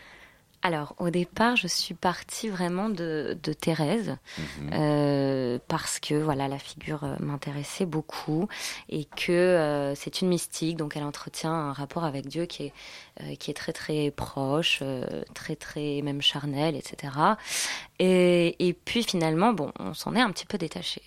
Alors, 0.63 0.96
au 0.98 1.10
départ, 1.10 1.56
je 1.56 1.67
suis 1.67 1.93
partie 1.93 2.50
vraiment 2.50 2.89
de, 2.89 3.38
Thérèse 3.60 4.17
mhm. 4.38 4.72
euh, 4.74 5.60
parce 5.67 6.00
que 6.00 6.15
voilà, 6.15 6.48
la 6.48 6.60
figure 6.60 7.04
euh, 7.04 7.15
m'intéressait 7.20 7.86
beaucoup 7.86 8.48
et 8.89 9.06
que 9.06 9.32
euh, 9.32 9.96
c'est 9.96 10.22
une 10.22 10.28
mystique, 10.30 10.76
donc 10.76 10.98
elle 10.98 11.04
entretient 11.04 11.54
un 11.54 11.74
rapport 11.74 12.04
avec 12.04 12.28
Dieu 12.28 12.46
qui 12.46 12.63
est 12.63 12.74
qui 13.40 13.52
est 13.52 13.54
très 13.54 13.74
très 13.74 14.12
proche, 14.12 14.84
très 15.34 15.56
très 15.56 16.02
même 16.04 16.22
charnel, 16.22 16.76
etc. 16.76 17.14
Et, 18.00 18.68
et 18.68 18.74
puis 18.74 19.04
finalement, 19.04 19.54
bon, 19.54 19.72
on 19.80 19.94
s'en 19.94 20.16
est 20.16 20.22
un 20.22 20.32
petit 20.32 20.46
peu 20.46 20.58
détaché. 20.58 21.02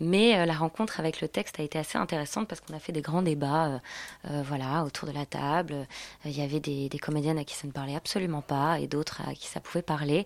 mais 0.00 0.46
la 0.46 0.54
rencontre 0.54 1.00
avec 1.00 1.20
le 1.20 1.28
texte 1.28 1.60
a 1.60 1.62
été 1.62 1.78
assez 1.78 1.98
intéressante 1.98 2.48
parce 2.48 2.60
qu'on 2.60 2.74
a 2.74 2.80
fait 2.80 2.92
des 2.92 3.02
grands 3.02 3.22
débats, 3.22 3.80
voilà, 4.24 4.84
autour 4.84 5.08
de 5.08 5.12
la 5.14 5.26
table. 5.26 5.86
Il 6.24 6.36
y 6.36 6.42
avait 6.42 6.60
des, 6.60 6.88
des 6.88 6.98
comédiennes 6.98 7.38
à 7.38 7.44
qui 7.44 7.54
ça 7.54 7.66
ne 7.66 7.72
parlait 7.72 7.96
absolument 7.96 8.42
pas, 8.42 8.78
et 8.80 8.86
d'autres 8.86 9.22
à 9.26 9.34
qui 9.34 9.46
ça 9.46 9.60
pouvait 9.60 9.82
parler. 9.82 10.24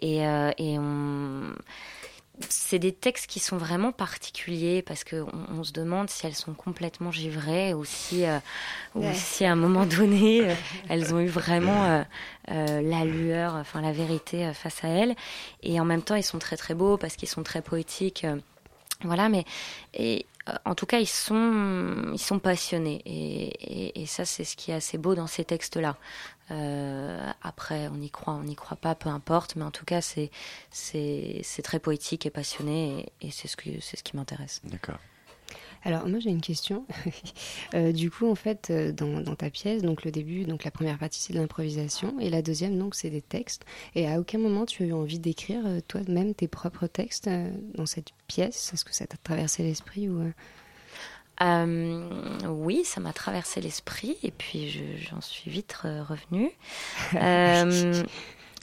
Et, 0.00 0.26
euh, 0.26 0.50
et 0.58 0.78
on 0.78 1.52
c'est 2.48 2.78
des 2.78 2.92
textes 2.92 3.26
qui 3.26 3.40
sont 3.40 3.56
vraiment 3.56 3.92
particuliers 3.92 4.82
parce 4.82 5.04
qu'on 5.04 5.28
on 5.48 5.64
se 5.64 5.72
demande 5.72 6.10
si 6.10 6.26
elles 6.26 6.34
sont 6.34 6.54
complètement 6.54 7.10
givrées 7.10 7.74
ou 7.74 7.84
si, 7.84 8.24
euh, 8.24 8.38
ou 8.94 9.04
si 9.12 9.44
à 9.44 9.52
un 9.52 9.56
moment 9.56 9.86
donné 9.86 10.48
euh, 10.48 10.54
elles 10.88 11.14
ont 11.14 11.20
eu 11.20 11.28
vraiment 11.28 12.04
la 12.48 13.04
lueur, 13.04 13.54
enfin 13.54 13.80
la 13.80 13.92
vérité 13.92 14.52
face 14.52 14.84
à 14.84 14.88
elles. 14.88 15.14
Et 15.62 15.80
en 15.80 15.84
même 15.84 16.02
temps, 16.02 16.16
ils 16.16 16.22
sont 16.22 16.38
très 16.38 16.56
très 16.56 16.74
beaux 16.74 16.96
parce 16.96 17.16
qu'ils 17.16 17.28
sont 17.28 17.42
très 17.42 17.62
poétiques. 17.62 18.26
voilà, 19.04 19.28
mais 19.28 19.44
et, 19.94 20.26
en 20.64 20.74
tout 20.74 20.86
cas, 20.86 20.98
ils 20.98 21.06
sont, 21.08 22.10
ils 22.12 22.18
sont 22.18 22.38
passionnés. 22.38 23.00
Et, 23.04 23.90
et, 23.90 24.02
et 24.02 24.06
ça, 24.06 24.24
c'est 24.24 24.44
ce 24.44 24.56
qui 24.56 24.70
est 24.70 24.74
assez 24.74 24.98
beau 24.98 25.14
dans 25.14 25.26
ces 25.26 25.44
textes-là. 25.44 25.96
Euh, 26.52 27.30
après, 27.42 27.88
on 27.88 28.00
y 28.00 28.10
croit, 28.10 28.34
on 28.34 28.44
n'y 28.44 28.54
croit 28.54 28.76
pas, 28.76 28.94
peu 28.94 29.08
importe. 29.08 29.56
Mais 29.56 29.64
en 29.64 29.70
tout 29.70 29.84
cas, 29.84 30.00
c'est 30.00 30.30
c'est 30.70 31.62
très 31.62 31.78
poétique 31.78 32.26
et 32.26 32.30
passionné, 32.30 33.12
et, 33.20 33.30
c'est 33.30 33.48
ce, 33.48 33.56
que, 33.56 33.80
ce 33.80 33.96
qui 34.02 34.16
m'intéresse. 34.16 34.60
D'accord. 34.64 34.98
Alors 35.84 36.06
moi 36.06 36.20
j'ai 36.20 36.30
une 36.30 36.40
question. 36.40 36.86
Euh, 37.74 37.90
du 37.90 38.10
coup 38.10 38.30
en 38.30 38.34
fait 38.34 38.68
euh, 38.70 38.92
dans, 38.92 39.20
dans, 39.20 39.34
ta 39.34 39.48
pièce, 39.48 39.82
donc 39.82 40.04
le 40.04 40.10
début, 40.10 40.44
donc 40.44 40.64
la 40.64 40.70
première 40.70 40.98
partie 40.98 41.20
c'est 41.20 41.32
de 41.32 41.38
l'improvisation 41.38 42.20
et 42.20 42.28
la 42.28 42.42
deuxième 42.42 42.78
donc 42.78 42.94
c'est 42.94 43.08
des 43.08 43.22
textes. 43.22 43.64
Et 43.94 44.06
à 44.06 44.20
aucun 44.20 44.38
moment 44.38 44.66
tu 44.66 44.82
as 44.82 44.86
eu 44.86 44.92
envie 44.92 45.18
d'écrire 45.18 45.64
toi-même 45.88 46.34
tes 46.34 46.48
propres 46.48 46.86
textes 46.86 47.30
dans 47.74 47.86
cette 47.86 48.10
pièce? 48.26 48.72
Est-ce 48.74 48.84
que 48.84 48.94
ça 48.94 49.06
t'a 49.06 49.16
traversé 49.16 49.62
l'esprit 49.62 50.10
ou 50.10 50.22
euh, 51.42 52.08
oui, 52.48 52.84
ça 52.84 53.00
m'a 53.00 53.12
traversé 53.12 53.60
l'esprit 53.60 54.16
et 54.22 54.30
puis 54.30 54.70
j'en 55.10 55.20
suis 55.20 55.50
vite 55.50 55.74
revenue. 55.82 56.50
Euh, 57.14 58.02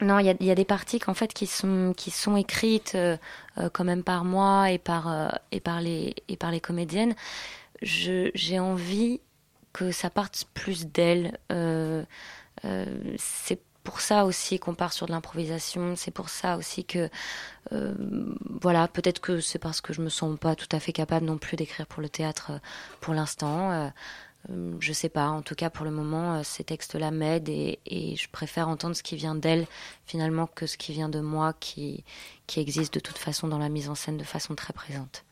non, 0.02 0.20
il 0.20 0.26
y, 0.26 0.52
a, 0.52 0.56
des 0.56 0.66
parties 0.66 1.00
qu'en 1.00 1.14
fait 1.14 1.34
qui 1.34 1.46
sont 1.46 1.94
qui 1.96 2.10
sont 2.10 2.38
écrites 2.38 2.96
euh, 2.96 3.18
quand 3.74 3.84
même 3.84 4.04
par 4.04 4.24
moi 4.24 4.72
et 4.72 4.78
par 4.78 5.40
et 5.52 5.60
par 5.60 5.82
les 5.82 6.16
et 6.28 6.38
par 6.38 6.52
les 6.52 6.62
comédiennes. 6.62 7.16
J'ai 7.82 8.60
envie 8.60 9.22
que 9.74 9.92
ça 9.92 10.10
parte 10.10 10.46
plus 10.54 10.88
d'elles 10.88 11.38
pour 13.84 14.02
ça 14.02 14.26
aussi 14.26 14.60
qu'on 14.60 14.76
part 14.76 14.94
sur 14.94 15.08
de 15.08 15.12
l'improvisation. 15.12 15.96
C'est 15.96 16.12
pour 16.12 16.30
ça 16.30 16.58
aussi 16.58 16.86
que, 16.86 17.10
euh, 17.72 17.94
voilà, 18.62 18.88
peut-être 18.88 19.20
que 19.20 19.40
c'est 19.40 19.60
parce 19.60 19.82
que 19.82 19.94
je 19.94 20.02
me 20.02 20.10
sens 20.10 20.38
pas 20.38 20.56
tout 20.56 20.68
à 20.72 20.80
fait 20.80 20.94
capable 20.94 21.26
non 21.26 21.38
plus 21.38 21.56
d'écrire 21.56 21.88
pour 21.88 22.02
le 22.02 22.10
théâtre 22.10 22.52
euh, 22.52 22.60
pour 23.02 23.14
l'instant. 23.14 23.72
Euh, 23.72 23.90
je 24.80 24.94
sais 24.94 25.10
pas. 25.10 25.28
En 25.30 25.42
tout 25.42 25.56
cas, 25.56 25.70
pour 25.70 25.86
le 25.86 25.92
moment, 25.92 26.44
ces 26.44 26.64
textes-là 26.64 27.12
m'aident 27.12 27.50
et, 27.50 28.16
je 28.16 28.30
préfère 28.32 28.70
entendre 28.70 28.96
ce 28.96 29.04
qui 29.04 29.18
vient 29.18 29.36
d'elle 29.36 29.68
finalement 30.06 30.48
que 30.48 30.66
ce 30.66 30.78
qui 30.78 30.94
vient 30.94 31.10
de 31.10 31.20
moi, 31.20 31.54
qui 31.60 32.04
qui 32.48 32.60
existe 32.62 32.94
de 32.94 33.00
toute 33.00 33.18
façon 33.18 33.48
dans 33.48 33.60
la 33.60 33.70
mise 33.70 33.90
en 33.90 33.96
scène 33.96 34.18
de 34.18 34.24
façon 34.24 34.56
très 34.56 34.74
présente. 34.74 35.26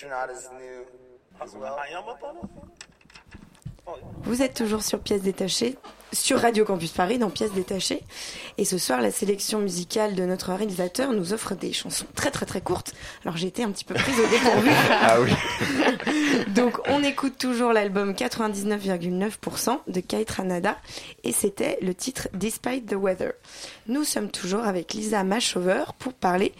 Those. 0.00 0.10
Catronata's 0.10 0.50
new 0.58 0.86
as 1.40 1.54
well. 1.54 1.78
I 1.78 1.88
am 1.96 2.08
up 2.08 2.22
on. 2.22 2.48
Vous 4.22 4.42
êtes 4.42 4.54
toujours 4.54 4.82
sur 4.82 5.00
Pièces 5.00 5.22
détachées, 5.22 5.76
sur 6.12 6.40
Radio 6.40 6.64
Campus 6.64 6.90
Paris, 6.90 7.18
dans 7.18 7.30
Pièces 7.30 7.52
détachées. 7.52 8.02
Et 8.56 8.64
ce 8.64 8.78
soir, 8.78 9.00
la 9.00 9.10
sélection 9.10 9.58
musicale 9.58 10.14
de 10.14 10.24
notre 10.24 10.52
réalisateur 10.52 11.12
nous 11.12 11.32
offre 11.32 11.54
des 11.54 11.72
chansons 11.72 12.06
très 12.14 12.30
très 12.30 12.46
très 12.46 12.60
courtes. 12.60 12.92
Alors 13.24 13.36
j'ai 13.36 13.48
été 13.48 13.62
un 13.62 13.70
petit 13.70 13.84
peu 13.84 13.94
prise 13.94 14.18
au 14.18 14.26
dépourvu. 14.26 14.70
Ah 15.00 15.20
oui. 15.20 15.30
Donc 16.54 16.80
on 16.88 17.02
écoute 17.02 17.38
toujours 17.38 17.72
l'album 17.72 18.12
99,9% 18.12 19.78
de 19.86 20.00
Kate 20.00 20.30
Ranada 20.30 20.76
et 21.24 21.32
c'était 21.32 21.78
le 21.82 21.94
titre 21.94 22.28
Despite 22.34 22.86
the 22.86 22.94
Weather. 22.94 23.32
Nous 23.86 24.04
sommes 24.04 24.30
toujours 24.30 24.64
avec 24.64 24.94
Lisa 24.94 25.24
Mashover 25.24 25.84
pour 25.98 26.12
parler 26.14 26.52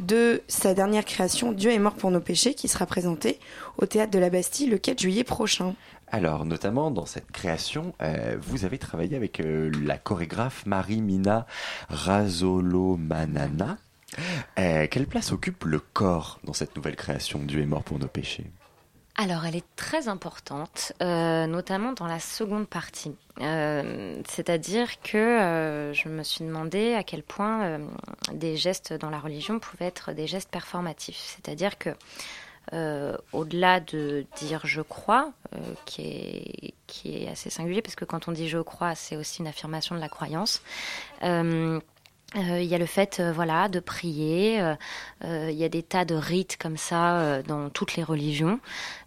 de 0.00 0.42
sa 0.48 0.74
dernière 0.74 1.04
création 1.04 1.52
Dieu 1.52 1.70
est 1.70 1.78
mort 1.78 1.94
pour 1.94 2.10
nos 2.10 2.20
péchés 2.20 2.54
qui 2.54 2.68
sera 2.68 2.84
présentée 2.86 3.38
au 3.78 3.86
théâtre 3.86 4.10
de 4.10 4.18
la 4.18 4.30
Bastille 4.30 4.66
le 4.66 4.78
4 4.78 5.00
juillet 5.00 5.24
prochain. 5.24 5.74
Alors, 6.08 6.44
notamment 6.44 6.90
dans 6.90 7.06
cette 7.06 7.30
création, 7.30 7.94
euh, 8.02 8.36
vous 8.40 8.64
avez 8.64 8.78
travaillé 8.78 9.16
avec 9.16 9.40
euh, 9.40 9.70
la 9.82 9.98
chorégraphe 9.98 10.66
Marie-Mina 10.66 11.46
Razolo-Manana. 11.88 13.78
Euh, 14.58 14.86
quelle 14.90 15.06
place 15.06 15.32
occupe 15.32 15.64
le 15.64 15.80
corps 15.80 16.38
dans 16.44 16.52
cette 16.52 16.76
nouvelle 16.76 16.96
création 16.96 17.40
Dieu 17.40 17.62
est 17.62 17.66
mort 17.66 17.82
pour 17.82 17.98
nos 17.98 18.06
péchés? 18.06 18.46
Alors, 19.16 19.44
elle 19.44 19.56
est 19.56 19.64
très 19.76 20.08
importante, 20.08 20.92
notamment 21.00 21.92
dans 21.92 22.08
la 22.08 22.18
seconde 22.18 22.66
partie. 22.66 23.14
C'est-à-dire 23.38 25.00
que 25.02 25.92
je 25.94 26.08
me 26.08 26.24
suis 26.24 26.44
demandé 26.44 26.94
à 26.94 27.04
quel 27.04 27.22
point 27.22 27.78
des 28.32 28.56
gestes 28.56 28.92
dans 28.92 29.10
la 29.10 29.20
religion 29.20 29.60
pouvaient 29.60 29.84
être 29.86 30.12
des 30.12 30.26
gestes 30.26 30.50
performatifs. 30.50 31.36
C'est-à-dire 31.36 31.78
que 31.78 31.90
euh, 32.72 33.16
au-delà 33.32 33.80
de 33.80 34.24
dire 34.36 34.62
je 34.64 34.80
crois, 34.80 35.32
euh, 35.54 35.58
qui, 35.84 36.02
est, 36.02 36.74
qui 36.86 37.16
est 37.16 37.28
assez 37.28 37.50
singulier, 37.50 37.82
parce 37.82 37.94
que 37.94 38.04
quand 38.04 38.28
on 38.28 38.32
dit 38.32 38.48
je 38.48 38.58
crois, 38.58 38.94
c'est 38.94 39.16
aussi 39.16 39.40
une 39.40 39.46
affirmation 39.46 39.94
de 39.94 40.00
la 40.00 40.08
croyance. 40.08 40.62
Euh, 41.22 41.80
il 42.36 42.64
y 42.64 42.74
a 42.74 42.78
le 42.78 42.86
fait, 42.86 43.22
voilà, 43.22 43.68
de 43.68 43.78
prier. 43.78 44.56
il 45.22 45.52
y 45.52 45.62
a 45.62 45.68
des 45.68 45.84
tas 45.84 46.04
de 46.04 46.16
rites 46.16 46.56
comme 46.56 46.76
ça 46.76 47.42
dans 47.42 47.70
toutes 47.70 47.94
les 47.94 48.02
religions 48.02 48.58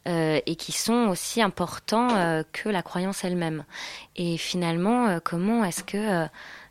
et 0.05 0.55
qui 0.57 0.71
sont 0.71 1.09
aussi 1.09 1.41
importants 1.41 2.43
que 2.53 2.69
la 2.69 2.81
croyance 2.81 3.25
elle-même. 3.25 3.65
Et 4.15 4.37
finalement, 4.37 5.19
comment 5.21 5.65
est-ce 5.65 5.83
que 5.83 6.29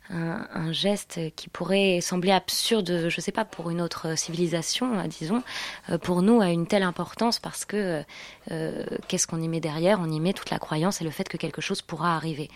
un, 0.09 0.47
un 0.53 0.71
geste 0.71 1.19
qui 1.35 1.49
pourrait 1.49 1.99
sembler 2.01 2.31
absurde, 2.31 3.07
je 3.09 3.21
sais 3.21 3.31
pas, 3.31 3.45
pour 3.45 3.69
une 3.69 3.81
autre 3.81 4.17
civilisation, 4.17 4.97
euh, 4.99 5.07
disons, 5.07 5.43
euh, 5.89 5.97
pour 5.97 6.21
nous 6.21 6.41
a 6.41 6.49
une 6.49 6.67
telle 6.67 6.83
importance 6.83 7.39
parce 7.39 7.65
que 7.65 8.03
euh, 8.51 8.85
qu'est-ce 9.07 9.27
qu'on 9.27 9.41
y 9.41 9.47
met 9.47 9.59
derrière? 9.59 9.99
On 9.99 10.09
y 10.09 10.19
met 10.19 10.33
toute 10.33 10.49
la 10.49 10.59
croyance 10.59 11.01
et 11.01 11.03
le 11.03 11.11
fait 11.11 11.27
que 11.27 11.37
quelque 11.37 11.61
chose 11.61 11.81
pourra 11.81 12.15
arriver. 12.15 12.49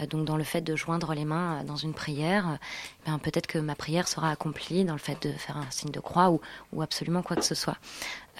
Euh, 0.00 0.06
donc 0.06 0.24
dans 0.26 0.36
le 0.36 0.44
fait 0.44 0.60
de 0.60 0.76
joindre 0.76 1.14
les 1.14 1.24
mains 1.24 1.60
euh, 1.60 1.64
dans 1.64 1.76
une 1.76 1.94
prière, 1.94 2.58
ben, 3.06 3.18
peut-être 3.18 3.46
que 3.46 3.58
ma 3.58 3.74
prière 3.74 4.06
sera 4.08 4.30
accomplie 4.30 4.84
dans 4.84 4.92
le 4.94 4.98
fait 4.98 5.26
de 5.26 5.32
faire 5.32 5.56
un 5.56 5.70
signe 5.70 5.90
de 5.90 6.00
croix 6.00 6.30
ou, 6.30 6.40
ou 6.72 6.82
absolument 6.82 7.22
quoi 7.22 7.36
que 7.36 7.44
ce 7.44 7.54
soit. 7.54 7.76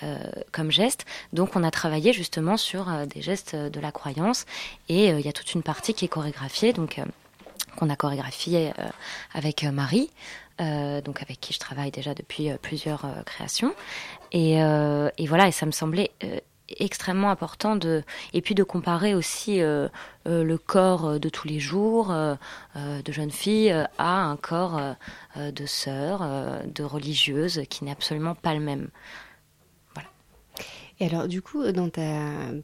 euh, 0.03 0.19
comme 0.53 0.71
geste. 0.71 1.05
Donc 1.33 1.57
on 1.57 1.63
a 1.63 1.71
travaillé 1.71 2.13
justement 2.13 2.57
sur 2.57 2.87
des 3.07 3.23
gestes 3.23 3.55
de 3.55 3.81
la 3.81 3.93
croyance 3.93 4.47
et 4.89 5.09
il 5.09 5.21
y 5.21 5.29
a 5.29 5.33
toute 5.33 5.55
une 5.55 5.63
partie 5.63 5.95
qui 5.95 6.05
est 6.07 6.09
chorégraphiée, 6.09 6.73
donc 6.73 7.01
qu'on 7.77 7.91
a 7.91 7.97
chorégraphié 7.97 8.73
euh, 8.79 8.85
avec 9.33 9.65
euh, 9.65 9.73
Marie, 9.73 10.11
euh, 10.61 11.01
donc 11.01 11.23
avec 11.23 11.41
qui 11.41 11.53
je 11.53 11.59
travaille 11.59 11.91
déjà 11.91 12.15
depuis 12.15 12.51
plusieurs 12.63 13.07
créations. 13.25 13.75
Et, 14.33 14.57
voilà, 15.27 15.49
et 15.49 15.53
ça 15.53 15.67
me 15.67 15.73
semblait 15.73 16.11
extrêmement 16.79 17.31
important 17.31 17.75
de 17.75 18.05
et 18.33 18.43
puis 18.43 18.55
de 18.55 18.63
comparer 18.63 19.15
aussi 19.15 19.61
le 19.61 20.57
corps 20.57 21.19
de 21.19 21.29
tous 21.29 21.49
les 21.49 21.59
jours 21.59 22.15
de 22.77 23.13
jeunes 23.13 23.31
filles 23.31 23.75
à 23.99 24.21
un 24.23 24.37
corps 24.37 24.79
de 25.37 25.67
sœurs, 25.67 26.23
de 26.67 26.85
religieuses 26.85 27.63
qui 27.71 27.85
n'est 27.85 27.93
absolument 27.93 28.35
pas 28.35 28.55
le 28.55 28.61
même. 28.61 28.91
Et 31.03 31.07
alors, 31.07 31.29
du 31.29 31.41
coup, 31.41 31.65
dans 31.73 31.89
ta 31.89 32.03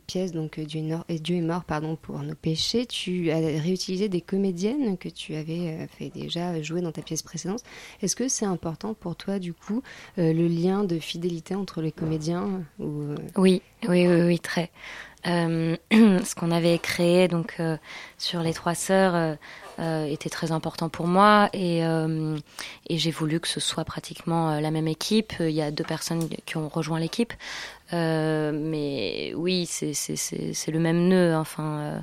pièce, 0.07 0.33
donc 0.33 0.61
Dieu 0.61 0.81
est, 0.81 0.83
nor- 0.83 1.05
euh, 1.11 1.17
Dieu 1.19 1.37
est 1.37 1.41
mort 1.41 1.65
pardon, 1.65 1.97
pour 1.97 2.19
nos 2.19 2.35
péchés, 2.35 2.85
tu 2.85 3.31
as 3.31 3.39
réutilisé 3.39 4.11
des 4.11 4.21
comédiennes 4.21 4.99
que 4.99 5.09
tu 5.09 5.35
avais 5.35 5.71
euh, 5.71 5.87
fait 5.87 6.11
déjà 6.11 6.61
jouer 6.61 6.83
dans 6.83 6.93
ta 6.93 7.01
pièce 7.01 7.23
précédente. 7.23 7.63
Est-ce 8.03 8.15
que 8.15 8.29
c'est 8.29 8.45
important 8.45 8.93
pour 8.93 9.17
toi, 9.17 9.39
du 9.39 9.55
coup, 9.55 9.83
euh, 10.19 10.35
le 10.35 10.49
lien 10.49 10.85
de 10.85 10.99
fidélité 10.99 11.55
entre 11.55 11.81
les 11.81 11.93
comédiens 11.93 12.63
ou, 12.79 13.03
euh, 13.03 13.17
Oui, 13.37 13.63
oui, 13.89 14.07
oui, 14.07 14.23
oui, 14.23 14.39
très. 14.39 14.71
Euh, 15.27 15.77
ce 15.93 16.35
qu'on 16.37 16.53
avait 16.53 16.79
créé 16.79 17.27
donc 17.27 17.55
euh, 17.59 17.77
sur 18.17 18.43
les 18.43 18.53
trois 18.53 18.77
sœurs 18.77 19.15
euh, 19.17 19.35
euh, 19.81 20.05
était 20.05 20.29
très 20.29 20.53
important 20.53 20.89
pour 20.89 21.09
moi 21.09 21.49
et, 21.53 21.85
euh, 21.85 22.37
j'ai 22.89 23.11
voulu 23.11 23.41
que 23.41 23.49
ce 23.49 23.59
soit 23.59 23.85
pratiquement 23.85 24.53
euh, 24.53 24.61
la 24.61 24.71
même 24.71 24.87
équipe. 24.87 25.33
Il 25.41 25.51
y 25.51 25.63
a 25.63 25.73
deux 25.73 25.83
personnes 25.83 26.29
qui 26.45 26.57
ont 26.59 26.69
rejoint 26.69 27.01
l'équipe, 27.01 27.33
Euh, 27.93 28.53
mais 28.53 29.33
oui, 29.37 29.67
c'est 29.67 29.93
le 30.69 30.79
même 30.79 31.09
nœud. 31.09 31.35
Enfin, 31.37 31.79
euh, 31.79 32.01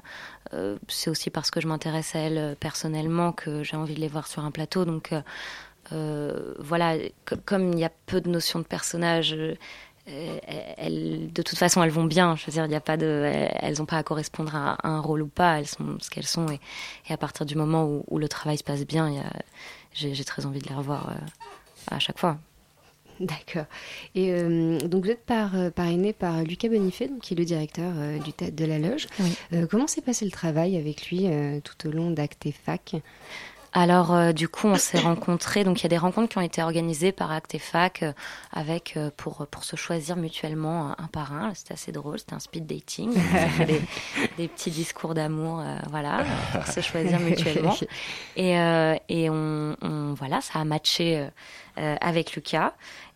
euh, 0.54 0.78
c'est 0.88 1.10
aussi 1.10 1.30
parce 1.30 1.52
que 1.52 1.60
je 1.62 1.67
m'intéresse 1.67 2.15
à 2.15 2.19
elles 2.19 2.38
euh, 2.38 2.56
personnellement 2.56 3.32
que 3.32 3.63
j'ai 3.63 3.76
envie 3.76 3.96
de 3.96 4.00
les 4.00 4.08
voir 4.08 4.28
sur 4.28 4.46
un 4.46 4.52
plateau. 4.52 4.86
Donc 4.86 5.13
euh, 5.91 6.54
voilà, 6.60 6.96
co- 7.26 7.36
comme 7.46 7.74
il 7.74 7.80
y 7.80 7.86
a 7.86 7.91
peu 8.06 8.22
de 8.22 8.30
notions 8.30 8.60
de 8.60 8.65
personnages. 8.65 9.36
elles, 10.08 11.32
de 11.34 11.41
toute 11.41 11.58
façon, 11.58 11.84
elles 11.84 11.89
vont 11.91 12.06
bien. 12.06 12.36
Je 12.36 12.46
veux 12.46 12.52
dire, 12.52 12.65
il 12.65 12.72
y 12.72 12.76
a 12.76 12.82
pas 12.82 12.98
de, 12.98 13.24
elles 13.26 13.78
n'ont 13.80 13.86
pas 13.86 13.98
à 13.98 14.04
correspondre 14.04 14.56
à, 14.56 14.78
un 14.88 15.00
rôle 15.02 15.22
ou 15.22 15.28
pas. 15.28 15.60
Elles 15.60 15.67
sont 15.67 15.98
ce 16.00 16.10
qu'elles 16.10 16.28
sont. 16.28 16.48
Et, 16.50 16.60
et 17.10 17.13
à 17.13 17.17
partir 17.17 17.46
du 17.46 17.56
moment 17.56 17.86
où, 17.86 18.06
où 18.10 18.19
le 18.19 18.30
travail 18.30 18.58
se 18.58 18.63
passe 18.63 18.86
bien, 18.86 19.12
j'ai 19.93 20.24
très 20.26 20.46
envie 20.46 20.60
de 20.60 20.69
les 20.69 20.76
revoir 20.76 21.13
à 21.91 22.00
chaque 22.00 22.19
fois. 22.19 22.38
D'accord. 23.23 23.65
Et 24.15 24.31
euh, 24.33 24.79
donc 24.79 25.05
vous 25.05 25.12
êtes 25.12 25.25
par, 25.25 25.55
euh, 25.55 25.69
parrainé 25.69 26.13
par 26.13 26.43
Lucas 26.43 26.67
Bonifay, 26.69 27.07
donc, 27.07 27.21
qui 27.21 27.33
est 27.33 27.38
le 27.38 27.45
directeur 27.45 27.91
euh, 27.95 28.17
du 28.19 28.33
théâtre 28.33 28.55
de 28.55 28.65
la 28.65 28.79
Loge. 28.79 29.07
Oui. 29.19 29.36
Euh, 29.53 29.65
comment 29.69 29.88
s'est 29.88 30.01
passé 30.01 30.25
le 30.25 30.31
travail 30.31 30.75
avec 30.77 31.09
lui 31.09 31.27
tout 31.63 31.88
au 31.88 31.91
long 31.91 32.12
d'Acte 32.12 32.45
et 32.45 32.51
Fac 32.51 32.95
Alors, 33.71 34.13
euh, 34.13 34.31
du 34.33 34.47
coup, 34.47 34.67
on 34.67 34.75
s'est 34.75 34.99
rencontrés. 34.99 35.63
Donc, 35.63 35.79
il 35.79 35.83
y 35.83 35.86
a 35.86 35.89
des 35.89 35.97
rencontres 35.97 36.29
qui 36.29 36.38
ont 36.38 36.41
été 36.41 36.62
organisées 36.62 37.12
par 37.12 37.31
Acte 37.31 37.55
et 37.55 37.59
Fac 37.59 38.03
euh, 38.03 38.12
avec, 38.51 38.95
euh, 38.97 39.09
pour, 39.17 39.47
pour 39.49 39.63
se 39.63 39.75
choisir 39.75 40.15
mutuellement 40.15 40.93
un, 40.99 41.07
par 41.07 41.33
un. 41.33 41.53
C'était 41.55 41.73
assez 41.73 41.91
drôle. 41.91 42.19
C'était 42.19 42.33
un 42.36 42.39
speed 42.39 42.65
dating. 42.67 43.12
Des, 43.65 43.81
des 44.38 44.47
petits 44.47 44.69
discours 44.71 45.13
d'amour, 45.13 45.63
voilà, 45.89 46.23
pour 46.53 46.67
se 46.67 46.81
choisir 46.81 47.19
mutuellement. 47.19 47.75
Et, 48.36 48.51
et 49.09 49.29
on, 49.29 49.75
on- 49.81 50.13
voilà, 50.15 50.41
ça 50.41 50.59
a 50.59 50.63
matché 50.65 51.27
avec 51.75 52.33
Lucas. 52.36 52.73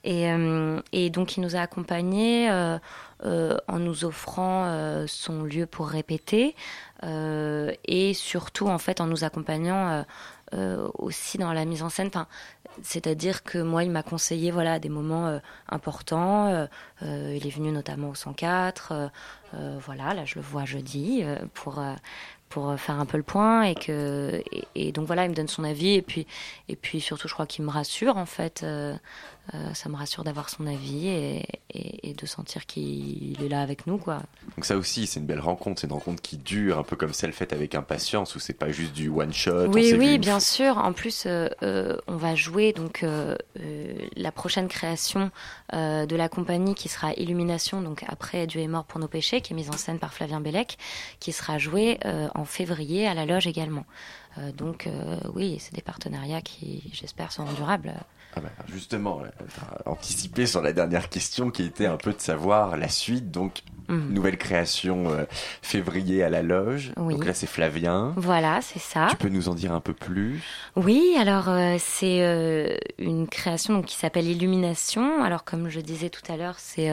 Et, 0.07 0.31
euh, 0.31 0.79
et 0.93 1.09
donc, 1.09 1.35
il 1.35 1.41
nous 1.41 1.57
a 1.57 1.59
accompagnés 1.59 2.49
euh, 2.49 2.79
euh, 3.25 3.57
en 3.67 3.77
nous 3.77 4.05
offrant 4.05 5.05
son 5.05 5.43
lieu 5.43 5.65
pour 5.65 5.89
répéter 5.89 6.55
et 7.03 8.13
surtout, 8.13 8.67
en 8.69 8.77
fait, 8.77 9.01
en 9.01 9.07
nous 9.07 9.25
accompagnant 9.25 10.05
aussi 10.97 11.37
dans 11.37 11.51
la 11.51 11.65
mise 11.65 11.83
en 11.83 11.89
scène. 11.89 12.07
Enfin, 12.07 12.27
c'est-à-dire 12.83 13.43
que 13.43 13.57
moi, 13.57 13.83
il 13.83 13.91
m'a 13.91 14.03
conseillé 14.03 14.49
voilà 14.49 14.79
des 14.79 14.89
moments 14.89 15.39
importants. 15.67 16.67
Il 17.01 17.45
est 17.45 17.53
venu 17.53 17.71
notamment 17.71 18.09
au 18.09 18.15
104. 18.15 18.91
euh, 18.91 19.07
euh, 19.55 19.77
voilà, 19.85 20.13
là, 20.13 20.23
je 20.25 20.35
le 20.35 20.41
vois 20.41 20.63
jeudi 20.63 21.23
pour 21.53 21.83
pour 22.49 22.79
faire 22.79 22.97
un 22.97 23.05
peu 23.05 23.17
le 23.17 23.23
point 23.23 23.63
et 23.63 23.75
que 23.75 24.41
et 24.73 24.91
donc 24.93 25.05
voilà, 25.05 25.25
il 25.25 25.29
me 25.31 25.35
donne 25.35 25.49
son 25.49 25.65
avis 25.65 25.95
et 25.95 26.01
puis 26.01 26.27
et 26.69 26.75
puis 26.77 27.01
surtout, 27.01 27.27
je 27.27 27.33
crois 27.33 27.45
qu'il 27.45 27.65
me 27.65 27.69
rassure 27.69 28.15
en 28.17 28.25
fait. 28.25 28.65
Euh, 29.53 29.73
ça 29.73 29.87
me 29.87 29.95
rassure 29.95 30.23
d'avoir 30.23 30.49
son 30.49 30.67
avis 30.67 31.07
et, 31.07 31.45
et, 31.73 32.09
et 32.09 32.13
de 32.13 32.25
sentir 32.25 32.65
qu'il 32.65 33.37
est 33.41 33.47
là 33.47 33.61
avec 33.61 33.87
nous, 33.87 33.97
quoi. 33.97 34.21
Donc 34.55 34.65
ça 34.65 34.75
aussi, 34.75 35.07
c'est 35.07 35.19
une 35.19 35.25
belle 35.25 35.39
rencontre. 35.39 35.81
C'est 35.81 35.87
une 35.87 35.93
rencontre 35.93 36.21
qui 36.21 36.37
dure, 36.37 36.77
un 36.79 36.83
peu 36.83 36.95
comme 36.95 37.13
celle 37.13 37.31
faite 37.31 37.53
avec 37.53 37.73
impatience, 37.73 38.35
où 38.35 38.39
c'est 38.39 38.53
pas 38.53 38.71
juste 38.71 38.93
du 38.93 39.09
one 39.09 39.33
shot. 39.33 39.67
on 39.67 39.71
Oui, 39.71 39.93
vu 39.93 39.99
oui, 39.99 40.17
bien 40.17 40.39
sûr. 40.39 40.77
En 40.77 40.91
plus, 40.91 41.23
euh, 41.25 41.47
euh, 41.63 41.97
on 42.07 42.17
va 42.17 42.35
jouer 42.35 42.73
donc 42.73 43.05
la 44.15 44.31
prochaine 44.31 44.67
création 44.67 45.31
de 45.73 46.15
la 46.15 46.29
compagnie 46.29 46.75
qui 46.75 46.89
sera 46.89 47.13
Illumination, 47.13 47.81
donc 47.81 48.03
après 48.07 48.47
Dieu 48.47 48.61
est 48.61 48.67
mort 48.67 48.85
pour 48.85 48.99
nos 48.99 49.07
péchés, 49.07 49.41
qui 49.41 49.53
est 49.53 49.55
mise 49.55 49.69
en 49.69 49.77
scène 49.77 49.99
par 49.99 50.13
Flavien 50.13 50.39
Bellec, 50.39 50.77
qui 51.19 51.31
sera 51.31 51.57
jouée 51.57 51.99
en 52.35 52.45
février 52.45 53.07
à 53.07 53.13
la 53.13 53.25
Loge 53.25 53.47
également. 53.47 53.85
Euh, 54.37 54.51
donc 54.51 54.87
euh, 54.87 55.17
oui, 55.33 55.57
c'est 55.59 55.73
des 55.73 55.81
partenariats 55.81 56.41
qui, 56.41 56.89
j'espère, 56.93 57.31
seront 57.31 57.51
durables. 57.53 57.93
Ah 58.35 58.41
bah, 58.41 58.49
justement, 58.67 59.21
euh, 59.23 59.29
anticipé 59.85 60.45
sur 60.45 60.61
la 60.61 60.73
dernière 60.73 61.09
question 61.09 61.49
qui 61.49 61.63
était 61.63 61.87
un 61.87 61.97
peu 61.97 62.13
de 62.13 62.19
savoir 62.19 62.77
la 62.77 62.89
suite. 62.89 63.31
Donc, 63.31 63.63
Mhm. 63.89 64.13
nouvelle 64.13 64.37
création 64.37 65.09
euh, 65.11 65.23
février 65.61 66.23
à 66.23 66.29
la 66.29 66.43
loge. 66.43 66.91
Oui. 66.97 67.13
Donc 67.13 67.25
là, 67.25 67.33
c'est 67.33 67.47
Flavien. 67.47 68.13
Voilà, 68.17 68.59
c'est 68.61 68.79
ça. 68.79 69.07
Tu 69.09 69.15
peux 69.15 69.29
nous 69.29 69.47
en 69.49 69.53
dire 69.53 69.71
un 69.71 69.79
peu 69.79 69.93
plus? 69.93 70.41
Oui, 70.75 71.15
alors 71.17 71.47
euh, 71.47 71.77
c'est 71.79 72.21
euh, 72.21 72.75
une 72.97 73.27
création 73.27 73.75
donc, 73.75 73.85
qui 73.85 73.95
s'appelle 73.95 74.27
Illumination. 74.27 75.23
Alors 75.23 75.45
comme 75.45 75.69
je 75.69 75.79
disais 75.79 76.09
tout 76.09 76.29
à 76.31 76.35
l'heure, 76.35 76.55
c'est 76.57 76.89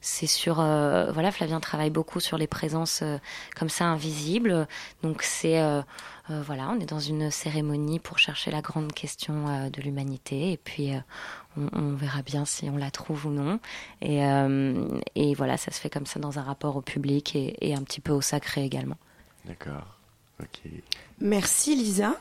c'est 0.00 0.26
sur 0.26 0.56
voilà 0.56 1.30
Flavien 1.30 1.60
travaille 1.60 1.90
beaucoup 1.90 2.20
sur 2.20 2.36
les 2.36 2.46
présences 2.46 3.02
comme 3.56 3.68
ça 3.68 3.84
invisibles. 3.84 4.66
Donc 5.02 5.22
c'est 5.22 5.60
euh, 6.30 6.42
voilà, 6.42 6.70
on 6.70 6.80
est 6.80 6.86
dans 6.86 7.00
une 7.00 7.30
cérémonie 7.30 7.98
pour 7.98 8.18
chercher 8.18 8.50
la 8.50 8.62
grande 8.62 8.92
question 8.92 9.48
euh, 9.48 9.68
de 9.68 9.82
l'humanité 9.82 10.52
et 10.52 10.56
puis 10.56 10.94
euh, 10.94 10.98
on, 11.56 11.94
verra 11.94 12.22
bien 12.22 12.46
si 12.46 12.68
on 12.70 12.78
la 12.78 12.90
trouve 12.90 13.26
ou 13.26 13.30
non. 13.30 13.60
Et, 14.00 14.20
et 15.14 15.34
voilà, 15.34 15.56
ça 15.56 15.70
se 15.70 15.80
fait 15.80 15.90
comme 15.90 16.06
ça 16.06 16.18
dans 16.18 16.38
un 16.38 16.42
rapport 16.42 16.76
au 16.76 16.80
public 16.80 17.36
et, 17.36 17.56
et 17.60 17.74
un 17.74 17.82
petit 17.82 18.00
peu 18.00 18.12
au 18.12 18.20
sacré 18.20 18.64
également. 18.64 18.96
D'accord. 19.44 19.93
Merci 21.20 21.76
Lisa 21.76 22.14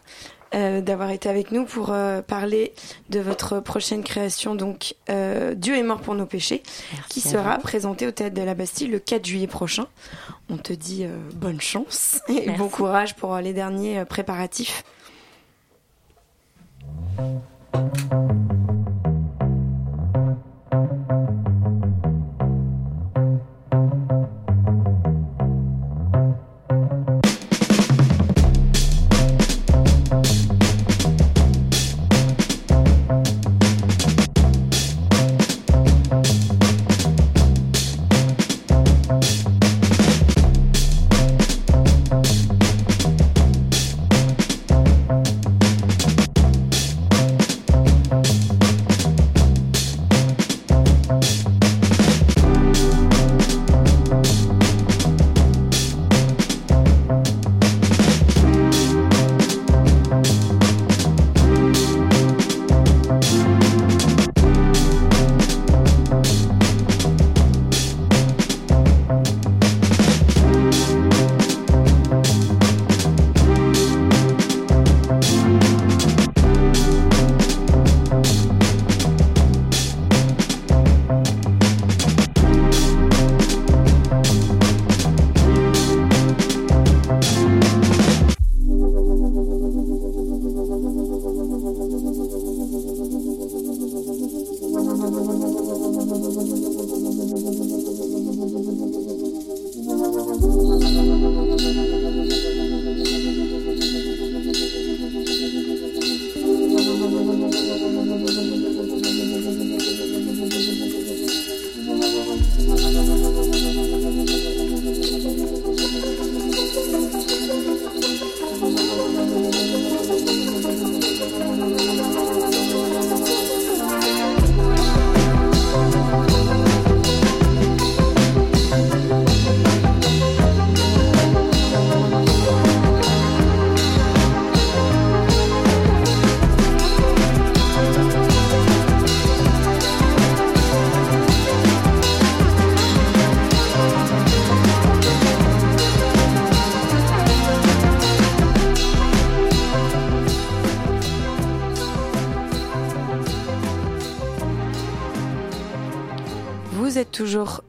euh, 0.53 0.81
d'avoir 0.81 1.09
été 1.09 1.29
avec 1.29 1.51
nous 1.51 1.65
pour 1.65 1.91
euh, 1.91 2.21
parler 2.21 2.73
de 3.09 3.19
votre 3.19 3.59
prochaine 3.59 4.03
création, 4.03 4.53
donc 4.53 4.95
euh, 5.09 5.55
Dieu 5.55 5.75
est 5.75 5.83
mort 5.83 5.99
pour 5.99 6.13
nos 6.13 6.27
péchés, 6.27 6.61
qui 7.09 7.21
sera 7.21 7.57
présentée 7.57 8.05
au 8.05 8.11
Théâtre 8.11 8.35
de 8.35 8.41
la 8.43 8.53
Bastille 8.53 8.87
le 8.87 8.99
4 8.99 9.25
juillet 9.25 9.47
prochain. 9.47 9.87
On 10.49 10.57
te 10.57 10.71
dit 10.73 11.05
euh, 11.05 11.17
bonne 11.33 11.59
chance 11.59 12.21
et 12.27 12.45
Merci. 12.45 12.51
bon 12.59 12.69
courage 12.69 13.15
pour 13.15 13.35
les 13.37 13.53
derniers 13.53 14.05
préparatifs. 14.05 14.83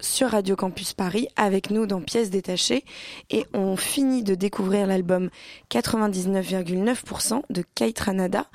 Sur 0.00 0.30
Radio 0.30 0.56
Campus 0.56 0.92
Paris 0.92 1.28
avec 1.36 1.70
nous 1.70 1.86
dans 1.86 2.00
Pièces 2.02 2.28
détachées 2.30 2.84
et 3.30 3.46
on 3.54 3.76
finit 3.76 4.22
de 4.22 4.34
découvrir 4.34 4.86
l'album 4.86 5.30
99,9% 5.70 7.42
de 7.50 7.64
Kate 7.74 7.98
Ranada 7.98 8.46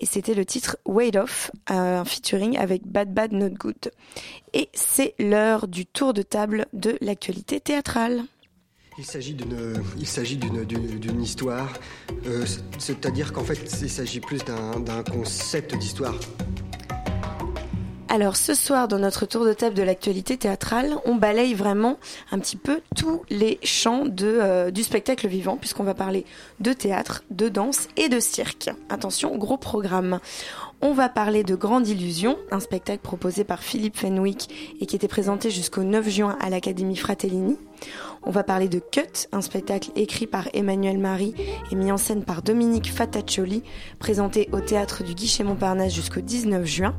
et 0.00 0.06
c'était 0.06 0.34
le 0.34 0.44
titre 0.44 0.78
Weight 0.86 1.16
Off, 1.16 1.50
euh, 1.70 2.00
un 2.00 2.04
featuring 2.04 2.56
avec 2.56 2.86
Bad 2.86 3.12
Bad 3.12 3.32
Not 3.32 3.50
Good. 3.50 3.90
Et 4.54 4.68
c'est 4.72 5.14
l'heure 5.18 5.68
du 5.68 5.86
tour 5.86 6.14
de 6.14 6.22
table 6.22 6.66
de 6.72 6.96
l'actualité 7.00 7.60
théâtrale. 7.60 8.22
Il 8.96 9.04
s'agit 9.04 9.34
d'une, 9.34 9.82
il 9.98 10.06
s'agit 10.06 10.36
d'une, 10.36 10.64
d'une, 10.64 11.20
histoire, 11.22 11.72
euh, 12.26 12.46
c'est- 12.46 12.60
c'est-à-dire 12.78 13.32
qu'en 13.32 13.42
fait, 13.44 13.58
il 13.82 13.90
s'agit 13.90 14.20
plus 14.20 14.38
d'un, 14.44 14.78
d'un 14.80 15.02
concept 15.02 15.74
d'histoire. 15.76 16.14
Alors 18.08 18.36
ce 18.36 18.54
soir, 18.54 18.86
dans 18.86 18.98
notre 18.98 19.26
tour 19.26 19.44
de 19.44 19.52
table 19.52 19.74
de 19.74 19.82
l'actualité 19.82 20.36
théâtrale, 20.36 20.94
on 21.04 21.16
balaye 21.16 21.54
vraiment 21.54 21.98
un 22.32 22.38
petit 22.38 22.56
peu 22.56 22.80
tous 22.94 23.22
les 23.30 23.58
champs 23.62 24.04
euh, 24.22 24.70
du 24.70 24.82
spectacle 24.82 25.26
vivant, 25.26 25.56
puisqu'on 25.56 25.84
va 25.84 25.94
parler 25.94 26.24
de 26.60 26.72
théâtre, 26.72 27.24
de 27.30 27.48
danse 27.48 27.88
et 27.96 28.08
de 28.08 28.20
cirque. 28.20 28.70
Attention, 28.90 29.36
gros 29.36 29.56
programme. 29.56 30.20
On 30.82 30.92
va 30.92 31.08
parler 31.08 31.44
de 31.44 31.54
Grande 31.54 31.88
Illusion, 31.88 32.36
un 32.50 32.60
spectacle 32.60 33.00
proposé 33.02 33.42
par 33.42 33.62
Philippe 33.62 33.96
Fenwick 33.96 34.76
et 34.80 34.86
qui 34.86 34.96
était 34.96 35.08
présenté 35.08 35.50
jusqu'au 35.50 35.82
9 35.82 36.08
juin 36.08 36.36
à 36.40 36.50
l'Académie 36.50 36.96
Fratellini. 36.96 37.56
On 38.26 38.30
va 38.30 38.42
parler 38.42 38.68
de 38.68 38.78
Cut, 38.78 39.28
un 39.32 39.42
spectacle 39.42 39.90
écrit 39.96 40.26
par 40.26 40.48
Emmanuel 40.54 40.96
Marie 40.96 41.34
et 41.70 41.74
mis 41.74 41.92
en 41.92 41.98
scène 41.98 42.24
par 42.24 42.40
Dominique 42.40 42.90
Fataccioli, 42.90 43.62
présenté 43.98 44.48
au 44.52 44.60
théâtre 44.60 45.04
du 45.04 45.14
Guichet 45.14 45.44
Montparnasse 45.44 45.94
jusqu'au 45.94 46.22
19 46.22 46.64
juin. 46.64 46.94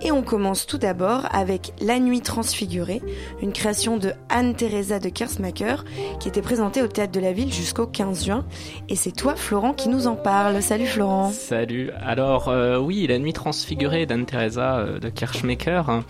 Et 0.00 0.12
on 0.12 0.22
commence 0.22 0.66
tout 0.66 0.78
d'abord 0.78 1.26
avec 1.32 1.72
La 1.80 1.98
Nuit 1.98 2.20
Transfigurée, 2.20 3.02
une 3.42 3.52
création 3.52 3.96
de 3.96 4.12
Anne-Theresa 4.28 5.00
de 5.00 5.08
Kersmacher 5.08 5.76
qui 6.20 6.28
était 6.28 6.42
présentée 6.42 6.82
au 6.82 6.88
théâtre 6.88 7.12
de 7.12 7.20
la 7.20 7.32
ville 7.32 7.52
jusqu'au 7.52 7.88
15 7.88 8.26
juin. 8.26 8.46
Et 8.88 8.94
c'est 8.94 9.12
toi, 9.12 9.34
Florent, 9.34 9.72
qui 9.72 9.88
nous 9.88 10.06
en 10.06 10.14
parle. 10.14 10.62
Salut 10.62 10.86
Florent. 10.86 11.32
Salut. 11.32 11.90
Alors 12.00 12.48
euh, 12.48 12.78
oui, 12.78 13.08
la 13.08 13.18
nuit 13.18 13.32
transfigurée 13.32 14.06
d'Anne-Theresa 14.06 14.78
euh, 14.78 14.98
de 15.00 15.08
Kirschmaker. 15.08 16.02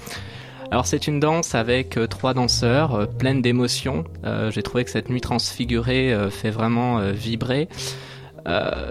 Alors 0.70 0.86
c'est 0.86 1.08
une 1.08 1.18
danse 1.18 1.56
avec 1.56 1.96
euh, 1.96 2.06
trois 2.06 2.32
danseurs, 2.32 2.94
euh, 2.94 3.06
pleine 3.06 3.42
d'émotions. 3.42 4.04
Euh, 4.24 4.52
J'ai 4.52 4.62
trouvé 4.62 4.84
que 4.84 4.90
cette 4.90 5.10
nuit 5.10 5.20
transfigurée 5.20 6.16
fait 6.30 6.50
vraiment 6.50 7.00
vibrer. 7.12 7.68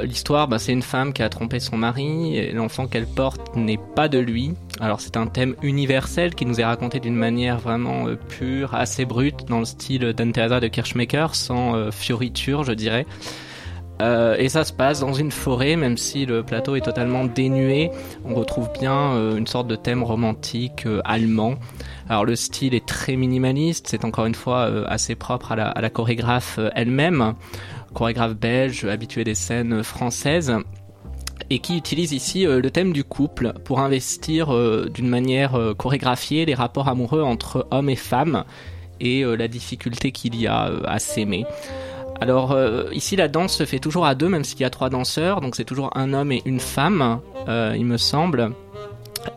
L'histoire, 0.03 0.47
bah, 0.47 0.59
c'est 0.59 0.71
une 0.71 0.83
femme 0.83 1.11
qui 1.11 1.23
a 1.23 1.29
trompé 1.29 1.59
son 1.59 1.75
mari 1.75 2.37
et 2.37 2.51
l'enfant 2.51 2.87
qu'elle 2.87 3.07
porte 3.07 3.55
n'est 3.55 3.79
pas 3.95 4.07
de 4.07 4.19
lui. 4.19 4.53
Alors 4.79 5.01
c'est 5.01 5.17
un 5.17 5.27
thème 5.27 5.55
universel 5.63 6.35
qui 6.35 6.45
nous 6.45 6.61
est 6.61 6.65
raconté 6.65 6.99
d'une 6.99 7.15
manière 7.15 7.59
vraiment 7.59 8.05
pure, 8.29 8.75
assez 8.75 9.05
brute, 9.05 9.45
dans 9.47 9.59
le 9.59 9.65
style 9.65 10.13
d'Anne-Theresa 10.13 10.59
de 10.59 10.67
Kirschmaker, 10.67 11.35
sans 11.35 11.91
fioriture, 11.91 12.63
je 12.63 12.73
dirais. 12.73 13.05
Euh, 14.01 14.35
et 14.37 14.47
ça 14.47 14.63
se 14.63 14.71
passe 14.71 15.01
dans 15.01 15.13
une 15.13 15.31
forêt, 15.31 15.75
même 15.75 15.97
si 15.97 16.25
le 16.25 16.43
plateau 16.43 16.75
est 16.75 16.81
totalement 16.81 17.25
dénué. 17.25 17.91
On 18.25 18.33
retrouve 18.33 18.69
bien 18.79 19.13
euh, 19.13 19.35
une 19.35 19.47
sorte 19.47 19.67
de 19.67 19.75
thème 19.75 20.03
romantique 20.03 20.85
euh, 20.85 21.01
allemand. 21.03 21.55
Alors 22.07 22.25
le 22.25 22.35
style 22.35 22.73
est 22.73 22.85
très 22.85 23.15
minimaliste, 23.15 23.87
c'est 23.89 24.05
encore 24.05 24.25
une 24.25 24.35
fois 24.35 24.63
assez 24.87 25.15
propre 25.15 25.51
à 25.51 25.55
la, 25.55 25.67
à 25.67 25.81
la 25.81 25.89
chorégraphe 25.91 26.59
elle-même, 26.73 27.35
chorégraphe 27.93 28.35
belge 28.35 28.85
habituée 28.85 29.23
des 29.23 29.35
scènes 29.35 29.83
françaises 29.83 30.55
et 31.51 31.59
qui 31.59 31.77
utilise 31.77 32.11
ici 32.11 32.45
le 32.45 32.71
thème 32.71 32.93
du 32.93 33.03
couple 33.03 33.53
pour 33.63 33.79
investir 33.79 34.51
d'une 34.89 35.07
manière 35.07 35.55
chorégraphiée 35.77 36.45
les 36.45 36.55
rapports 36.55 36.87
amoureux 36.87 37.21
entre 37.21 37.67
hommes 37.69 37.89
et 37.89 37.95
femmes 37.95 38.43
et 38.99 39.23
la 39.23 39.47
difficulté 39.47 40.11
qu'il 40.11 40.35
y 40.35 40.47
a 40.47 40.71
à 40.85 40.97
s'aimer. 40.97 41.45
Alors 42.21 42.51
euh, 42.51 42.89
ici 42.91 43.15
la 43.15 43.27
danse 43.27 43.53
se 43.53 43.65
fait 43.65 43.79
toujours 43.79 44.05
à 44.05 44.15
deux, 44.15 44.27
même 44.27 44.43
s'il 44.43 44.59
y 44.59 44.65
a 44.65 44.69
trois 44.69 44.89
danseurs, 44.89 45.41
donc 45.41 45.55
c'est 45.55 45.63
toujours 45.63 45.89
un 45.95 46.13
homme 46.13 46.31
et 46.31 46.41
une 46.45 46.59
femme, 46.59 47.21
euh, 47.47 47.75
il 47.77 47.85
me 47.85 47.97
semble. 47.97 48.51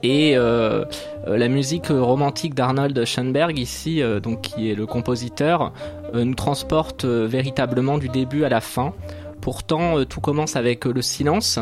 Et 0.03 0.37
euh, 0.37 0.85
la 1.26 1.49
musique 1.49 1.89
romantique 1.89 2.55
d'Arnold 2.55 3.05
Schoenberg 3.05 3.59
ici, 3.59 4.01
donc 4.22 4.41
qui 4.43 4.70
est 4.70 4.74
le 4.74 4.87
compositeur, 4.87 5.72
nous 6.14 6.35
transporte 6.35 7.05
véritablement 7.05 7.99
du 7.99 8.09
début 8.09 8.45
à 8.45 8.49
la 8.49 8.61
fin. 8.61 8.93
Pourtant, 9.41 10.05
tout 10.05 10.20
commence 10.20 10.55
avec 10.55 10.85
le 10.85 11.03
silence, 11.03 11.59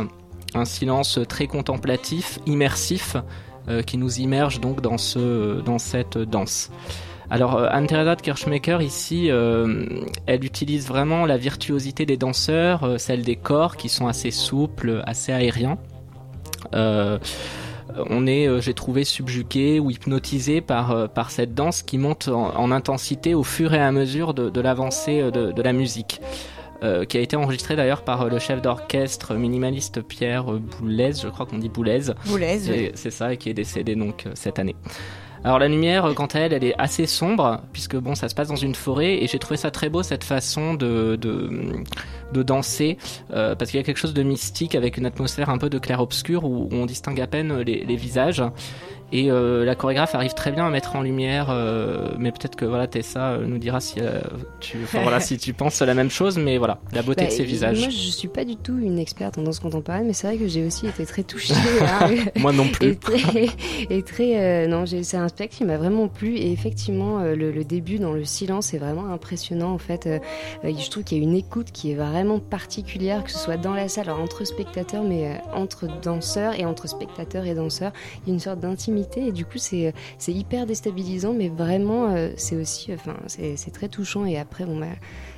un 0.54 0.64
silence 0.66 1.18
très 1.28 1.46
contemplatif, 1.46 2.38
immersif, 2.46 3.16
qui 3.86 3.96
nous 3.96 4.18
immerge 4.18 4.60
donc 4.60 4.82
dans, 4.82 4.98
ce, 4.98 5.60
dans 5.62 5.78
cette 5.78 6.18
danse. 6.18 6.70
Alors 7.30 7.56
euh, 7.56 7.68
Anne-Theresa 7.70 8.16
de 8.16 8.22
Kirchmaker 8.22 8.82
ici, 8.82 9.30
euh, 9.30 9.86
elle 10.26 10.44
utilise 10.44 10.88
vraiment 10.88 11.26
la 11.26 11.36
virtuosité 11.36 12.04
des 12.04 12.16
danseurs, 12.16 12.84
euh, 12.84 12.98
celle 12.98 13.22
des 13.22 13.36
corps 13.36 13.76
qui 13.76 13.88
sont 13.88 14.08
assez 14.08 14.32
souples, 14.32 15.02
assez 15.06 15.32
aériens. 15.32 15.78
on 16.72 18.26
est, 18.26 18.60
j'ai 18.60 18.74
trouvé, 18.74 19.04
subjugué 19.04 19.80
ou 19.80 19.90
hypnotisé 19.90 20.60
par, 20.60 21.08
par 21.08 21.30
cette 21.30 21.54
danse 21.54 21.82
qui 21.82 21.98
monte 21.98 22.28
en, 22.28 22.70
intensité 22.70 23.34
au 23.34 23.42
fur 23.42 23.74
et 23.74 23.80
à 23.80 23.90
mesure 23.90 24.32
de, 24.34 24.60
l'avancée 24.60 25.30
de, 25.32 25.62
la 25.62 25.72
musique. 25.72 26.20
qui 27.08 27.18
a 27.18 27.20
été 27.20 27.34
enregistrée 27.36 27.74
d'ailleurs 27.74 28.02
par 28.02 28.28
le 28.28 28.38
chef 28.38 28.62
d'orchestre 28.62 29.34
minimaliste 29.34 30.02
Pierre 30.02 30.44
Boulez, 30.44 31.14
je 31.20 31.28
crois 31.28 31.46
qu'on 31.46 31.58
dit 31.58 31.68
Boulez. 31.68 32.12
Boulez, 32.26 32.92
C'est 32.94 33.10
ça, 33.10 33.34
qui 33.34 33.50
est 33.50 33.54
décédé 33.54 33.96
donc 33.96 34.26
cette 34.34 34.60
année. 34.60 34.76
Alors 35.42 35.58
la 35.58 35.68
lumière, 35.68 36.06
quant 36.14 36.26
à 36.26 36.40
elle, 36.40 36.52
elle 36.52 36.64
est 36.64 36.74
assez 36.78 37.06
sombre, 37.06 37.62
puisque 37.72 37.96
bon, 37.96 38.14
ça 38.14 38.28
se 38.28 38.34
passe 38.34 38.48
dans 38.48 38.56
une 38.56 38.74
forêt, 38.74 39.22
et 39.22 39.26
j'ai 39.26 39.38
trouvé 39.38 39.56
ça 39.56 39.70
très 39.70 39.88
beau, 39.88 40.02
cette 40.02 40.24
façon 40.24 40.74
de, 40.74 41.16
de, 41.16 42.42
danser, 42.42 42.98
euh, 43.32 43.54
parce 43.54 43.70
qu'il 43.70 43.78
y 43.78 43.82
a 43.82 43.84
quelque 43.84 43.98
chose 43.98 44.14
de 44.14 44.22
mystique 44.22 44.74
avec 44.74 44.98
une 44.98 45.06
atmosphère 45.06 45.48
un 45.48 45.56
peu 45.56 45.70
de 45.70 45.78
clair-obscur, 45.78 46.44
où, 46.44 46.68
on 46.72 46.84
distingue 46.84 47.20
à 47.20 47.26
peine 47.26 47.60
les, 47.60 47.84
les 47.84 47.96
visages. 47.96 48.42
Et 49.12 49.30
euh, 49.30 49.64
la 49.64 49.74
chorégraphe 49.74 50.14
arrive 50.14 50.34
très 50.34 50.52
bien 50.52 50.66
à 50.66 50.70
mettre 50.70 50.94
en 50.94 51.02
lumière, 51.02 51.48
euh, 51.50 52.10
mais 52.18 52.30
peut-être 52.30 52.54
que 52.54 52.64
voilà 52.64 52.86
Tessa 52.86 53.30
euh, 53.30 53.44
nous 53.44 53.58
dira 53.58 53.80
si 53.80 53.96
tu, 54.60 54.78
voilà, 54.92 55.18
si 55.20 55.36
tu 55.36 55.52
penses 55.52 55.80
la 55.82 55.94
même 55.94 56.10
chose, 56.10 56.38
mais 56.38 56.58
voilà 56.58 56.78
la 56.92 57.02
beauté 57.02 57.24
de 57.24 57.30
bah, 57.30 57.34
ses 57.34 57.42
visages. 57.42 57.80
Moi, 57.80 57.88
je 57.88 58.10
suis 58.10 58.28
pas 58.28 58.44
du 58.44 58.56
tout 58.56 58.78
une 58.78 58.98
experte 58.98 59.36
en 59.38 59.42
danse 59.42 59.58
contemporaine, 59.58 60.06
mais 60.06 60.12
c'est 60.12 60.28
vrai 60.28 60.36
que 60.36 60.46
j'ai 60.46 60.64
aussi 60.64 60.86
été 60.86 61.04
très 61.06 61.24
touchée. 61.24 61.54
moi 62.36 62.52
non 62.52 62.68
plus. 62.68 62.98
Et 63.90 64.02
très, 64.02 64.68
non, 64.68 64.84
c'est 64.86 65.16
un 65.16 65.28
spectacle 65.28 65.56
qui 65.56 65.64
m'a 65.64 65.76
vraiment 65.76 66.06
plu. 66.06 66.36
Et 66.36 66.52
effectivement, 66.52 67.18
le, 67.18 67.64
début 67.64 67.98
dans 67.98 68.12
le 68.12 68.24
silence 68.24 68.74
est 68.74 68.78
vraiment 68.78 69.12
impressionnant. 69.12 69.72
En 69.72 69.78
fait, 69.78 70.08
je 70.62 70.90
trouve 70.90 71.02
qu'il 71.02 71.18
y 71.18 71.20
a 71.20 71.24
une 71.24 71.34
écoute 71.34 71.72
qui 71.72 71.90
est 71.90 71.94
vraiment 71.94 72.38
particulière, 72.38 73.24
que 73.24 73.30
ce 73.30 73.38
soit 73.38 73.56
dans 73.56 73.74
la 73.74 73.88
salle, 73.88 74.10
entre 74.10 74.44
spectateurs, 74.44 75.02
mais 75.02 75.40
entre 75.52 75.86
danseurs 76.00 76.58
et 76.58 76.64
entre 76.64 76.88
spectateurs 76.88 77.44
et 77.46 77.54
danseurs, 77.54 77.92
il 78.24 78.28
y 78.28 78.30
a 78.30 78.34
une 78.34 78.40
sorte 78.40 78.60
d'intimité 78.60 78.99
et 79.16 79.32
du 79.32 79.44
coup 79.44 79.58
c'est 79.58 79.92
c'est 80.18 80.32
hyper 80.32 80.66
déstabilisant 80.66 81.32
mais 81.32 81.48
vraiment 81.48 82.10
euh, 82.10 82.30
c'est 82.36 82.56
aussi 82.56 82.92
enfin 82.92 83.16
c'est 83.26 83.72
très 83.72 83.88
touchant 83.88 84.24
et 84.24 84.38
après 84.38 84.64
bon 84.64 84.78
bah, 84.78 84.86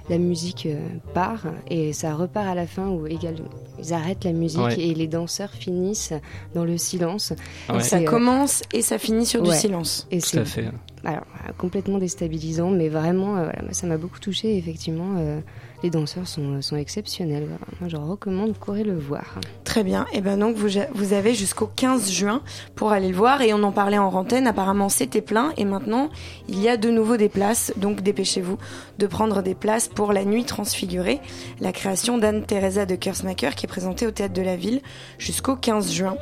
la 0.09 0.19
musique 0.19 0.67
euh, 0.67 0.79
part 1.15 1.47
et 1.69 1.93
ça 1.93 2.15
repart 2.15 2.47
à 2.47 2.55
la 2.55 2.67
fin 2.67 2.89
où 2.89 3.07
également 3.07 3.49
ils 3.79 3.93
arrêtent 3.93 4.25
la 4.25 4.33
musique 4.33 4.79
et 4.79 4.95
les 4.95 5.07
danseurs 5.07 5.51
finissent 5.51 6.13
dans 6.55 6.65
le 6.65 6.77
silence. 6.77 7.33
Ça 7.81 7.99
euh, 7.99 8.05
commence 8.05 8.63
et 8.73 8.83
ça 8.83 8.99
finit 8.99 9.27
sur 9.27 9.43
du 9.43 9.53
silence. 9.53 10.07
Et 10.11 10.21
Tout 10.21 10.39
à 10.39 10.45
fait. 10.45 10.67
Alors, 11.05 11.25
complètement 11.59 11.99
déstabilisant, 11.99 12.71
mais 12.71 12.89
vraiment, 12.89 13.33
voilà, 13.33 13.73
ça 13.73 13.89
m'a 13.89 13.97
beaucoup 13.97 14.21
touché. 14.21 14.57
Effectivement, 14.57 15.41
les 15.83 15.91
danseurs 15.91 16.29
sont, 16.29 16.77
exceptionnels. 16.77 17.49
Moi, 17.81 17.89
je 17.89 17.97
recommande, 17.97 18.57
courez 18.59 18.85
le 18.85 18.97
voir. 18.97 19.41
Très 19.65 19.83
bien. 19.83 20.07
Et 20.13 20.19
eh 20.19 20.21
ben 20.21 20.39
donc, 20.39 20.57
vous, 20.57 21.13
avez 21.13 21.35
jusqu'au 21.35 21.67
15 21.67 22.11
juin 22.11 22.43
pour 22.77 22.93
aller 22.93 23.09
le 23.09 23.17
voir. 23.17 23.43
Et 23.43 23.53
on 23.53 23.63
en 23.63 23.73
parlait 23.73 23.99
en 23.99 24.11
rantaine. 24.11 24.47
Apparemment, 24.47 24.89
c'était 24.89 25.21
plein. 25.21 25.53
Et 25.57 25.65
maintenant, 25.65 26.11
il 26.49 26.61
y 26.61 26.69
a 26.69 26.77
de 26.77 26.91
nouveau 26.91 27.17
des 27.17 27.29
places. 27.29 27.73
Donc, 27.77 28.03
dépêchez-vous 28.03 28.59
de 28.99 29.07
prendre 29.07 29.43
des 29.43 29.55
places 29.55 29.89
pour 29.89 30.13
La 30.13 30.25
Nuit 30.25 30.45
Transfigurée, 30.45 31.21
la 31.61 31.73
création 31.73 32.19
d'Anne-Theresa 32.19 32.87
de 32.87 32.95
Kersmacher 32.95 33.51
qui 33.57 33.67
est 33.67 33.69
présentée 33.69 34.07
au 34.07 34.11
Théâtre 34.11 34.35
de 34.35 34.43
la 34.43 34.57
Ville 34.57 34.81
jusqu'au 35.19 35.57
15 35.57 35.93
juin. 35.93 36.17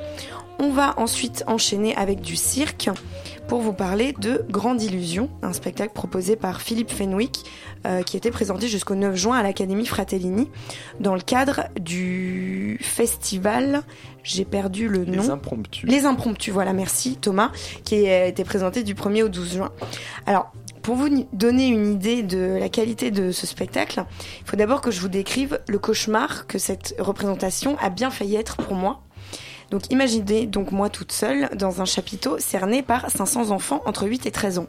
On 0.63 0.71
va 0.71 0.95
ensuite 0.99 1.43
enchaîner 1.47 1.97
avec 1.97 2.21
du 2.21 2.37
cirque 2.37 2.91
pour 3.51 3.63
vous 3.63 3.73
parler 3.73 4.15
de 4.17 4.45
Grande 4.49 4.81
Illusion, 4.81 5.29
un 5.43 5.53
spectacle 5.53 5.93
proposé 5.93 6.37
par 6.37 6.61
Philippe 6.61 6.93
Fenwick 6.93 7.45
euh, 7.85 8.03
qui 8.05 8.17
était 8.17 8.31
présenté 8.31 8.69
jusqu'au 8.69 8.95
9 8.95 9.17
juin 9.17 9.37
à 9.37 9.43
l'Académie 9.43 9.87
Fratellini 9.87 10.49
dans 11.01 11.17
le 11.17 11.21
cadre 11.21 11.65
du 11.81 12.79
festival, 12.81 13.83
j'ai 14.23 14.45
perdu 14.45 14.87
le 14.87 15.05
nom. 15.05 15.23
Les 15.23 15.31
Impromptus. 15.31 15.91
Les 15.91 16.05
Impromptus, 16.05 16.55
voilà, 16.55 16.73
merci 16.73 17.17
Thomas, 17.17 17.51
qui 17.83 18.07
a 18.07 18.27
été 18.27 18.45
présenté 18.45 18.85
du 18.85 18.95
1er 18.95 19.25
au 19.25 19.29
12 19.29 19.55
juin. 19.55 19.73
Alors, 20.27 20.53
pour 20.83 20.95
vous 20.95 21.09
donner 21.33 21.67
une 21.67 21.93
idée 21.93 22.23
de 22.23 22.57
la 22.57 22.69
qualité 22.69 23.11
de 23.11 23.33
ce 23.33 23.49
spectacle, 23.49 24.05
il 24.43 24.49
faut 24.49 24.57
d'abord 24.57 24.81
que 24.81 24.93
je 24.93 25.01
vous 25.01 25.09
décrive 25.09 25.59
le 25.67 25.81
cauchemar 25.81 26.47
que 26.47 26.61
cette 26.61 26.95
représentation 27.01 27.77
a 27.81 27.91
bien 27.91 28.13
failli 28.13 28.37
être 28.37 28.59
pour 28.59 28.77
moi. 28.77 29.03
Donc 29.71 29.91
imaginez 29.91 30.47
donc 30.47 30.73
moi 30.73 30.89
toute 30.89 31.13
seule 31.13 31.49
dans 31.57 31.81
un 31.81 31.85
chapiteau 31.85 32.39
cerné 32.39 32.83
par 32.83 33.11
500 33.11 33.51
enfants 33.51 33.83
entre 33.87 34.07
8 34.07 34.27
et 34.27 34.31
13 34.31 34.59
ans. 34.59 34.67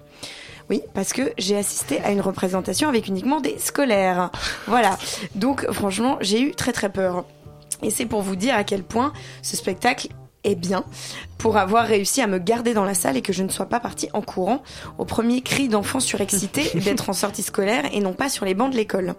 Oui, 0.70 0.82
parce 0.94 1.12
que 1.12 1.34
j'ai 1.38 1.58
assisté 1.58 2.00
à 2.02 2.12
une 2.12 2.22
représentation 2.22 2.88
avec 2.88 3.08
uniquement 3.08 3.42
des 3.42 3.58
scolaires. 3.58 4.30
Voilà. 4.68 4.98
Donc 5.36 5.70
franchement, 5.72 6.18
j'ai 6.22 6.42
eu 6.42 6.52
très 6.52 6.72
très 6.72 6.90
peur. 6.90 7.26
Et 7.84 7.90
c'est 7.90 8.06
pour 8.06 8.22
vous 8.22 8.36
dire 8.36 8.56
à 8.56 8.64
quel 8.64 8.84
point 8.84 9.12
ce 9.42 9.58
spectacle 9.58 10.10
est 10.44 10.56
bien 10.56 10.84
pour 11.38 11.58
avoir 11.58 11.86
réussi 11.86 12.22
à 12.22 12.28
me 12.28 12.38
garder 12.38 12.74
dans 12.74 12.86
la 12.86 12.94
salle 12.94 13.18
et 13.18 13.22
que 13.22 13.34
je 13.34 13.44
ne 13.44 13.50
sois 13.50 13.66
pas 13.66 13.80
partie 13.80 14.10
en 14.14 14.22
courant 14.22 14.62
au 14.98 15.06
premier 15.06 15.42
cri 15.42 15.70
d'enfant 15.70 16.00
surexcité 16.00 16.70
d'être 16.80 17.10
en 17.10 17.14
sortie 17.14 17.42
scolaire 17.42 17.86
et 17.92 18.00
non 18.00 18.14
pas 18.14 18.30
sur 18.30 18.46
les 18.46 18.54
bancs 18.54 18.72
de 18.72 18.78
l'école. 18.78 19.16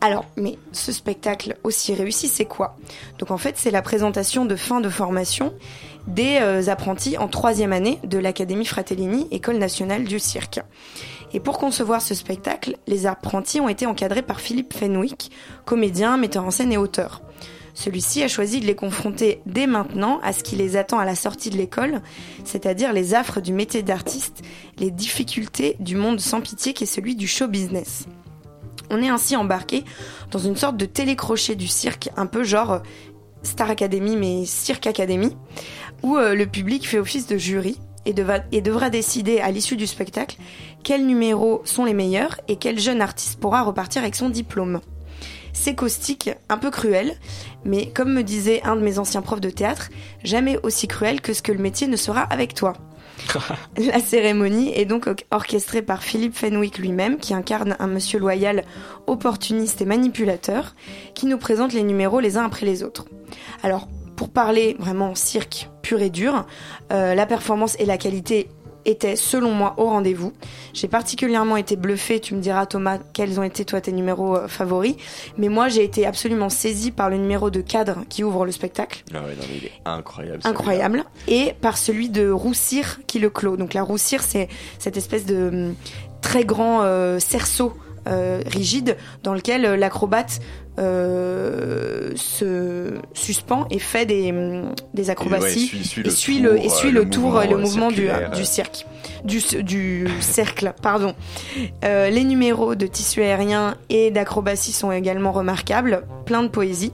Alors, 0.00 0.24
mais 0.36 0.58
ce 0.72 0.92
spectacle 0.92 1.56
aussi 1.64 1.94
réussi, 1.94 2.28
c'est 2.28 2.44
quoi? 2.44 2.76
Donc 3.18 3.30
en 3.30 3.38
fait, 3.38 3.56
c'est 3.56 3.70
la 3.70 3.82
présentation 3.82 4.44
de 4.44 4.56
fin 4.56 4.80
de 4.80 4.88
formation 4.88 5.52
des 6.06 6.38
euh, 6.40 6.68
apprentis 6.68 7.18
en 7.18 7.28
troisième 7.28 7.72
année 7.72 7.98
de 8.04 8.18
l'Académie 8.18 8.64
Fratellini, 8.64 9.28
École 9.30 9.58
nationale 9.58 10.04
du 10.04 10.18
cirque. 10.18 10.60
Et 11.32 11.40
pour 11.40 11.58
concevoir 11.58 12.00
ce 12.00 12.14
spectacle, 12.14 12.76
les 12.86 13.06
apprentis 13.06 13.60
ont 13.60 13.68
été 13.68 13.84
encadrés 13.84 14.22
par 14.22 14.40
Philippe 14.40 14.72
Fenwick, 14.72 15.30
comédien, 15.66 16.16
metteur 16.16 16.44
en 16.44 16.50
scène 16.50 16.72
et 16.72 16.78
auteur. 16.78 17.20
Celui-ci 17.78 18.24
a 18.24 18.28
choisi 18.28 18.58
de 18.58 18.66
les 18.66 18.74
confronter 18.74 19.40
dès 19.46 19.68
maintenant 19.68 20.18
à 20.24 20.32
ce 20.32 20.42
qui 20.42 20.56
les 20.56 20.76
attend 20.76 20.98
à 20.98 21.04
la 21.04 21.14
sortie 21.14 21.48
de 21.48 21.56
l'école, 21.56 22.02
c'est-à-dire 22.42 22.92
les 22.92 23.14
affres 23.14 23.40
du 23.40 23.52
métier 23.52 23.84
d'artiste, 23.84 24.42
les 24.78 24.90
difficultés 24.90 25.76
du 25.78 25.94
monde 25.94 26.18
sans 26.18 26.40
pitié 26.40 26.72
qui 26.72 26.82
est 26.82 26.88
celui 26.88 27.14
du 27.14 27.28
show 27.28 27.46
business. 27.46 28.06
On 28.90 29.00
est 29.00 29.08
ainsi 29.08 29.36
embarqué 29.36 29.84
dans 30.32 30.40
une 30.40 30.56
sorte 30.56 30.76
de 30.76 30.86
télécrochet 30.86 31.54
du 31.54 31.68
cirque, 31.68 32.10
un 32.16 32.26
peu 32.26 32.42
genre 32.42 32.82
Star 33.44 33.70
Academy 33.70 34.16
mais 34.16 34.44
Cirque 34.44 34.88
Academy, 34.88 35.36
où 36.02 36.16
euh, 36.16 36.34
le 36.34 36.46
public 36.46 36.88
fait 36.88 36.98
office 36.98 37.28
de 37.28 37.38
jury 37.38 37.78
et, 38.06 38.14
et 38.50 38.60
devra 38.60 38.90
décider 38.90 39.38
à 39.38 39.52
l'issue 39.52 39.76
du 39.76 39.86
spectacle 39.86 40.36
quels 40.82 41.06
numéros 41.06 41.62
sont 41.64 41.84
les 41.84 41.94
meilleurs 41.94 42.40
et 42.48 42.56
quel 42.56 42.80
jeune 42.80 43.00
artiste 43.00 43.38
pourra 43.38 43.62
repartir 43.62 44.02
avec 44.02 44.16
son 44.16 44.30
diplôme. 44.30 44.80
C'est 45.60 45.74
caustique, 45.74 46.30
un 46.48 46.56
peu 46.56 46.70
cruel, 46.70 47.16
mais 47.64 47.90
comme 47.90 48.12
me 48.12 48.22
disait 48.22 48.62
un 48.62 48.76
de 48.76 48.80
mes 48.80 49.00
anciens 49.00 49.22
profs 49.22 49.40
de 49.40 49.50
théâtre, 49.50 49.88
jamais 50.22 50.56
aussi 50.62 50.86
cruel 50.86 51.20
que 51.20 51.32
ce 51.32 51.42
que 51.42 51.50
le 51.50 51.58
métier 51.58 51.88
ne 51.88 51.96
sera 51.96 52.20
avec 52.20 52.54
toi. 52.54 52.74
La 53.76 53.98
cérémonie 53.98 54.72
est 54.72 54.84
donc 54.84 55.10
orchestrée 55.32 55.82
par 55.82 56.04
Philippe 56.04 56.36
Fenwick 56.36 56.78
lui-même, 56.78 57.18
qui 57.18 57.34
incarne 57.34 57.74
un 57.80 57.88
monsieur 57.88 58.20
loyal, 58.20 58.62
opportuniste 59.08 59.82
et 59.82 59.84
manipulateur, 59.84 60.76
qui 61.14 61.26
nous 61.26 61.38
présente 61.38 61.72
les 61.72 61.82
numéros 61.82 62.20
les 62.20 62.36
uns 62.36 62.44
après 62.44 62.64
les 62.64 62.84
autres. 62.84 63.06
Alors, 63.64 63.88
pour 64.14 64.30
parler 64.30 64.76
vraiment 64.78 65.16
cirque 65.16 65.68
pur 65.82 66.00
et 66.00 66.10
dur, 66.10 66.46
euh, 66.92 67.16
la 67.16 67.26
performance 67.26 67.74
et 67.80 67.84
la 67.84 67.98
qualité 67.98 68.48
étaient, 68.88 69.16
selon 69.16 69.50
moi, 69.50 69.74
au 69.76 69.86
rendez-vous. 69.86 70.32
J'ai 70.72 70.88
particulièrement 70.88 71.56
été 71.56 71.76
bluffée, 71.76 72.20
tu 72.20 72.34
me 72.34 72.40
diras 72.40 72.66
Thomas, 72.66 72.98
quels 73.12 73.38
ont 73.38 73.42
été 73.42 73.64
toi 73.64 73.80
tes 73.80 73.92
numéros 73.92 74.36
euh, 74.36 74.48
favoris, 74.48 74.96
mais 75.36 75.48
moi 75.48 75.68
j'ai 75.68 75.84
été 75.84 76.06
absolument 76.06 76.48
saisie 76.48 76.90
par 76.90 77.10
le 77.10 77.16
numéro 77.16 77.50
de 77.50 77.60
cadre 77.60 78.04
qui 78.08 78.24
ouvre 78.24 78.44
le 78.44 78.52
spectacle. 78.52 79.04
Ah 79.14 79.18
ouais, 79.18 79.34
non, 79.34 79.44
mais 79.50 79.58
il 79.58 79.64
est 79.66 79.72
incroyable. 79.84 80.40
Incroyable. 80.44 81.04
Et 81.26 81.54
par 81.60 81.78
celui 81.78 82.08
de 82.08 82.30
Roussire 82.30 83.00
qui 83.06 83.18
le 83.18 83.30
clôt. 83.30 83.56
Donc 83.56 83.74
la 83.74 83.82
Roussire, 83.82 84.22
c'est 84.22 84.48
cette 84.78 84.96
espèce 84.96 85.26
de 85.26 85.48
hum, 85.48 85.74
très 86.20 86.44
grand 86.44 86.82
euh, 86.82 87.18
cerceau 87.18 87.74
rigide 88.46 88.96
dans 89.22 89.34
lequel 89.34 89.64
euh, 89.64 89.76
l'acrobate 89.76 90.40
euh, 90.78 92.12
se 92.14 92.94
suspend 93.12 93.66
et 93.70 93.78
fait 93.78 94.06
des, 94.06 94.32
des 94.94 95.10
acrobaties 95.10 95.70
Et 96.04 96.10
suit- 96.10 96.40
le 96.40 96.50
tour, 96.56 96.64
et 96.64 96.68
suit 96.68 96.88
euh, 96.88 96.92
le, 96.92 97.10
tour, 97.10 97.22
mouvement, 97.24 97.40
euh, 97.40 97.46
le 97.46 97.54
euh, 97.54 97.58
mouvement 97.58 97.90
du, 97.90 98.44
cirque. 98.44 98.86
Du, 99.24 99.40
du 99.62 100.06
cercle, 100.20 100.72
pardon. 100.80 101.14
Euh, 101.84 102.10
les 102.10 102.24
numéros 102.24 102.74
de 102.74 102.86
tissu 102.86 103.22
aérien 103.22 103.76
et 103.90 104.10
d'acrobatie 104.10 104.72
sont 104.72 104.92
également 104.92 105.32
remarquables, 105.32 106.02
plein 106.24 106.42
de 106.42 106.48
poésie. 106.48 106.92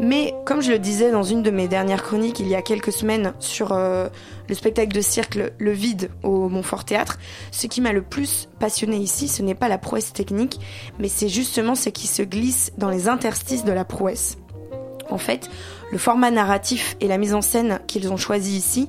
Mais 0.00 0.34
comme 0.44 0.60
je 0.60 0.70
le 0.72 0.78
disais 0.78 1.10
dans 1.10 1.22
une 1.22 1.42
de 1.42 1.50
mes 1.50 1.68
dernières 1.68 2.02
chroniques 2.02 2.40
il 2.40 2.48
y 2.48 2.54
a 2.54 2.60
quelques 2.60 2.92
semaines 2.92 3.32
sur 3.38 3.72
euh, 3.72 4.08
le 4.48 4.54
spectacle 4.54 4.94
de 4.94 5.00
cirque 5.00 5.38
Le 5.58 5.70
Vide 5.72 6.10
au 6.22 6.48
Montfort 6.48 6.84
Théâtre, 6.84 7.18
ce 7.50 7.66
qui 7.66 7.80
m'a 7.80 7.92
le 7.92 8.02
plus 8.02 8.48
passionné 8.58 8.96
ici, 8.96 9.28
ce 9.28 9.42
n'est 9.42 9.54
pas 9.54 9.68
la 9.68 9.78
prouesse 9.78 10.12
technique, 10.12 10.60
mais 10.98 11.08
c'est 11.08 11.28
justement 11.28 11.74
ce 11.74 11.88
qui 11.88 12.06
se 12.06 12.22
glisse 12.22 12.72
dans 12.78 12.90
les 12.90 13.08
interstices 13.08 13.64
de 13.64 13.72
la 13.72 13.84
prouesse. 13.84 14.38
En 15.10 15.18
fait, 15.18 15.48
le 15.92 15.98
format 15.98 16.30
narratif 16.30 16.96
et 17.00 17.08
la 17.08 17.18
mise 17.18 17.34
en 17.34 17.42
scène 17.42 17.80
qu'ils 17.86 18.12
ont 18.12 18.16
choisi 18.16 18.56
ici 18.56 18.88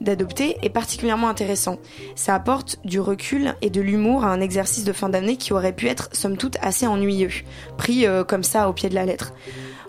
d'adopter 0.00 0.56
est 0.62 0.70
particulièrement 0.70 1.28
intéressant. 1.28 1.78
Ça 2.16 2.34
apporte 2.34 2.78
du 2.84 3.00
recul 3.00 3.54
et 3.62 3.70
de 3.70 3.80
l'humour 3.80 4.24
à 4.24 4.28
un 4.28 4.40
exercice 4.40 4.84
de 4.84 4.92
fin 4.92 5.08
d'année 5.08 5.36
qui 5.36 5.52
aurait 5.52 5.72
pu 5.72 5.86
être 5.86 6.08
somme 6.12 6.36
toute 6.36 6.56
assez 6.60 6.86
ennuyeux, 6.86 7.30
pris 7.78 8.06
euh, 8.06 8.24
comme 8.24 8.42
ça 8.42 8.68
au 8.68 8.72
pied 8.72 8.88
de 8.88 8.94
la 8.94 9.06
lettre. 9.06 9.32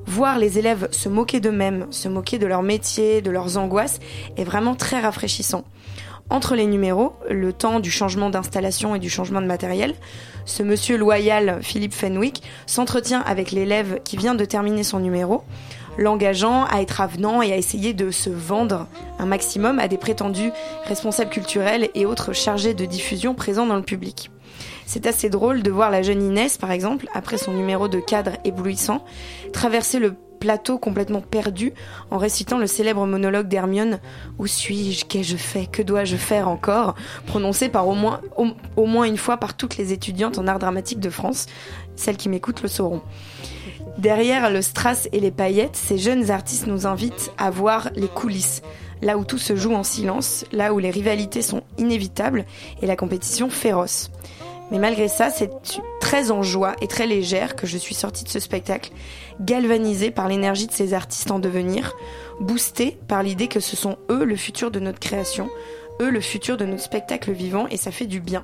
Voir 0.07 0.37
les 0.37 0.59
élèves 0.59 0.87
se 0.91 1.09
moquer 1.09 1.39
d'eux-mêmes, 1.39 1.87
se 1.89 2.07
moquer 2.07 2.37
de 2.37 2.45
leur 2.45 2.61
métier, 2.61 3.21
de 3.21 3.31
leurs 3.31 3.57
angoisses, 3.57 3.99
est 4.37 4.43
vraiment 4.43 4.75
très 4.75 4.99
rafraîchissant. 4.99 5.63
Entre 6.29 6.55
les 6.55 6.65
numéros, 6.65 7.13
le 7.29 7.53
temps 7.53 7.79
du 7.79 7.91
changement 7.91 8.31
d'installation 8.31 8.95
et 8.95 8.99
du 8.99 9.09
changement 9.09 9.41
de 9.41 9.45
matériel, 9.45 9.93
ce 10.45 10.63
monsieur 10.63 10.97
loyal, 10.97 11.59
Philippe 11.61 11.93
Fenwick, 11.93 12.41
s'entretient 12.65 13.21
avec 13.21 13.51
l'élève 13.51 13.99
qui 14.03 14.17
vient 14.17 14.33
de 14.33 14.45
terminer 14.45 14.83
son 14.83 14.99
numéro, 14.99 15.43
l'engageant 15.97 16.65
à 16.65 16.81
être 16.81 16.99
avenant 17.01 17.41
et 17.41 17.53
à 17.53 17.57
essayer 17.57 17.93
de 17.93 18.09
se 18.09 18.29
vendre 18.29 18.87
un 19.19 19.25
maximum 19.27 19.79
à 19.79 19.87
des 19.87 19.97
prétendus 19.97 20.51
responsables 20.85 21.29
culturels 21.29 21.89
et 21.93 22.05
autres 22.05 22.33
chargés 22.33 22.73
de 22.73 22.85
diffusion 22.85 23.35
présents 23.35 23.67
dans 23.67 23.77
le 23.77 23.83
public. 23.83 24.31
C'est 24.85 25.07
assez 25.07 25.29
drôle 25.29 25.63
de 25.63 25.71
voir 25.71 25.89
la 25.89 26.01
jeune 26.01 26.21
Inès, 26.21 26.57
par 26.57 26.71
exemple, 26.71 27.07
après 27.13 27.37
son 27.37 27.53
numéro 27.53 27.87
de 27.87 27.99
cadre 27.99 28.33
éblouissant, 28.43 29.03
traverser 29.51 29.99
le 29.99 30.15
plateau 30.39 30.77
complètement 30.77 31.21
perdu 31.21 31.73
en 32.11 32.17
récitant 32.17 32.59
le 32.59 32.67
célèbre 32.67 33.07
monologue 33.07 33.47
d'Hermione 33.47 33.99
Où 34.37 34.45
suis-je? 34.45 35.05
Qu'ai-je 35.05 35.37
fait? 35.37 35.65
Que 35.65 35.81
dois-je 35.81 36.17
faire 36.17 36.47
encore? 36.47 36.95
prononcé 37.25 37.67
par 37.67 37.87
au 37.87 37.95
moins, 37.95 39.03
une 39.05 39.17
fois 39.17 39.37
par 39.37 39.57
toutes 39.57 39.77
les 39.77 39.91
étudiantes 39.91 40.37
en 40.37 40.47
art 40.47 40.59
dramatique 40.59 40.99
de 40.99 41.09
France. 41.09 41.47
Celles 41.95 42.17
qui 42.17 42.29
m'écoutent 42.29 42.61
le 42.61 42.67
sauront. 42.67 43.01
Derrière 43.97 44.51
le 44.51 44.61
strass 44.61 45.07
et 45.13 45.19
les 45.19 45.31
paillettes, 45.31 45.75
ces 45.75 45.97
jeunes 45.97 46.29
artistes 46.29 46.67
nous 46.67 46.85
invitent 46.85 47.31
à 47.37 47.49
voir 47.49 47.89
les 47.95 48.09
coulisses, 48.09 48.61
là 49.01 49.17
où 49.17 49.23
tout 49.23 49.37
se 49.37 49.55
joue 49.55 49.73
en 49.73 49.83
silence, 49.83 50.45
là 50.51 50.73
où 50.73 50.79
les 50.79 50.91
rivalités 50.91 51.41
sont 51.41 51.63
inévitables 51.77 52.45
et 52.81 52.87
la 52.87 52.97
compétition 52.97 53.49
féroce. 53.49 54.11
Mais 54.71 54.79
malgré 54.79 55.07
ça, 55.07 55.29
c'est 55.29 55.51
très 55.99 56.31
en 56.31 56.41
joie 56.41 56.75
et 56.81 56.87
très 56.87 57.07
légère 57.07 57.55
que 57.55 57.67
je 57.67 57.77
suis 57.77 57.95
sortie 57.95 58.23
de 58.23 58.29
ce 58.29 58.39
spectacle, 58.39 58.91
galvanisée 59.39 60.11
par 60.11 60.27
l'énergie 60.27 60.67
de 60.67 60.71
ces 60.71 60.93
artistes 60.93 61.31
en 61.31 61.39
devenir, 61.39 61.95
boostée 62.39 62.97
par 63.07 63.23
l'idée 63.23 63.47
que 63.47 63.59
ce 63.59 63.75
sont 63.75 63.97
eux 64.09 64.23
le 64.23 64.35
futur 64.35 64.71
de 64.71 64.79
notre 64.79 64.99
création, 64.99 65.49
eux 66.01 66.09
le 66.09 66.21
futur 66.21 66.57
de 66.57 66.65
notre 66.65 66.83
spectacle 66.83 67.31
vivant, 67.31 67.67
et 67.67 67.77
ça 67.77 67.91
fait 67.91 68.07
du 68.07 68.19
bien. 68.19 68.43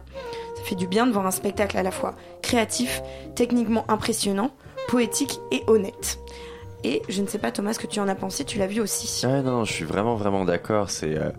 Ça 0.55 0.63
fait 0.63 0.75
du 0.75 0.87
bien 0.87 1.07
de 1.07 1.11
voir 1.11 1.25
un 1.25 1.31
spectacle 1.31 1.77
à 1.77 1.83
la 1.83 1.91
fois 1.91 2.15
créatif, 2.41 3.01
techniquement 3.35 3.85
impressionnant, 3.89 4.51
poétique 4.87 5.39
et 5.51 5.63
honnête. 5.67 6.19
Et 6.83 7.03
je 7.09 7.21
ne 7.21 7.27
sais 7.27 7.37
pas 7.37 7.51
Thomas 7.51 7.73
ce 7.73 7.79
que 7.79 7.85
tu 7.85 7.99
en 7.99 8.07
as 8.07 8.15
pensé, 8.15 8.43
tu 8.43 8.57
l'as 8.57 8.65
vu 8.65 8.81
aussi. 8.81 9.23
Ah 9.25 9.41
non, 9.43 9.65
je 9.65 9.71
suis 9.71 9.85
vraiment 9.85 10.15
vraiment 10.15 10.45
d'accord. 10.45 10.89
C'est 10.89 11.15
euh, 11.15 11.29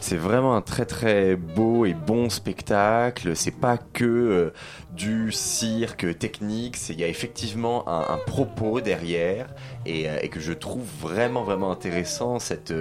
c'est 0.00 0.16
vraiment 0.16 0.54
un 0.54 0.62
très 0.62 0.84
très 0.84 1.34
beau 1.34 1.84
et 1.86 1.94
bon 1.94 2.30
spectacle. 2.30 3.34
C'est 3.34 3.58
pas 3.58 3.78
que 3.78 4.04
euh, 4.04 4.52
du 4.92 5.32
cirque 5.32 6.18
technique. 6.18 6.78
Il 6.88 7.00
y 7.00 7.04
a 7.04 7.08
effectivement 7.08 7.88
un, 7.88 8.18
propos 8.26 8.80
derrière 8.80 9.48
et, 9.84 10.08
euh, 10.08 10.18
et 10.22 10.28
que 10.28 10.38
je 10.38 10.52
trouve 10.52 10.84
vraiment 11.00 11.42
vraiment 11.42 11.72
intéressant 11.72 12.38
cette 12.38 12.72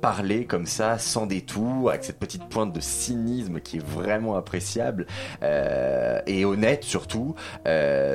parler 0.00 0.44
comme 0.44 0.66
ça 0.66 0.98
sans 0.98 1.26
détour 1.26 1.90
avec 1.90 2.04
cette 2.04 2.18
petite 2.18 2.48
pointe 2.48 2.72
de 2.72 2.80
cynisme 2.80 3.60
qui 3.60 3.78
est 3.78 3.84
vraiment 3.84 4.36
appréciable 4.36 5.06
et 5.42 6.44
honnête 6.44 6.84
surtout 6.84 7.34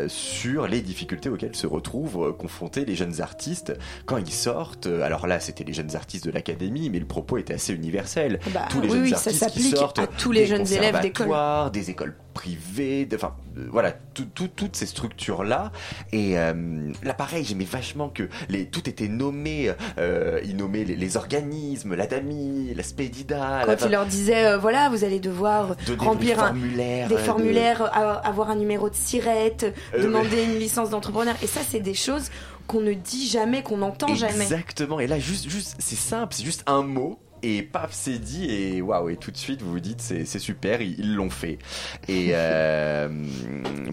sur 0.08 0.68
les 0.68 0.82
difficultés 0.82 1.30
auxquelles 1.30 1.56
se 1.56 1.68
retrouvent 1.68 2.36
confrontés 2.38 2.86
les 2.86 2.96
jeunes 2.96 3.07
artistes 3.20 3.74
quand 4.06 4.18
ils 4.18 4.32
sortent. 4.32 4.88
Euh, 4.88 5.02
Alors 5.04 5.28
là, 5.28 5.40
c'était 5.40 5.64
les 5.64 5.74
jeunes 5.74 5.96
artistes 5.96 6.26
de 6.26 6.32
l'académie, 6.32 6.90
mais 6.90 7.00
le 7.00 7.06
propos 7.06 7.38
était 7.38 7.54
assez 7.56 7.74
universel. 7.74 8.40
Bah, 8.54 8.68
tous 8.70 8.82
les 8.82 8.88
oui, 8.90 8.94
jeunes 8.94 9.04
oui, 9.04 9.10
ça 9.10 9.46
artistes 9.46 9.50
qui 9.52 9.64
sortent 9.76 10.00
à 10.00 10.08
tous 10.08 10.32
les 10.32 10.42
des 10.42 10.48
jeunes 10.48 10.68
élèves 10.74 11.00
d'école. 11.02 11.28
des 11.72 11.90
écoles 11.90 12.16
privées, 12.34 13.06
de- 13.08 13.16
enfin 13.16 13.34
euh, 13.58 13.68
voilà, 13.72 13.92
tout- 14.14 14.28
tout- 14.36 14.48
toutes 14.56 14.76
ces 14.76 14.86
structures 14.86 15.44
là. 15.44 15.72
Et 16.12 16.38
euh, 16.38 16.92
là, 17.02 17.14
pareil, 17.16 17.44
j'aimais 17.44 17.66
vachement 17.66 18.10
que 18.10 18.30
les, 18.50 18.68
tout 18.68 18.88
était 18.88 19.08
nommé. 19.08 19.72
Euh, 19.98 20.40
ils 20.44 20.56
nommaient 20.56 20.84
les, 20.84 20.96
les 20.96 21.18
organismes, 21.18 21.96
la 21.96 22.06
DAMI, 22.06 22.74
la 22.76 22.84
Spedida. 22.84 23.66
la- 23.66 23.76
Quand 23.76 23.86
il 23.86 23.92
leur 23.92 24.06
disait, 24.06 24.46
euh, 24.46 24.58
voilà, 24.60 24.90
vous 24.90 25.04
allez 25.04 25.20
devoir 25.20 25.76
remplir 25.98 26.36
des 26.38 26.44
un- 26.44 26.46
formulaires, 26.48 27.08
des 27.08 27.16
euh, 27.16 27.18
de- 27.18 27.24
formulaires, 27.24 27.92
avoir 28.24 28.52
un 28.52 28.56
numéro 28.56 28.88
de 28.90 28.96
sirette, 28.96 29.74
demander 30.00 30.44
une 30.44 30.60
licence 30.60 30.92
d'entrepreneur. 30.92 31.36
Et 31.42 31.48
ça, 31.48 31.62
c'est 31.68 31.80
des 31.80 31.96
choses 31.96 32.30
qu'on 32.68 32.82
ne 32.82 32.94
dit 32.94 33.28
jamais, 33.28 33.64
qu'on 33.64 33.78
n'entend 33.78 34.14
jamais. 34.16 34.44
Exactement. 34.44 35.00
Et 35.00 35.08
là, 35.08 35.20
juste, 35.20 35.50
juste, 35.50 35.76
c'est 35.80 35.96
simple, 35.96 36.34
c'est 36.36 36.44
juste 36.46 36.64
un 36.68 36.84
mot. 36.84 37.20
Et 37.44 37.62
paf, 37.62 37.92
c'est 37.94 38.18
dit, 38.18 38.46
et 38.50 38.82
waouh, 38.82 39.10
et 39.10 39.16
tout 39.16 39.30
de 39.30 39.38
suite, 39.38 39.62
vous 39.62 39.70
vous 39.72 39.80
dites, 39.80 40.02
c'est 40.02 40.26
super, 40.40 40.82
ils 40.82 41.14
l'ont 41.14 41.30
fait. 41.30 41.60
Et 42.08 42.30
euh, 42.34 43.08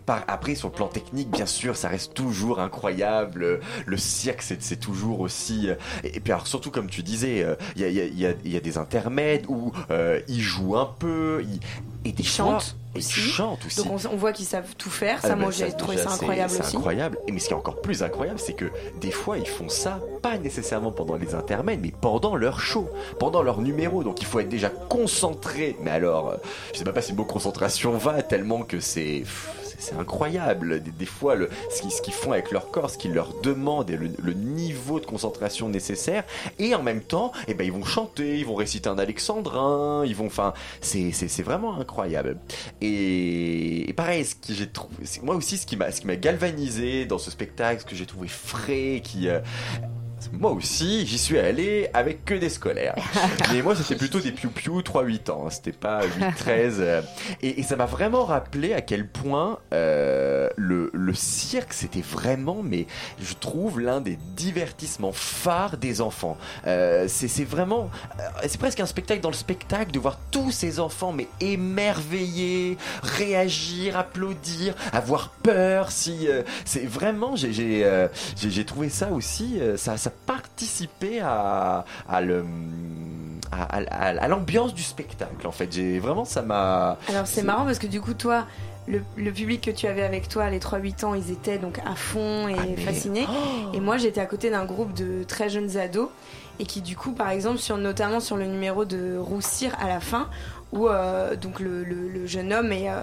par, 0.06 0.24
après, 0.28 0.54
sur 0.54 0.68
le 0.68 0.74
plan 0.74 0.88
technique, 0.88 1.30
bien 1.30 1.44
sûr, 1.44 1.76
ça 1.76 1.88
reste 1.88 2.14
toujours 2.14 2.58
incroyable. 2.58 3.60
Le 3.84 3.96
cirque, 3.98 4.40
c'est 4.42 4.80
toujours 4.80 5.20
aussi. 5.20 5.68
euh, 5.68 5.74
Et, 6.04 6.16
et 6.16 6.20
puis, 6.20 6.32
alors, 6.32 6.46
surtout, 6.46 6.70
comme 6.70 6.88
tu 6.88 7.02
disais, 7.02 7.44
euh, 7.44 7.54
il 7.76 7.82
y, 7.82 7.84
a, 7.84 7.88
y, 7.90 8.26
a, 8.26 8.32
y 8.44 8.56
a 8.56 8.60
des 8.60 8.78
intermèdes 8.78 9.44
où 9.48 9.72
euh, 9.90 10.20
ils 10.26 10.40
jouent 10.40 10.78
un 10.78 10.86
peu, 10.98 11.44
ils, 11.46 11.60
et 12.04 12.12
des 12.12 12.22
chantent 12.22 12.76
aussi. 12.94 13.20
chantent 13.20 13.64
aussi. 13.66 13.76
Donc 13.82 13.86
on, 13.90 14.08
on 14.12 14.16
voit 14.16 14.32
qu'ils 14.32 14.46
savent 14.46 14.74
tout 14.76 14.90
faire. 14.90 15.18
Ah 15.22 15.28
Ça, 15.28 15.34
bah, 15.34 15.36
moi, 15.42 15.50
j'ai 15.50 15.70
ça, 15.70 15.76
trouvé 15.76 15.96
ça 15.96 16.08
c'est- 16.08 16.14
incroyable 16.14 16.50
c'est 16.50 16.60
aussi. 16.60 16.76
incroyable. 16.76 17.18
Et 17.26 17.32
mais 17.32 17.38
ce 17.40 17.46
qui 17.48 17.52
est 17.52 17.56
encore 17.56 17.80
plus 17.80 18.02
incroyable, 18.02 18.38
c'est 18.38 18.52
que 18.52 18.66
des 19.00 19.10
fois, 19.10 19.38
ils 19.38 19.46
font 19.48 19.68
ça, 19.68 20.00
pas 20.22 20.38
nécessairement 20.38 20.92
pendant 20.92 21.16
les 21.16 21.34
intermèdes, 21.34 21.80
mais 21.82 21.92
pendant 22.00 22.36
leur 22.36 22.60
show, 22.60 22.88
pendant 23.18 23.42
leur 23.42 23.60
numéro. 23.60 24.04
Donc 24.04 24.20
il 24.20 24.26
faut 24.26 24.38
être 24.40 24.48
déjà 24.48 24.68
concentré. 24.68 25.76
Mais 25.82 25.90
alors, 25.90 26.28
euh, 26.30 26.36
je 26.72 26.78
sais 26.78 26.84
pas 26.84 27.02
si 27.02 27.12
le 27.12 27.16
mot 27.18 27.24
concentration 27.24 27.92
va, 27.98 28.22
tellement 28.22 28.62
que 28.62 28.80
c'est... 28.80 29.24
c'est- 29.78 29.94
incroyable. 29.94 30.82
Des, 30.82 31.06
fois, 31.06 31.34
le, 31.34 31.48
ce 31.70 32.02
qu'ils 32.02 32.12
font 32.12 32.32
avec 32.32 32.50
leur 32.50 32.70
corps, 32.70 32.90
ce 32.90 32.98
qu'ils 32.98 33.14
leur 33.14 33.32
demandent 33.42 33.90
et 33.90 33.96
le, 33.96 34.10
le 34.22 34.32
niveau 34.32 35.00
de 35.00 35.06
concentration 35.06 35.68
nécessaire. 35.68 36.24
Et 36.58 36.74
en 36.74 36.82
même 36.82 37.00
temps, 37.00 37.32
eh 37.48 37.54
ben, 37.54 37.64
ils 37.64 37.72
vont 37.72 37.84
chanter, 37.84 38.38
ils 38.38 38.46
vont 38.46 38.54
réciter 38.54 38.88
un 38.88 38.98
alexandrin, 38.98 40.04
ils 40.04 40.16
vont... 40.16 40.26
Enfin, 40.26 40.52
c'est 40.80 41.42
vraiment 41.42 41.78
incroyable. 41.78 42.38
Et, 42.80 43.88
et 43.88 43.92
pareil, 43.92 44.24
ce 44.24 44.34
que 44.34 44.52
j'ai 44.52 44.68
trouvé, 44.68 44.94
moi 45.22 45.34
aussi, 45.36 45.56
ce 45.58 45.66
qui 45.66 45.76
m'a, 45.76 45.90
ce 45.92 46.00
qui 46.00 46.06
m'a 46.06 46.16
galvanisé 46.16 47.04
dans 47.04 47.18
ce 47.18 47.30
spectacle, 47.30 47.80
ce 47.82 47.86
que 47.86 47.94
j'ai 47.96 48.06
trouvé 48.06 48.28
frais, 48.28 49.00
qui, 49.02 49.28
euh, 49.28 49.40
moi 50.32 50.52
aussi, 50.52 51.06
j'y 51.06 51.18
suis 51.18 51.38
allé 51.38 51.88
avec 51.94 52.24
que 52.24 52.34
des 52.34 52.48
scolaires. 52.48 52.94
Mais 53.52 53.62
moi, 53.62 53.74
c'était 53.76 53.96
plutôt 53.96 54.20
des 54.20 54.32
piou-piou 54.32 54.80
3-8 54.80 55.30
ans. 55.30 55.44
hein. 55.46 55.50
C'était 55.50 55.72
pas 55.72 56.02
8-13. 56.06 56.76
euh. 56.78 57.02
Et, 57.42 57.60
et 57.60 57.62
ça 57.62 57.76
m'a 57.76 57.86
vraiment 57.86 58.24
rappelé 58.24 58.72
à 58.74 58.80
quel 58.80 59.06
point 59.08 59.58
euh, 59.72 60.48
le, 60.56 60.90
le 60.92 61.14
cirque, 61.14 61.72
c'était 61.72 62.00
vraiment, 62.00 62.62
mais 62.62 62.86
je 63.20 63.34
trouve, 63.34 63.80
l'un 63.80 64.00
des 64.00 64.18
divertissements 64.36 65.12
phares 65.12 65.76
des 65.76 66.00
enfants. 66.00 66.36
Euh, 66.66 67.06
c'est 67.08 67.44
vraiment... 67.44 67.90
euh, 68.20 68.22
C'est 68.46 68.58
presque 68.58 68.80
un 68.80 68.86
spectacle 68.86 69.20
dans 69.20 69.30
le 69.30 69.34
spectacle 69.34 69.90
de 69.92 69.98
voir 69.98 70.18
tous 70.30 70.50
ces 70.50 70.80
enfants, 70.80 71.12
mais 71.12 71.28
émerveillés, 71.40 72.76
réagir, 73.02 73.96
applaudir, 73.96 74.74
avoir 74.92 75.30
peur. 75.30 75.90
Si 75.90 76.28
euh, 76.28 76.42
C'est 76.64 76.86
vraiment... 76.86 77.36
J'ai 77.36 77.82
euh, 77.84 78.08
trouvé 78.66 78.88
ça 78.88 79.10
aussi... 79.10 79.58
euh, 79.60 79.76
ça, 79.76 79.96
ça 79.96 80.10
participait 80.26 81.20
à, 81.20 81.84
à 82.08 82.20
le 82.20 82.44
à, 83.52 83.76
à- 83.78 84.08
à 84.22 84.28
l'ambiance 84.28 84.74
du 84.74 84.82
spectacle 84.82 85.46
en 85.46 85.52
fait. 85.52 85.72
J'ai 85.72 85.98
vraiment 85.98 86.24
ça 86.24 86.42
m'a. 86.42 86.98
Alors 87.08 87.26
c'est 87.26 87.42
marrant 87.42 87.64
parce 87.64 87.78
que 87.78 87.86
du 87.86 88.00
coup 88.00 88.14
toi, 88.14 88.46
le, 88.88 89.00
le 89.16 89.30
public 89.32 89.60
que 89.62 89.70
tu 89.70 89.86
avais 89.86 90.02
avec 90.02 90.28
toi, 90.28 90.50
les 90.50 90.58
3-8 90.58 91.04
ans, 91.04 91.14
ils 91.14 91.30
étaient 91.30 91.58
donc 91.58 91.78
à 91.86 91.94
fond 91.94 92.48
et 92.48 92.56
Ah, 92.58 92.62
mais- 92.66 92.76
fascinés. 92.82 93.26
Et 93.72 93.80
moi 93.80 93.96
j'étais 93.96 94.20
à 94.20 94.26
côté 94.26 94.50
d'un 94.50 94.64
groupe 94.64 94.92
de 94.94 95.22
très 95.24 95.48
jeunes 95.48 95.76
ados 95.76 96.08
et 96.58 96.66
qui 96.66 96.80
du 96.80 96.96
coup 96.96 97.12
par 97.12 97.30
exemple 97.30 97.58
sur 97.58 97.76
notamment 97.78 98.20
sur 98.20 98.36
le 98.36 98.46
numéro 98.46 98.84
de 98.84 99.16
Roussir 99.18 99.72
à 99.80 99.88
la 99.88 100.00
fin 100.00 100.28
où 100.72 100.88
euh, 100.88 101.36
donc 101.36 101.60
le, 101.60 101.84
le- 101.84 102.08
le 102.08 102.26
jeune 102.26 102.52
homme 102.52 102.72
est 102.72 102.90
euh, 102.90 103.00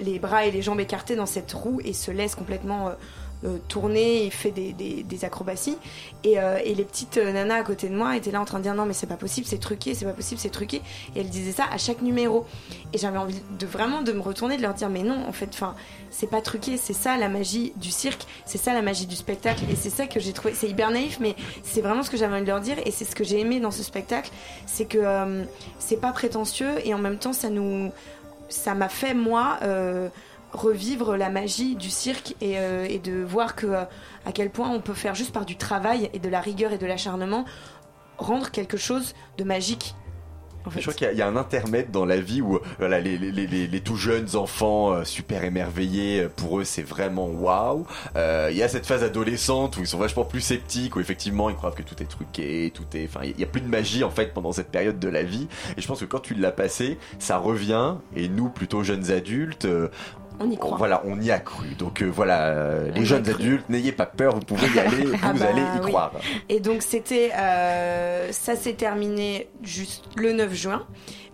les 0.00 0.18
bras 0.18 0.44
et 0.46 0.50
les 0.50 0.62
jambes 0.62 0.80
écartés 0.80 1.16
dans 1.16 1.26
cette 1.26 1.52
roue 1.52 1.80
et 1.84 1.92
se 1.92 2.10
laisse 2.10 2.34
complètement 2.34 2.88
euh, 2.88 2.92
tourner 3.68 4.26
et 4.26 4.30
fait 4.30 4.50
des, 4.50 5.24
acrobaties. 5.24 5.76
Et, 6.24 6.38
euh, 6.38 6.58
les 6.58 6.84
petites 6.84 7.18
euh, 7.18 7.32
nanas 7.32 7.56
à 7.56 7.62
côté 7.62 7.88
de 7.88 7.94
moi 7.94 8.16
étaient 8.16 8.30
là 8.30 8.40
en 8.40 8.44
train 8.44 8.58
de 8.58 8.62
dire 8.62 8.74
non 8.74 8.86
mais 8.86 8.92
c'est 8.92 9.06
pas 9.06 9.16
possible 9.16 9.46
c'est 9.46 9.58
truqué 9.58 9.94
c'est 9.94 10.04
pas 10.04 10.12
possible 10.12 10.40
c'est 10.40 10.50
truqué. 10.50 10.82
Et 11.14 11.20
elles 11.20 11.28
disaient 11.28 11.52
ça 11.52 11.64
à 11.70 11.78
chaque 11.78 12.02
numéro. 12.02 12.46
Et 12.92 12.98
j'avais 12.98 13.18
envie 13.18 13.40
de 13.58 13.66
vraiment 13.66 14.02
de 14.02 14.12
me 14.12 14.20
retourner 14.20 14.56
de 14.56 14.62
leur 14.62 14.74
dire 14.74 14.88
mais 14.88 15.02
non 15.02 15.26
en 15.26 15.32
fait 15.32 15.48
enfin 15.52 15.74
c'est 16.10 16.28
pas 16.28 16.40
truqué 16.40 16.76
c'est 16.76 16.92
ça 16.92 17.16
la 17.16 17.28
magie 17.28 17.72
du 17.76 17.90
cirque 17.90 18.26
c'est 18.44 18.58
ça 18.58 18.72
la 18.72 18.82
magie 18.82 19.06
du 19.06 19.16
spectacle. 19.16 19.64
Et 19.70 19.76
c'est 19.76 19.90
ça 19.90 20.06
que 20.06 20.20
j'ai 20.20 20.32
trouvé 20.32 20.54
c'est 20.54 20.68
hyper 20.68 20.90
naïf 20.90 21.18
mais 21.20 21.34
c'est 21.62 21.80
vraiment 21.80 22.02
ce 22.02 22.10
que 22.10 22.16
j'avais 22.16 22.34
envie 22.34 22.42
de 22.42 22.48
leur 22.48 22.60
dire. 22.60 22.76
Et 22.84 22.90
c'est 22.90 23.04
ce 23.04 23.14
que 23.14 23.24
j'ai 23.24 23.40
aimé 23.40 23.60
dans 23.60 23.70
ce 23.70 23.82
spectacle 23.82 24.30
c'est 24.66 24.86
que 24.86 24.98
euh, 24.98 25.44
c'est 25.78 26.00
pas 26.00 26.12
prétentieux. 26.12 26.74
Et 26.84 26.94
en 26.94 26.98
même 26.98 27.18
temps 27.18 27.32
ça 27.32 27.48
nous 27.50 27.90
ça 28.48 28.74
m'a 28.74 28.88
fait 28.88 29.14
moi 29.14 29.58
euh, 29.62 30.08
revivre 30.52 31.16
la 31.16 31.30
magie 31.30 31.76
du 31.76 31.90
cirque 31.90 32.34
et, 32.40 32.58
euh, 32.58 32.86
et 32.88 32.98
de 32.98 33.22
voir 33.22 33.54
que 33.54 33.66
euh, 33.66 33.84
à 34.26 34.32
quel 34.32 34.50
point 34.50 34.68
on 34.70 34.80
peut 34.80 34.94
faire 34.94 35.14
juste 35.14 35.32
par 35.32 35.44
du 35.44 35.56
travail 35.56 36.10
et 36.12 36.18
de 36.18 36.28
la 36.28 36.40
rigueur 36.40 36.72
et 36.72 36.78
de 36.78 36.86
l'acharnement 36.86 37.44
rendre 38.18 38.50
quelque 38.50 38.76
chose 38.76 39.14
de 39.38 39.44
magique 39.44 39.94
en 40.66 40.70
fait. 40.70 40.80
Je 40.80 40.84
crois 40.84 40.92
qu'il 40.92 41.06
y 41.06 41.08
a- 41.08 41.12
il 41.14 41.18
y, 41.18 41.22
a 41.22 41.26
un 41.26 41.36
intermède 41.36 41.90
dans 41.90 42.04
la 42.04 42.20
vie 42.20 42.42
où 42.42 42.56
euh, 42.56 42.60
voilà, 42.78 43.00
les, 43.00 43.16
les, 43.16 43.32
les, 43.32 43.66
les 43.66 43.80
tout 43.80 43.96
jeunes 43.96 44.36
enfants 44.36 44.92
euh, 44.92 45.04
super 45.04 45.42
émerveillés, 45.42 46.28
pour 46.36 46.60
eux 46.60 46.64
c'est 46.64 46.82
vraiment 46.82 47.28
waouh. 47.28 47.86
Il 48.16 48.56
y 48.56 48.62
a 48.62 48.68
cette 48.68 48.84
phase 48.84 49.02
adolescente 49.02 49.78
où 49.78 49.80
ils 49.80 49.86
sont 49.86 49.96
vachement 49.96 50.24
plus 50.26 50.42
sceptiques, 50.42 50.96
où 50.96 51.00
effectivement 51.00 51.48
ils 51.48 51.56
croient 51.56 51.70
que 51.72 51.80
tout 51.82 52.02
est 52.02 52.06
truqué, 52.06 52.70
tout 52.74 52.84
est, 52.94 53.06
enfin 53.06 53.20
il 53.24 53.40
y 53.40 53.42
a 53.42 53.46
plus 53.46 53.62
de 53.62 53.68
magie 53.68 54.04
en 54.04 54.10
fait 54.10 54.34
pendant 54.34 54.52
cette 54.52 54.70
période 54.70 54.98
de 54.98 55.08
la 55.08 55.22
vie. 55.22 55.48
Et 55.78 55.80
je 55.80 55.86
pense 55.86 56.00
que 56.00 56.04
quand 56.04 56.20
tu 56.20 56.34
l'as 56.34 56.52
passé, 56.52 56.98
ça 57.18 57.38
revient. 57.38 57.94
Et 58.14 58.28
nous 58.28 58.50
plutôt 58.50 58.82
jeunes 58.82 59.10
adultes, 59.10 59.64
euh, 59.64 59.88
on 60.40 60.50
y 60.50 60.56
croit. 60.56 60.76
Voilà, 60.78 61.02
on 61.04 61.20
y 61.20 61.30
a 61.30 61.38
cru. 61.38 61.68
Donc 61.78 62.02
euh, 62.02 62.06
voilà, 62.06 62.46
euh, 62.48 62.90
les 62.92 63.04
jeunes 63.04 63.28
adultes, 63.28 63.68
n'ayez 63.68 63.92
pas 63.92 64.06
peur, 64.06 64.34
vous 64.34 64.40
pouvez 64.40 64.66
y 64.68 64.78
aller, 64.78 65.04
vous 65.04 65.16
Ah 65.22 65.32
bah 65.32 65.46
allez 65.50 65.60
y 65.60 65.80
oui. 65.84 65.88
croire. 65.88 66.12
Et 66.48 66.60
donc 66.60 66.82
c'était, 66.82 67.30
euh, 67.36 68.32
ça 68.32 68.56
s'est 68.56 68.72
terminé 68.74 69.48
juste 69.62 70.04
le 70.16 70.32
9 70.32 70.52
juin, 70.54 70.86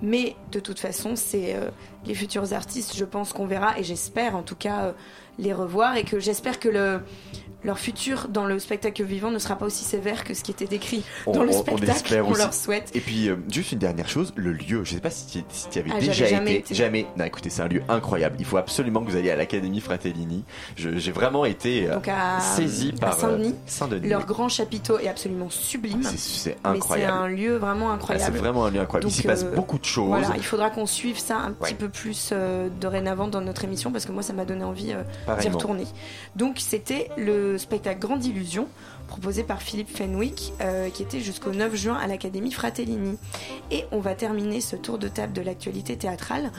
mais 0.03 0.37
de 0.53 0.61
toute 0.61 0.79
façon 0.81 1.15
c'est 1.17 1.57
les 2.05 2.15
futurs 2.15 2.53
artistes, 2.53 2.97
je 2.97 3.05
pense 3.05 3.33
qu'on 3.33 3.47
verra 3.47 3.79
et 3.79 3.85
j'espère 3.85 4.37
en 4.37 4.43
tout 4.43 4.57
cas 4.57 4.93
les 5.39 5.53
revoir 5.53 5.97
et 5.97 6.05
que 6.05 6.19
j'espère 6.19 6.59
que 6.59 6.69
le 6.69 7.01
leur 7.67 7.79
futur 7.79 8.29
dans 8.29 8.47
le 8.47 8.59
spectacle 8.59 9.03
vivant 9.05 9.31
ne 9.31 9.39
sera 9.39 9.57
pas 9.57 9.67
aussi 9.67 9.85
sévère 9.85 10.25
que 10.25 10.33
ce 10.35 10.43
qui 10.43 10.53
était 10.53 10.67
décrit 10.67 11.05
dans 11.27 11.43
le 11.43 11.53
spectacle. 11.53 12.23
on 12.25 12.35
leur 12.35 12.55
souhaite. 12.55 12.91
Et 12.95 13.01
puis, 13.01 13.29
euh, 13.29 13.37
juste 13.53 13.73
une 13.73 13.79
dernière 13.81 14.09
chose, 14.09 14.33
le 14.37 14.53
lieu. 14.53 14.85
Je 14.85 14.95
sais 14.95 15.01
pas 15.01 15.11
si 15.11 15.27
tu 15.27 15.45
si 15.51 15.67
y 15.75 15.79
avais 15.81 15.91
Ah, 15.95 15.99
déjà 16.01 16.27
jamais 16.27 16.53
été. 16.53 16.59
été. 16.61 16.75
Jamais. 16.75 17.07
Non, 17.19 17.25
écoutez, 17.25 17.51
c'est 17.51 17.62
un 17.62 17.69
lieu 17.69 17.83
incroyable. 17.89 18.37
Il 18.39 18.45
faut 18.45 18.57
absolument 18.57 19.03
que 19.05 19.11
vous 19.11 19.17
alliez 19.17 19.31
à 19.33 19.37
l'Académie 19.37 19.81
Fratellini. 19.81 20.45
J'ai 20.77 21.12
vraiment 21.12 21.45
été 21.45 21.89
euh, 21.91 21.99
à, 22.09 22.41
saisi 22.41 22.93
par 22.93 23.23
euh, 23.25 23.51
Saint-Denis, 23.67 24.09
leur 24.09 24.21
oui. 24.21 24.27
grand 24.27 24.49
chapiteau 24.49 24.99
est 24.99 25.09
absolument 25.09 25.51
sublime. 25.51 26.03
C'est- 26.05 26.12
Mais 26.12 26.17
c'est 26.19 26.57
incroyable. 26.64 27.12
un 27.19 27.29
lieu 27.29 27.57
vraiment 27.57 27.91
Ah, 27.91 27.95
incroyable. 27.95 28.33
c'est 28.33 28.39
vraiment 28.39 28.64
un 28.67 28.71
lieu 28.71 28.81
incroyable. 28.81 29.05
Donc, 29.11 29.12
Il 29.12 29.23
s'y 29.23 29.27
passe 29.27 29.43
euh, 29.45 29.55
beaucoup 29.55 29.79
de 29.79 29.85
choses. 29.85 30.07
Voilà, 30.09 30.31
il 30.37 30.45
faudra 30.45 30.71
qu'on 30.71 30.87
suive 30.87 31.19
ça 31.19 31.37
un 31.39 31.51
petit 31.53 31.73
Ouais. 31.73 31.79
peu 31.79 31.89
plus 31.89 32.33
dorénavant 32.81 33.27
dans 33.29 33.41
notre 33.41 33.64
émission 33.64 33.91
parce 33.91 34.07
que 34.07 34.12
moi 34.12 34.23
ça 34.23 34.33
m'a 34.33 34.45
donné 34.45 34.62
envie 34.64 34.95
d'y 35.41 35.49
retourner. 35.49 35.85
Donc 36.37 36.57
c'était 36.59 37.09
le 37.17 37.56
spectacle 37.59 37.99
Grande 38.01 38.25
Illusion 38.25 38.69
proposé 39.09 39.45
par 39.45 39.63
Philippe 39.63 39.95
Fenwick 39.95 40.53
euh, 40.61 40.91
qui 40.91 41.03
était 41.03 41.21
jusqu'au 41.21 41.53
9 41.53 41.75
juin 41.75 41.95
à 41.95 42.07
l'Académie 42.07 42.53
Fratellini. 42.53 43.19
Et 43.71 43.85
on 43.93 44.01
va 44.01 44.15
terminer 44.15 44.61
ce 44.61 44.77
tour 44.77 44.99
de 44.99 45.09
table 45.09 45.33
de 45.33 45.43
l'actualité 45.43 45.97
théâtrale 45.97 46.51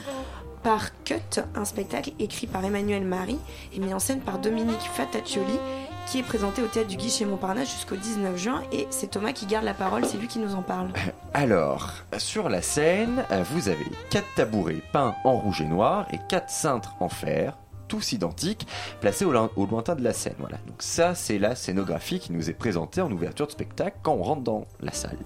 par 0.62 0.90
Cut, 1.04 1.40
un 1.54 1.64
spectacle 1.64 2.12
écrit 2.18 2.46
par 2.46 2.64
Emmanuel 2.64 3.04
Marie 3.04 3.38
et 3.72 3.78
mis 3.78 3.94
en 3.94 3.98
scène 3.98 4.20
par 4.20 4.38
Dominique 4.38 4.80
Fataccioli 4.92 5.58
qui 6.06 6.18
est 6.18 6.22
présenté 6.22 6.62
au 6.62 6.66
théâtre 6.66 6.88
du 6.88 6.96
Guichet 6.96 7.26
Montparnasse 7.26 7.70
jusqu'au 7.70 7.96
19 7.96 8.36
juin 8.38 8.62
et 8.72 8.86
c'est 8.88 9.10
Thomas 9.10 9.32
qui 9.32 9.44
garde 9.44 9.66
la 9.66 9.74
parole, 9.74 10.06
c'est 10.06 10.16
lui 10.16 10.26
qui 10.26 10.38
nous 10.38 10.54
en 10.54 10.62
parle. 10.62 10.88
Alors, 11.34 11.90
sur 12.16 12.48
la 12.48 12.62
scène, 12.62 13.24
vous 13.52 13.68
avez 13.68 13.86
quatre 14.08 14.26
tabourets 14.34 14.82
peints 14.92 15.14
en 15.24 15.36
rouge 15.36 15.60
et 15.60 15.66
noir 15.66 16.06
et 16.10 16.18
quatre 16.28 16.48
cintres 16.48 16.94
en 17.00 17.10
fer, 17.10 17.58
tous 17.88 18.12
identiques, 18.12 18.66
placés 19.00 19.24
au, 19.24 19.32
loin- 19.32 19.50
au 19.56 19.66
lointain 19.66 19.96
de 19.96 20.04
la 20.04 20.12
scène. 20.12 20.34
Voilà. 20.38 20.58
Donc 20.66 20.76
ça, 20.80 21.14
c'est 21.14 21.38
la 21.38 21.54
scénographie 21.54 22.20
qui 22.20 22.32
nous 22.32 22.48
est 22.50 22.54
présentée 22.54 23.00
en 23.00 23.10
ouverture 23.10 23.46
de 23.46 23.52
spectacle 23.52 23.96
quand 24.02 24.12
on 24.12 24.22
rentre 24.22 24.42
dans 24.42 24.66
la 24.80 24.92
salle. 24.92 25.18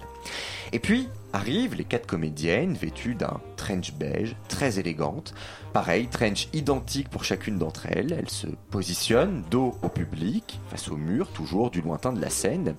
Et 0.71 0.79
puis 0.79 1.07
arrivent 1.33 1.75
les 1.75 1.83
quatre 1.83 2.07
comédiennes 2.07 2.73
vêtues 2.73 3.15
d'un 3.15 3.39
trench 3.57 3.93
beige 3.93 4.35
très 4.47 4.79
élégante. 4.79 5.33
Pareil, 5.71 6.07
trench 6.07 6.47
identique 6.53 7.09
pour 7.09 7.23
chacune 7.23 7.57
d'entre 7.57 7.87
elles. 7.87 8.13
Elles 8.13 8.29
se 8.29 8.47
positionnent 8.71 9.43
dos 9.51 9.75
au 9.81 9.89
public, 9.89 10.59
face 10.69 10.89
au 10.89 10.95
mur, 10.95 11.27
toujours 11.29 11.69
du 11.71 11.81
lointain 11.81 12.13
de 12.13 12.21
la 12.21 12.29
scène. 12.29 12.75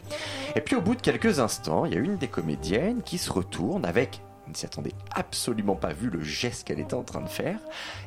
Et 0.56 0.60
puis 0.60 0.76
au 0.76 0.80
bout 0.80 0.94
de 0.94 1.00
quelques 1.00 1.40
instants, 1.40 1.84
il 1.84 1.94
y 1.94 1.96
a 1.96 2.00
une 2.00 2.16
des 2.16 2.28
comédiennes 2.28 3.02
qui 3.02 3.18
se 3.18 3.32
retourne 3.32 3.84
avec, 3.84 4.20
ne 4.48 4.54
s'y 4.54 4.66
attendait 4.66 4.94
absolument 5.10 5.76
pas 5.76 5.92
vu 5.92 6.10
le 6.10 6.22
geste 6.22 6.64
qu'elle 6.66 6.80
était 6.80 6.94
en 6.94 7.02
train 7.02 7.20
de 7.20 7.28
faire, 7.28 7.58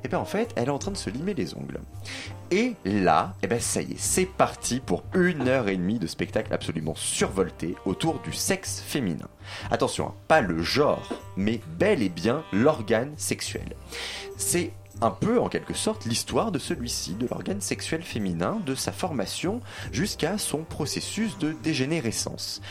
et 0.03 0.07
bien 0.07 0.19
en 0.19 0.25
fait, 0.25 0.51
elle 0.55 0.67
est 0.67 0.71
en 0.71 0.79
train 0.79 0.91
de 0.91 0.97
se 0.97 1.09
limer 1.09 1.33
les 1.33 1.55
ongles. 1.55 1.79
Et 2.51 2.75
là, 2.85 3.35
et 3.41 3.47
ben 3.47 3.59
ça 3.59 3.81
y 3.81 3.93
est, 3.93 3.99
c'est 3.99 4.25
parti 4.25 4.79
pour 4.79 5.03
une 5.13 5.47
heure 5.47 5.67
et 5.67 5.77
demie 5.77 5.99
de 5.99 6.07
spectacle 6.07 6.53
absolument 6.53 6.95
survolté 6.95 7.75
autour 7.85 8.19
du 8.19 8.33
sexe 8.33 8.81
féminin. 8.85 9.27
Attention, 9.71 10.07
hein, 10.07 10.15
pas 10.27 10.41
le 10.41 10.61
genre, 10.61 11.13
mais 11.35 11.61
bel 11.77 12.01
et 12.01 12.09
bien 12.09 12.43
l'organe 12.51 13.13
sexuel. 13.17 13.75
C'est 14.37 14.71
un 15.01 15.11
peu 15.11 15.39
en 15.39 15.49
quelque 15.49 15.73
sorte 15.73 16.05
l'histoire 16.05 16.51
de 16.51 16.59
celui-ci, 16.59 17.13
de 17.13 17.27
l'organe 17.27 17.61
sexuel 17.61 18.01
féminin, 18.01 18.59
de 18.65 18.75
sa 18.75 18.91
formation 18.91 19.61
jusqu'à 19.91 20.37
son 20.37 20.63
processus 20.63 21.37
de 21.37 21.53
dégénérescence. 21.63 22.61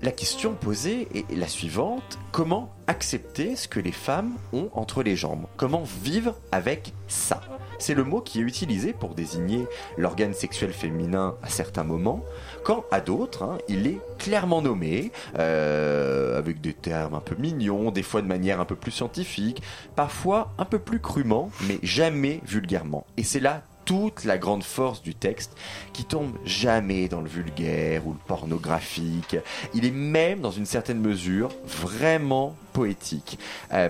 La 0.00 0.12
question 0.12 0.54
posée 0.54 1.08
est 1.12 1.34
la 1.34 1.48
suivante, 1.48 2.20
comment 2.30 2.72
accepter 2.86 3.56
ce 3.56 3.66
que 3.66 3.80
les 3.80 3.90
femmes 3.90 4.36
ont 4.52 4.70
entre 4.74 5.02
les 5.02 5.16
jambes? 5.16 5.46
Comment 5.56 5.82
vivre 6.04 6.36
avec 6.52 6.92
ça? 7.08 7.40
C'est 7.80 7.94
le 7.94 8.04
mot 8.04 8.20
qui 8.20 8.38
est 8.38 8.42
utilisé 8.42 8.92
pour 8.92 9.16
désigner 9.16 9.66
l'organe 9.96 10.34
sexuel 10.34 10.72
féminin 10.72 11.34
à 11.42 11.48
certains 11.48 11.82
moments, 11.82 12.24
quand 12.62 12.84
à 12.92 13.00
d'autres, 13.00 13.42
hein, 13.42 13.58
il 13.68 13.88
est 13.88 13.98
clairement 14.18 14.62
nommé, 14.62 15.10
euh, 15.36 16.38
avec 16.38 16.60
des 16.60 16.74
termes 16.74 17.14
un 17.14 17.20
peu 17.20 17.34
mignons, 17.36 17.90
des 17.90 18.04
fois 18.04 18.22
de 18.22 18.28
manière 18.28 18.60
un 18.60 18.64
peu 18.64 18.76
plus 18.76 18.92
scientifique, 18.92 19.62
parfois 19.96 20.52
un 20.58 20.64
peu 20.64 20.78
plus 20.78 21.00
crûment, 21.00 21.50
mais 21.66 21.80
jamais 21.82 22.40
vulgairement. 22.46 23.04
Et 23.16 23.24
c'est 23.24 23.40
là 23.40 23.62
toute 23.88 24.24
la 24.24 24.36
grande 24.36 24.64
force 24.64 25.00
du 25.00 25.14
texte 25.14 25.56
qui 25.94 26.04
tombe 26.04 26.36
jamais 26.44 27.08
dans 27.08 27.22
le 27.22 27.26
vulgaire 27.26 28.06
ou 28.06 28.12
le 28.12 28.18
pornographique. 28.26 29.38
Il 29.72 29.86
est 29.86 29.90
même, 29.90 30.42
dans 30.42 30.50
une 30.50 30.66
certaine 30.66 31.00
mesure, 31.00 31.48
vraiment 31.64 32.54
poétique. 32.74 33.38
Euh, 33.72 33.88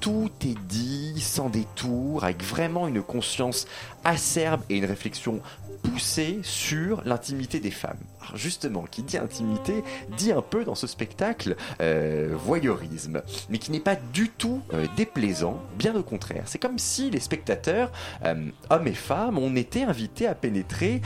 tout 0.00 0.30
est 0.42 0.58
dit 0.68 1.18
sans 1.22 1.48
détour, 1.48 2.24
avec 2.24 2.42
vraiment 2.42 2.86
une 2.86 3.00
conscience 3.00 3.66
acerbe 4.04 4.60
et 4.68 4.76
une 4.76 4.84
réflexion 4.84 5.40
poussée 5.82 6.40
sur 6.42 7.00
l'intimité 7.06 7.60
des 7.60 7.70
femmes. 7.70 7.96
Justement, 8.34 8.84
qui 8.90 9.02
dit 9.02 9.18
intimité, 9.18 9.84
dit 10.16 10.32
un 10.32 10.42
peu 10.42 10.64
dans 10.64 10.74
ce 10.74 10.86
spectacle 10.86 11.56
euh, 11.80 12.34
voyeurisme, 12.36 13.22
mais 13.50 13.58
qui 13.58 13.70
n'est 13.70 13.80
pas 13.80 13.96
du 13.96 14.28
tout 14.28 14.62
euh, 14.72 14.86
déplaisant, 14.96 15.60
bien 15.76 15.94
au 15.94 16.02
contraire. 16.02 16.44
C'est 16.46 16.58
comme 16.58 16.78
si 16.78 17.10
les 17.10 17.20
spectateurs, 17.20 17.92
euh, 18.24 18.46
hommes 18.70 18.86
et 18.86 18.94
femmes, 18.94 19.38
on 19.38 19.56
était 19.56 19.82
invités 19.82 20.26
à 20.26 20.34
pénétrer 20.34 21.00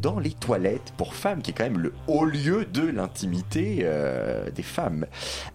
dans 0.00 0.18
les 0.18 0.32
toilettes 0.32 0.92
pour 0.96 1.14
femmes, 1.14 1.42
qui 1.42 1.50
est 1.50 1.54
quand 1.54 1.64
même 1.64 1.78
le 1.78 1.92
haut 2.06 2.24
lieu 2.24 2.64
de 2.64 2.86
l'intimité 2.86 3.86
des 4.54 4.62
femmes. 4.62 5.06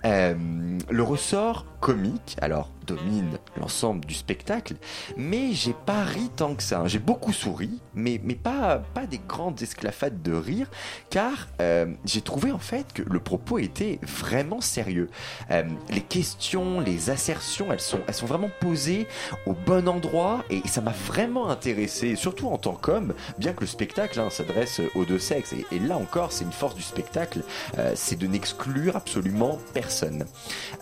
Le 0.03 1.03
ressort 1.03 1.65
comique, 1.79 2.37
alors 2.41 2.69
domine 2.85 3.37
l'ensemble 3.57 4.05
du 4.05 4.13
spectacle, 4.13 4.75
mais 5.17 5.53
j'ai 5.53 5.73
pas 5.85 6.03
ri 6.03 6.29
tant 6.35 6.55
que 6.55 6.63
ça. 6.63 6.81
hein. 6.81 6.87
J'ai 6.87 6.99
beaucoup 6.99 7.33
souri, 7.33 7.79
mais, 7.93 8.19
mais 8.23 8.35
pas, 8.35 8.81
pas 8.93 9.05
des 9.05 9.19
grandes 9.27 9.61
esclafades 9.61 10.21
de 10.21 10.33
rire, 10.33 10.69
car 11.09 11.47
euh, 11.61 11.87
j'ai 12.05 12.21
trouvé 12.21 12.51
en 12.51 12.59
fait 12.59 12.85
que 12.93 13.01
le 13.01 13.19
propos 13.19 13.59
était 13.59 13.99
vraiment 14.01 14.61
sérieux. 14.61 15.09
Euh, 15.51 15.63
les 15.89 16.01
questions, 16.01 16.79
les 16.79 17.09
assertions, 17.09 17.71
elles 17.71 17.79
sont, 17.79 17.99
elles 18.07 18.13
sont 18.13 18.25
vraiment 18.25 18.49
posées 18.59 19.07
au 19.45 19.53
bon 19.53 19.87
endroit, 19.87 20.43
et 20.49 20.61
ça 20.67 20.81
m'a 20.81 20.91
vraiment 20.91 21.49
intéressé, 21.49 22.15
surtout 22.15 22.47
en 22.47 22.57
tant 22.57 22.73
qu'homme, 22.73 23.13
bien 23.37 23.53
que 23.53 23.61
le 23.61 23.67
spectacle 23.67 24.19
hein, 24.19 24.29
s'adresse 24.29 24.81
aux 24.95 25.05
deux 25.05 25.19
sexes, 25.19 25.53
et, 25.53 25.79
là 25.79 25.97
encore, 25.97 26.31
c'est 26.31 26.45
une 26.45 26.51
force 26.51 26.75
du 26.75 26.81
spectacle, 26.81 27.41
euh, 27.77 27.93
c'est 27.95 28.17
de 28.17 28.27
n'exclure 28.27 28.95
absolument 28.95 29.59
personne. 29.73 30.25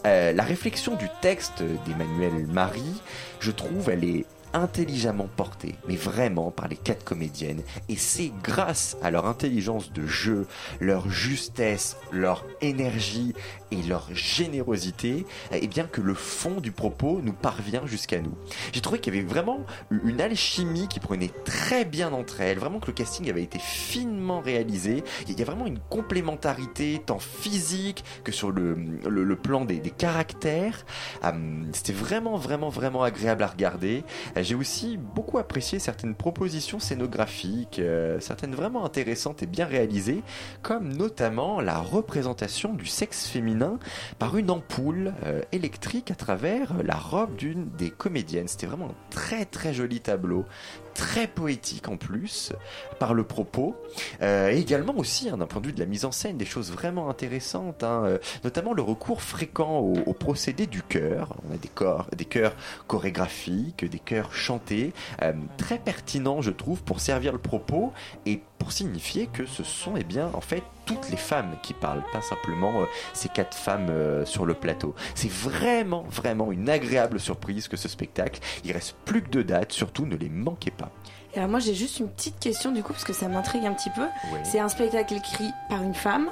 La 0.04 0.44
réflexion 0.44 0.96
du 0.96 1.08
texte 1.22 1.64
d'Emmanuel 1.86 2.48
Marie, 2.48 3.02
je 3.40 3.52
trouve, 3.52 3.90
elle 3.90 4.04
est 4.04 4.26
intelligemment 4.54 5.28
portée, 5.36 5.76
mais 5.88 5.96
vraiment 5.96 6.52
par 6.52 6.68
les 6.68 6.76
quatre 6.76 7.04
comédiennes. 7.04 7.62
Et 7.88 7.96
c'est 7.96 8.32
grâce 8.44 8.98
à 9.02 9.12
leur 9.12 9.26
intelligence 9.26 9.92
de 9.92 10.06
jeu, 10.06 10.48
leur 10.80 11.10
justesse, 11.10 11.98
leur 12.12 12.46
énergie 12.62 13.34
et 13.72 13.82
leur 13.84 14.08
générosité, 14.14 15.26
eh 15.52 15.68
bien 15.68 15.86
que 15.86 16.02
le 16.02 16.14
fond 16.14 16.60
du 16.60 16.72
propos 16.72 17.22
nous 17.24 17.34
parvient 17.34 17.86
jusqu'à 17.86 18.20
nous. 18.20 18.36
J'ai 18.74 18.82
trouvé 18.82 19.00
qu'il 19.00 19.14
y 19.14 19.18
avait 19.18 19.28
vraiment 19.28 19.60
une 20.04 20.22
alchimie 20.22 20.88
qui 20.88 21.00
prenait 21.00 21.32
très 21.46 21.86
bien 21.86 22.12
entre 22.14 22.42
elles, 22.42 22.58
vraiment 22.58 22.80
que 22.80 22.88
le 22.88 22.94
casting 22.94 23.30
avait 23.30 23.44
été 23.44 23.60
finement 23.60 24.40
réalisé. 24.40 25.04
Il 25.28 25.38
y 25.38 25.42
a 25.42 25.46
vraiment 25.46 25.68
une 25.68 25.80
complémentarité 25.90 27.02
tant 27.06 27.20
physique 27.20 28.04
que 28.24 28.32
sur 28.32 28.52
le, 28.52 29.36
plan 29.36 29.66
des, 29.66 29.80
des 29.80 29.92
caractères. 29.92 30.86
Hum, 31.24 31.68
C'était 31.74 31.94
vraiment, 31.94 32.38
vraiment, 32.38 32.70
vraiment 32.70 33.04
agréable 33.04 33.44
à 33.44 33.48
regarder. 33.48 34.04
J'ai 34.44 34.56
aussi 34.56 34.98
beaucoup 34.98 35.38
apprécié 35.38 35.80
certaines 35.80 36.16
propositions 36.16 36.80
scénographiques, 36.80 37.80
euh, 37.80 38.20
certaines 38.20 38.56
vraiment 38.56 38.86
intéressantes 38.86 39.44
et 39.44 39.46
bien 39.46 39.66
réalisées, 39.66 40.22
comme 40.62 40.94
notamment 40.94 41.62
la 41.62 41.78
représentation 41.80 42.74
du 42.74 42.86
sexe 42.86 43.28
féminin 43.28 43.80
par 44.18 44.38
une 44.38 44.52
ampoule 44.52 45.14
euh, 45.26 45.42
électrique 45.52 46.12
à 46.12 46.16
travers 46.16 46.74
la 46.84 46.96
robe 46.96 47.36
d'une 47.36 47.70
des 47.78 47.90
comédiennes. 47.90 48.48
C'était 48.48 48.68
vraiment 48.68 48.90
un 48.90 48.96
très 49.10 49.46
très 49.46 49.74
joli 49.74 50.00
tableau 50.00 50.46
très 50.94 51.28
poétique 51.28 51.88
en 51.88 51.98
plus 51.98 52.54
par 53.00 53.14
le 53.14 53.24
propos 53.24 53.76
Euh, 54.22 54.50
et 54.50 54.60
également 54.60 54.98
aussi 54.98 55.30
hein, 55.30 55.38
d'un 55.38 55.46
point 55.46 55.62
de 55.62 55.68
vue 55.68 55.74
de 55.74 55.80
la 55.80 55.86
mise 55.86 56.06
en 56.06 56.12
scène 56.12 56.38
des 56.38 56.46
choses 56.46 56.72
vraiment 56.72 57.10
intéressantes 57.10 57.84
hein, 57.84 58.04
euh, 58.06 58.18
notamment 58.44 58.74
le 58.74 58.82
recours 58.82 59.22
fréquent 59.22 59.80
au, 59.80 60.14
procédé 60.14 60.68
du 60.68 60.82
chœur. 60.82 61.36
On 61.48 61.54
a 61.54 61.58
des 61.58 61.70
corps 61.70 62.08
des 62.16 62.26
chœurs 62.26 62.56
chorégraphiques 62.88 63.86
des 63.86 64.00
chœurs 64.00 64.34
chantés 64.34 64.94
euh, 65.22 65.34
très 65.58 65.80
pertinents 65.80 66.42
je 66.42 66.52
trouve 66.52 66.84
pour 66.84 67.00
servir 67.00 67.32
le 67.32 67.40
propos 67.40 67.94
et 68.26 68.42
pour 68.60 68.72
signifier 68.72 69.28
que 69.28 69.46
ce 69.46 69.64
sont 69.64 69.96
eh 69.98 70.04
bien 70.04 70.30
en 70.34 70.42
fait 70.42 70.64
toutes 70.86 71.10
les 71.10 71.18
femmes 71.18 71.56
qui 71.64 71.74
parlent 71.74 72.04
pas 72.12 72.22
simplement 72.22 72.82
euh, 72.82 72.86
ces 73.14 73.30
quatre 73.30 73.56
femmes 73.56 73.88
euh, 73.90 74.26
sur 74.26 74.46
le 74.46 74.54
plateau 74.54 74.94
c'est 75.16 75.32
vraiment 75.32 76.04
vraiment 76.10 76.52
une 76.52 76.70
agréable 76.70 77.20
surprise 77.20 77.68
que 77.68 77.78
ce 77.78 77.88
spectacle 77.88 78.40
il 78.64 78.72
reste 78.72 78.96
plus 79.06 79.22
que 79.24 79.30
deux 79.30 79.44
dates 79.44 79.72
surtout 79.72 80.06
ne 80.06 80.16
les 80.16 80.30
manquez 80.30 80.72
pas 80.72 80.92
Et 81.34 81.38
alors 81.38 81.50
moi 81.50 81.60
j'ai 81.60 81.74
juste 81.74 82.00
une 82.00 82.10
petite 82.10 82.40
question 82.40 82.72
du 82.72 82.84
coup 82.84 82.92
parce 82.92 83.06
que 83.06 83.14
ça 83.14 83.28
m'intrigue 83.28 83.66
un 83.66 83.74
petit 83.74 83.92
peu. 83.92 84.06
C'est 84.44 84.60
un 84.60 84.68
spectacle 84.68 85.14
écrit 85.14 85.52
par 85.70 85.84
une 85.84 85.94
femme, 85.94 86.30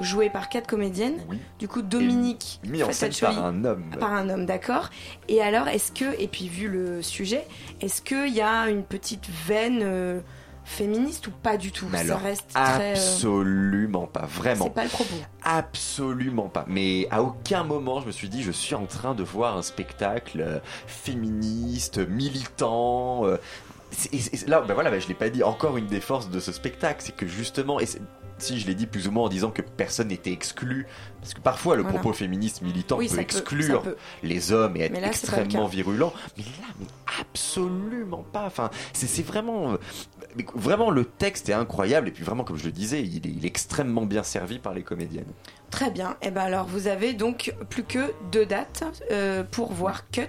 joué 0.00 0.28
par 0.28 0.50
quatre 0.50 0.66
comédiennes. 0.66 1.18
Du 1.58 1.66
coup 1.66 1.80
Dominique 1.80 2.60
mis 2.64 2.82
en 2.82 2.92
scène 2.92 3.12
par 3.20 3.44
un 3.44 3.64
homme 3.64 3.84
par 3.98 4.12
un 4.12 4.28
homme, 4.28 4.44
d'accord. 4.44 4.90
Et 5.28 5.40
alors 5.40 5.68
est-ce 5.68 5.92
que 5.92 6.20
et 6.20 6.28
puis 6.28 6.48
vu 6.48 6.68
le 6.68 7.00
sujet, 7.02 7.46
est-ce 7.80 8.02
qu'il 8.02 8.34
y 8.34 8.42
a 8.42 8.68
une 8.68 8.84
petite 8.84 9.28
veine 9.46 9.80
euh, 9.82 10.20
féministe 10.64 11.26
ou 11.26 11.30
pas 11.30 11.56
du 11.56 11.70
tout 11.72 11.86
Ça 11.92 12.16
reste 12.16 12.48
très. 12.48 12.90
euh, 12.90 12.92
absolument 12.92 14.06
pas, 14.06 14.26
vraiment. 14.26 14.64
C'est 14.64 14.74
pas 14.74 14.84
le 14.84 14.90
propos. 14.90 15.14
Absolument 15.42 16.48
pas. 16.48 16.64
Mais 16.68 17.06
à 17.10 17.22
aucun 17.22 17.64
moment 17.64 18.00
je 18.00 18.06
me 18.06 18.12
suis 18.12 18.28
dit 18.28 18.42
je 18.42 18.50
suis 18.52 18.74
en 18.74 18.86
train 18.86 19.14
de 19.14 19.22
voir 19.22 19.56
un 19.56 19.62
spectacle 19.62 20.40
euh, 20.40 20.58
féministe, 20.86 21.98
militant. 21.98 23.26
euh, 23.26 23.36
et 24.12 24.20
là, 24.48 24.60
ben 24.62 24.74
voilà, 24.74 24.90
ben 24.90 25.00
je 25.00 25.06
l'ai 25.06 25.14
pas 25.14 25.30
dit. 25.30 25.42
Encore 25.44 25.76
une 25.76 25.86
des 25.86 26.00
forces 26.00 26.28
de 26.28 26.40
ce 26.40 26.50
spectacle, 26.50 27.00
c'est 27.04 27.14
que 27.14 27.26
justement, 27.28 27.78
et 27.78 27.86
si 28.38 28.58
je 28.60 28.66
l'ai 28.66 28.74
dit 28.74 28.86
plus 28.86 29.08
ou 29.08 29.10
moins 29.12 29.24
en 29.24 29.28
disant 29.28 29.50
que 29.50 29.62
personne 29.62 30.08
n'était 30.08 30.32
exclu, 30.32 30.86
parce 31.20 31.34
que 31.34 31.40
parfois 31.40 31.76
le 31.76 31.82
Voilà. 31.82 31.98
propos 31.98 32.12
féministe 32.14 32.62
militant 32.62 32.96
Oui, 32.98 33.08
peut 33.08 33.18
exclure 33.18 33.82
peut. 33.82 33.96
les 34.22 34.52
hommes 34.52 34.76
et 34.76 34.80
être 34.82 35.00
là, 35.00 35.06
extrêmement 35.08 35.66
virulent. 35.66 36.12
Mais 36.36 36.42
là, 36.44 36.66
mais 36.80 36.86
absolument 37.20 38.24
pas. 38.32 38.44
Enfin, 38.46 38.70
c'est 38.92 39.22
vraiment, 39.24 39.76
vraiment 40.54 40.90
le 40.90 41.04
texte 41.04 41.48
est 41.48 41.52
incroyable 41.54 42.08
et 42.08 42.10
puis 42.10 42.24
vraiment, 42.24 42.44
comme 42.44 42.56
je 42.58 42.64
le 42.64 42.72
disais, 42.72 43.02
il 43.02 43.26
est, 43.26 43.30
il 43.30 43.44
est 43.44 43.48
extrêmement 43.48 44.06
bien 44.06 44.22
servi 44.22 44.58
par 44.58 44.74
les 44.74 44.82
comédiennes. 44.82 45.32
Très 45.70 45.90
bien. 45.90 46.16
Et 46.22 46.30
ben 46.30 46.42
alors 46.42 46.66
vous 46.66 46.86
avez 46.86 47.14
donc 47.14 47.54
plus 47.68 47.84
que 47.84 48.12
deux 48.30 48.46
dates 48.46 48.84
euh, 49.10 49.42
pour 49.42 49.72
voir 49.72 50.08
Cut. 50.10 50.22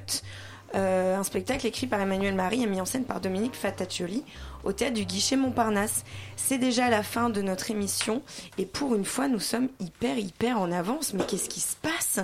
euh, 0.74 1.18
un 1.18 1.24
spectacle 1.24 1.68
écrit 1.68 1.88
par 1.88 2.02
Emmanuel 2.02 2.34
Marie 2.36 2.64
et 2.64 2.68
mis 2.68 2.82
en 2.82 2.86
scène 2.86 3.04
par 3.06 3.22
Dominique 3.22 3.56
Fataccioli 3.56 4.24
au 4.66 4.74
théâtre 4.74 4.96
du 4.96 5.06
Guichet 5.06 5.38
Montparnasse. 5.38 6.04
C'est 6.36 6.58
déjà 6.58 6.90
la 6.90 7.04
fin 7.04 7.30
de 7.30 7.42
notre 7.42 7.72
émission 7.72 8.22
et 8.58 8.66
pour 8.66 8.96
une 8.96 9.06
fois 9.06 9.28
nous 9.28 9.40
sommes 9.40 9.70
hyper 9.80 10.18
hyper 10.18 10.60
en 10.60 10.72
avance. 10.72 11.14
Mais 11.14 11.24
qu'est-ce 11.26 11.50
qui 11.50 11.62
se 11.62 11.76
passe? 11.78 12.20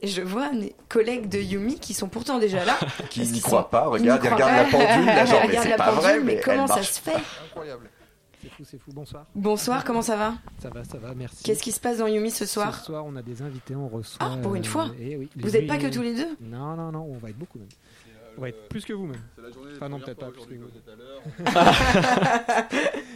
Et 0.00 0.08
je 0.08 0.22
vois 0.22 0.50
mes 0.52 0.74
collègues 0.88 1.28
de 1.28 1.38
Yumi 1.38 1.78
qui 1.78 1.94
sont 1.94 2.08
pourtant 2.08 2.38
déjà 2.38 2.64
là. 2.64 2.78
Qui 3.10 3.20
n'y 3.20 3.40
croient 3.40 3.62
sont- 3.62 3.68
pas, 3.68 3.86
regarde, 3.88 4.22
pas. 4.22 4.38
la 4.38 4.64
pendule, 4.64 5.06
là, 5.06 5.24
genre, 5.24 5.42
mais 5.46 5.56
c'est 5.62 5.68
la 5.70 5.76
pas 5.76 5.84
pendule, 5.86 6.00
vrai, 6.02 6.20
mais 6.20 6.34
mais 6.36 6.40
comment 6.40 6.66
ça 6.66 6.82
se 6.82 7.00
fait? 7.00 7.16
Incroyable. 7.46 7.90
C'est 8.42 8.50
fou, 8.50 8.64
c'est 8.68 8.78
fou. 8.78 8.90
Bonsoir. 8.92 9.26
Bonsoir, 9.36 9.84
comment 9.84 10.02
ça 10.02 10.16
va? 10.16 10.34
Ça 10.60 10.68
va, 10.68 10.82
ça 10.82 10.98
va, 10.98 11.14
merci. 11.14 11.44
Qu'est-ce 11.44 11.62
qui 11.62 11.70
se 11.70 11.78
passe 11.78 11.98
dans 11.98 12.08
Yumi 12.08 12.30
ce 12.32 12.44
soir? 12.44 12.76
Ce 12.80 12.86
soir, 12.86 13.04
on 13.06 13.14
a 13.14 13.22
des 13.22 13.40
invités, 13.40 13.76
on 13.76 13.86
reçoit. 13.86 14.18
Ah, 14.20 14.36
pour 14.42 14.56
une 14.56 14.64
euh, 14.64 14.68
fois 14.68 14.88
eh 15.00 15.16
oui, 15.16 15.30
Vous 15.36 15.50
n'êtes 15.50 15.68
pas 15.68 15.78
que 15.78 15.86
tous 15.86 16.02
les 16.02 16.14
deux? 16.14 16.36
Non, 16.40 16.74
non, 16.74 16.90
non, 16.90 17.06
on 17.08 17.18
va 17.18 17.30
être 17.30 17.38
beaucoup 17.38 17.58
même. 17.60 17.68
Être 18.44 18.68
plus 18.68 18.84
que 18.84 18.92
vous 18.92 19.06
même. 19.06 19.20
C'est 19.34 19.42
la 19.42 19.50
journée 19.50 19.72
Enfin 19.74 19.88
non, 19.88 20.00
peut-être 20.00 20.18
pas 20.18 20.30
plus 20.30 20.46
que 20.46 20.54
vous. 20.54 20.68
tout 20.68 20.90
à 20.90 20.96
l'heure. 20.96 21.22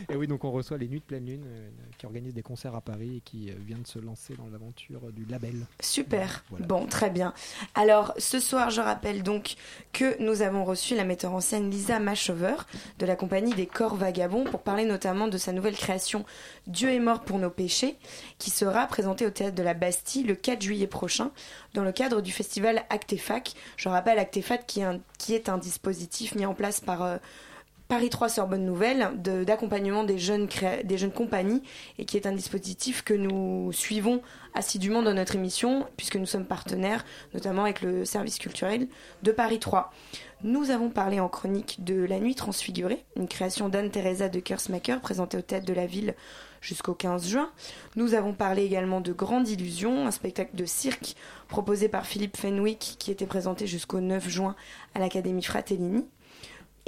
et 0.11 0.17
oui, 0.17 0.27
donc 0.27 0.45
on 0.45 0.51
reçoit 0.51 0.79
les 0.79 0.89
Nuits 0.89 1.01
de 1.01 1.05
pleine 1.05 1.27
lune 1.27 1.45
euh, 1.47 1.69
qui 1.99 2.07
organisent 2.07 2.35
des 2.35 2.43
concerts 2.43 2.75
à 2.75 2.81
Paris 2.81 3.19
et 3.19 3.21
qui 3.21 3.51
euh, 3.51 3.55
vient 3.59 3.79
de 3.79 3.87
se 3.87 3.99
lancer 3.99 4.35
dans 4.35 4.47
l'aventure 4.51 5.13
du 5.13 5.25
label. 5.25 5.67
Super. 5.81 6.45
Voilà. 6.51 6.67
Bon, 6.67 6.87
très 6.87 7.11
bien. 7.11 7.35
Alors, 7.75 8.13
ce 8.19 8.41
soir, 8.41 8.71
je 8.71 8.81
rappelle 8.81 9.23
donc 9.23 9.55
que 9.93 10.21
nous 10.23 10.43
avons 10.43 10.65
reçu 10.65 10.95
la 10.95 11.05
metteur 11.05 11.33
en 11.33 11.41
scène 11.41 11.71
Lisa 11.71 11.99
Machover 11.99 12.57
de 12.99 13.07
la 13.07 13.17
compagnie 13.17 13.55
des 13.55 13.67
Corps 13.67 13.97
Vagabonds 13.97 14.45
pour 14.45 14.63
parler 14.63 14.85
notamment 14.85 15.29
de 15.29 15.39
sa 15.39 15.53
nouvelle 15.53 15.77
création 15.77 16.25
Dieu 16.67 16.91
est 16.91 17.01
mort 17.01 17.21
pour 17.21 17.39
nos 17.39 17.51
péchés, 17.51 17.97
qui 18.39 18.51
sera 18.51 18.87
présentée 18.87 19.27
au 19.27 19.31
théâtre 19.31 19.55
de 19.55 19.63
la 19.63 19.75
Bastille 19.75 20.25
le 20.25 20.35
4 20.35 20.63
juillet 20.63 20.87
prochain 20.87 21.31
dans 21.75 21.85
le 21.85 21.93
cadre 21.93 22.21
du 22.21 22.33
festival 22.33 22.85
Actefac. 22.91 23.55
Je 23.77 23.89
rappelle 23.89 24.19
Actefac 24.19 24.67
qui 24.67 24.81
est 24.81 24.85
un, 24.85 25.01
qui 25.19 25.35
est 25.35 25.49
un 25.49 25.59
dispositif 25.59 26.35
mis 26.35 26.47
en 26.47 26.55
place 26.55 26.81
par 26.81 27.03
euh, 27.03 27.17
Paris 27.89 28.11
3 28.11 28.29
Sorbonne 28.29 28.65
Nouvelle 28.65 29.13
d'accompagnement 29.45 30.03
des 30.03 30.19
jeunes, 30.19 30.49
compagnies 31.15 31.63
et 31.99 32.05
qui 32.05 32.17
est 32.17 32.27
un 32.27 32.33
dispositif 32.33 33.03
que 33.03 33.15
nous 33.15 33.71
suivons 33.73 34.23
assidûment 34.55 35.03
dans 35.03 35.15
notre 35.15 35.37
émission 35.37 35.87
puisque 35.97 36.17
nous 36.17 36.27
sommes 36.27 36.47
partenaires 36.47 37.05
notamment 37.33 37.63
avec 37.63 37.83
le 37.83 38.05
service 38.05 38.39
culturel 38.39 38.89
de 39.23 39.31
Paris 39.31 39.61
3. 39.61 39.93
Nous 40.43 40.71
avons 40.71 40.91
parlé 40.91 41.21
en 41.21 41.29
chronique 41.29 41.85
de 41.85 42.05
La 42.05 42.19
Nuit 42.19 42.35
Transfigurée, 42.35 43.05
une 43.17 43.29
création 43.29 43.69
d'Anne-Theresa 43.69 44.29
de 44.29 44.41
Kersmaker 44.41 45.01
présentée 45.01 45.37
au 45.37 45.43
théâtre 45.43 45.67
de 45.67 45.73
la 45.73 45.87
ville 45.87 46.15
jusqu'au 46.61 46.95
15 46.95 47.29
juin. 47.29 47.51
Nous 47.95 48.15
avons 48.15 48.33
parlé 48.33 48.65
également 48.65 49.01
de 49.01 49.13
Grande 49.13 49.49
Illusion, 49.49 50.07
un 50.07 50.11
spectacle 50.11 50.57
de 50.57 50.65
cirque 50.65 51.15
proposé 51.49 51.89
par 51.89 52.05
Philippe 52.05 52.37
Fenwick 52.37 52.97
qui 52.99 53.13
était 53.13 53.27
présenté 53.27 53.69
jusqu'au 53.69 54.01
9 54.01 54.29
juin 54.29 54.57
à 54.95 54.99
l'Académie 54.99 55.45
Fratellini. 55.45 56.05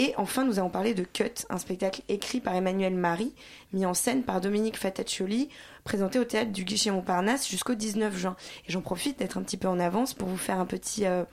Et 0.01 0.15
enfin, 0.17 0.45
nous 0.45 0.61
avons 0.61 0.71
parlé 0.71 0.95
de 0.95 1.03
Cut, 1.03 1.45
un 1.51 1.59
spectacle 1.59 2.03
écrit 2.09 2.41
par 2.41 2.55
Emmanuel 2.55 2.95
Marie, 2.95 3.35
mis 3.73 3.85
en 3.85 3.95
scène 3.95 4.23
par 4.23 4.41
Dominique 4.41 4.77
Fataccioli, 4.77 5.49
présenté 5.83 6.21
au 6.21 6.25
théâtre 6.25 6.53
du 6.53 6.63
Guichet 6.65 6.93
Montparnasse 6.93 7.49
jusqu'au 7.49 7.75
19 7.75 8.17
juin. 8.17 8.37
Et 8.69 8.73
j'en 8.73 8.81
profite 8.81 9.19
d'être 9.19 9.39
un 9.39 9.43
petit 9.43 9.57
peu 9.57 9.67
en 9.67 9.81
avance 9.81 10.15
pour 10.15 10.29
vous 10.29 10.37
faire 10.37 10.61
un 10.61 10.67
petit 10.67 11.05
euh, 11.05 11.25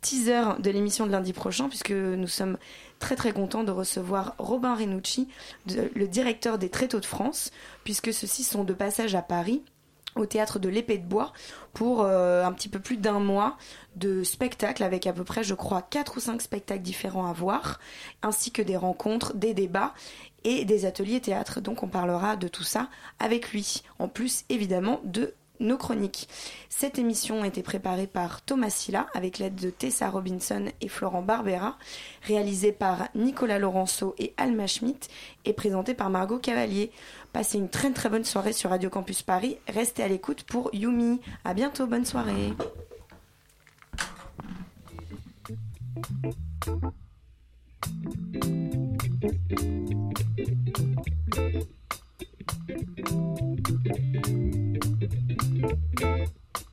teaser 0.00 0.42
de 0.58 0.70
l'émission 0.70 1.06
de 1.06 1.12
lundi 1.12 1.32
prochain, 1.32 1.68
puisque 1.68 1.92
nous 1.92 2.26
sommes 2.26 2.58
très 2.98 3.14
très 3.14 3.32
contents 3.32 3.62
de 3.62 3.70
recevoir 3.70 4.34
Robin 4.38 4.74
Renucci, 4.74 5.28
le 5.66 6.08
directeur 6.08 6.58
des 6.58 6.70
Tréteaux 6.70 7.00
de 7.00 7.06
France, 7.06 7.52
puisque 7.84 8.12
ceux-ci 8.12 8.42
sont 8.42 8.64
de 8.64 8.72
passage 8.72 9.14
à 9.14 9.22
Paris 9.22 9.62
au 10.16 10.26
théâtre 10.26 10.58
de 10.58 10.68
l'épée 10.68 10.98
de 10.98 11.06
bois 11.06 11.32
pour 11.72 12.02
euh, 12.02 12.44
un 12.44 12.52
petit 12.52 12.68
peu 12.68 12.80
plus 12.80 12.96
d'un 12.96 13.20
mois 13.20 13.56
de 13.96 14.22
spectacles 14.24 14.82
avec 14.82 15.06
à 15.06 15.12
peu 15.12 15.24
près 15.24 15.44
je 15.44 15.54
crois 15.54 15.82
quatre 15.82 16.16
ou 16.16 16.20
cinq 16.20 16.42
spectacles 16.42 16.82
différents 16.82 17.26
à 17.26 17.32
voir 17.32 17.78
ainsi 18.22 18.50
que 18.50 18.62
des 18.62 18.76
rencontres, 18.76 19.34
des 19.34 19.54
débats 19.54 19.94
et 20.44 20.64
des 20.64 20.86
ateliers 20.86 21.20
théâtre. 21.20 21.60
Donc 21.60 21.82
on 21.82 21.88
parlera 21.88 22.36
de 22.36 22.48
tout 22.48 22.64
ça 22.64 22.88
avec 23.18 23.52
lui 23.52 23.82
en 23.98 24.08
plus 24.08 24.44
évidemment 24.48 25.00
de 25.04 25.34
nos 25.60 25.76
chroniques. 25.76 26.28
Cette 26.68 26.98
émission 26.98 27.42
a 27.42 27.46
été 27.46 27.62
préparée 27.62 28.06
par 28.06 28.42
Thomas 28.42 28.70
Silla 28.70 29.06
avec 29.14 29.38
l'aide 29.38 29.56
de 29.56 29.70
Tessa 29.70 30.08
Robinson 30.08 30.66
et 30.80 30.88
Florent 30.88 31.22
Barbera, 31.22 31.76
réalisée 32.22 32.72
par 32.72 33.08
Nicolas 33.14 33.58
Laurenceau 33.58 34.14
et 34.18 34.34
Alma 34.36 34.66
Schmidt 34.66 35.08
et 35.44 35.52
présentée 35.52 35.94
par 35.94 36.10
Margot 36.10 36.38
Cavalier. 36.38 36.92
Passez 37.32 37.58
une 37.58 37.68
très 37.68 37.92
très 37.92 38.08
bonne 38.08 38.24
soirée 38.24 38.52
sur 38.52 38.70
Radio 38.70 38.90
Campus 38.90 39.22
Paris. 39.22 39.58
Restez 39.68 40.02
à 40.02 40.08
l'écoute 40.08 40.44
pour 40.44 40.70
Yumi. 40.72 41.20
À 41.44 41.54
bientôt, 41.54 41.86
bonne 41.86 42.04
soirée. 42.04 42.52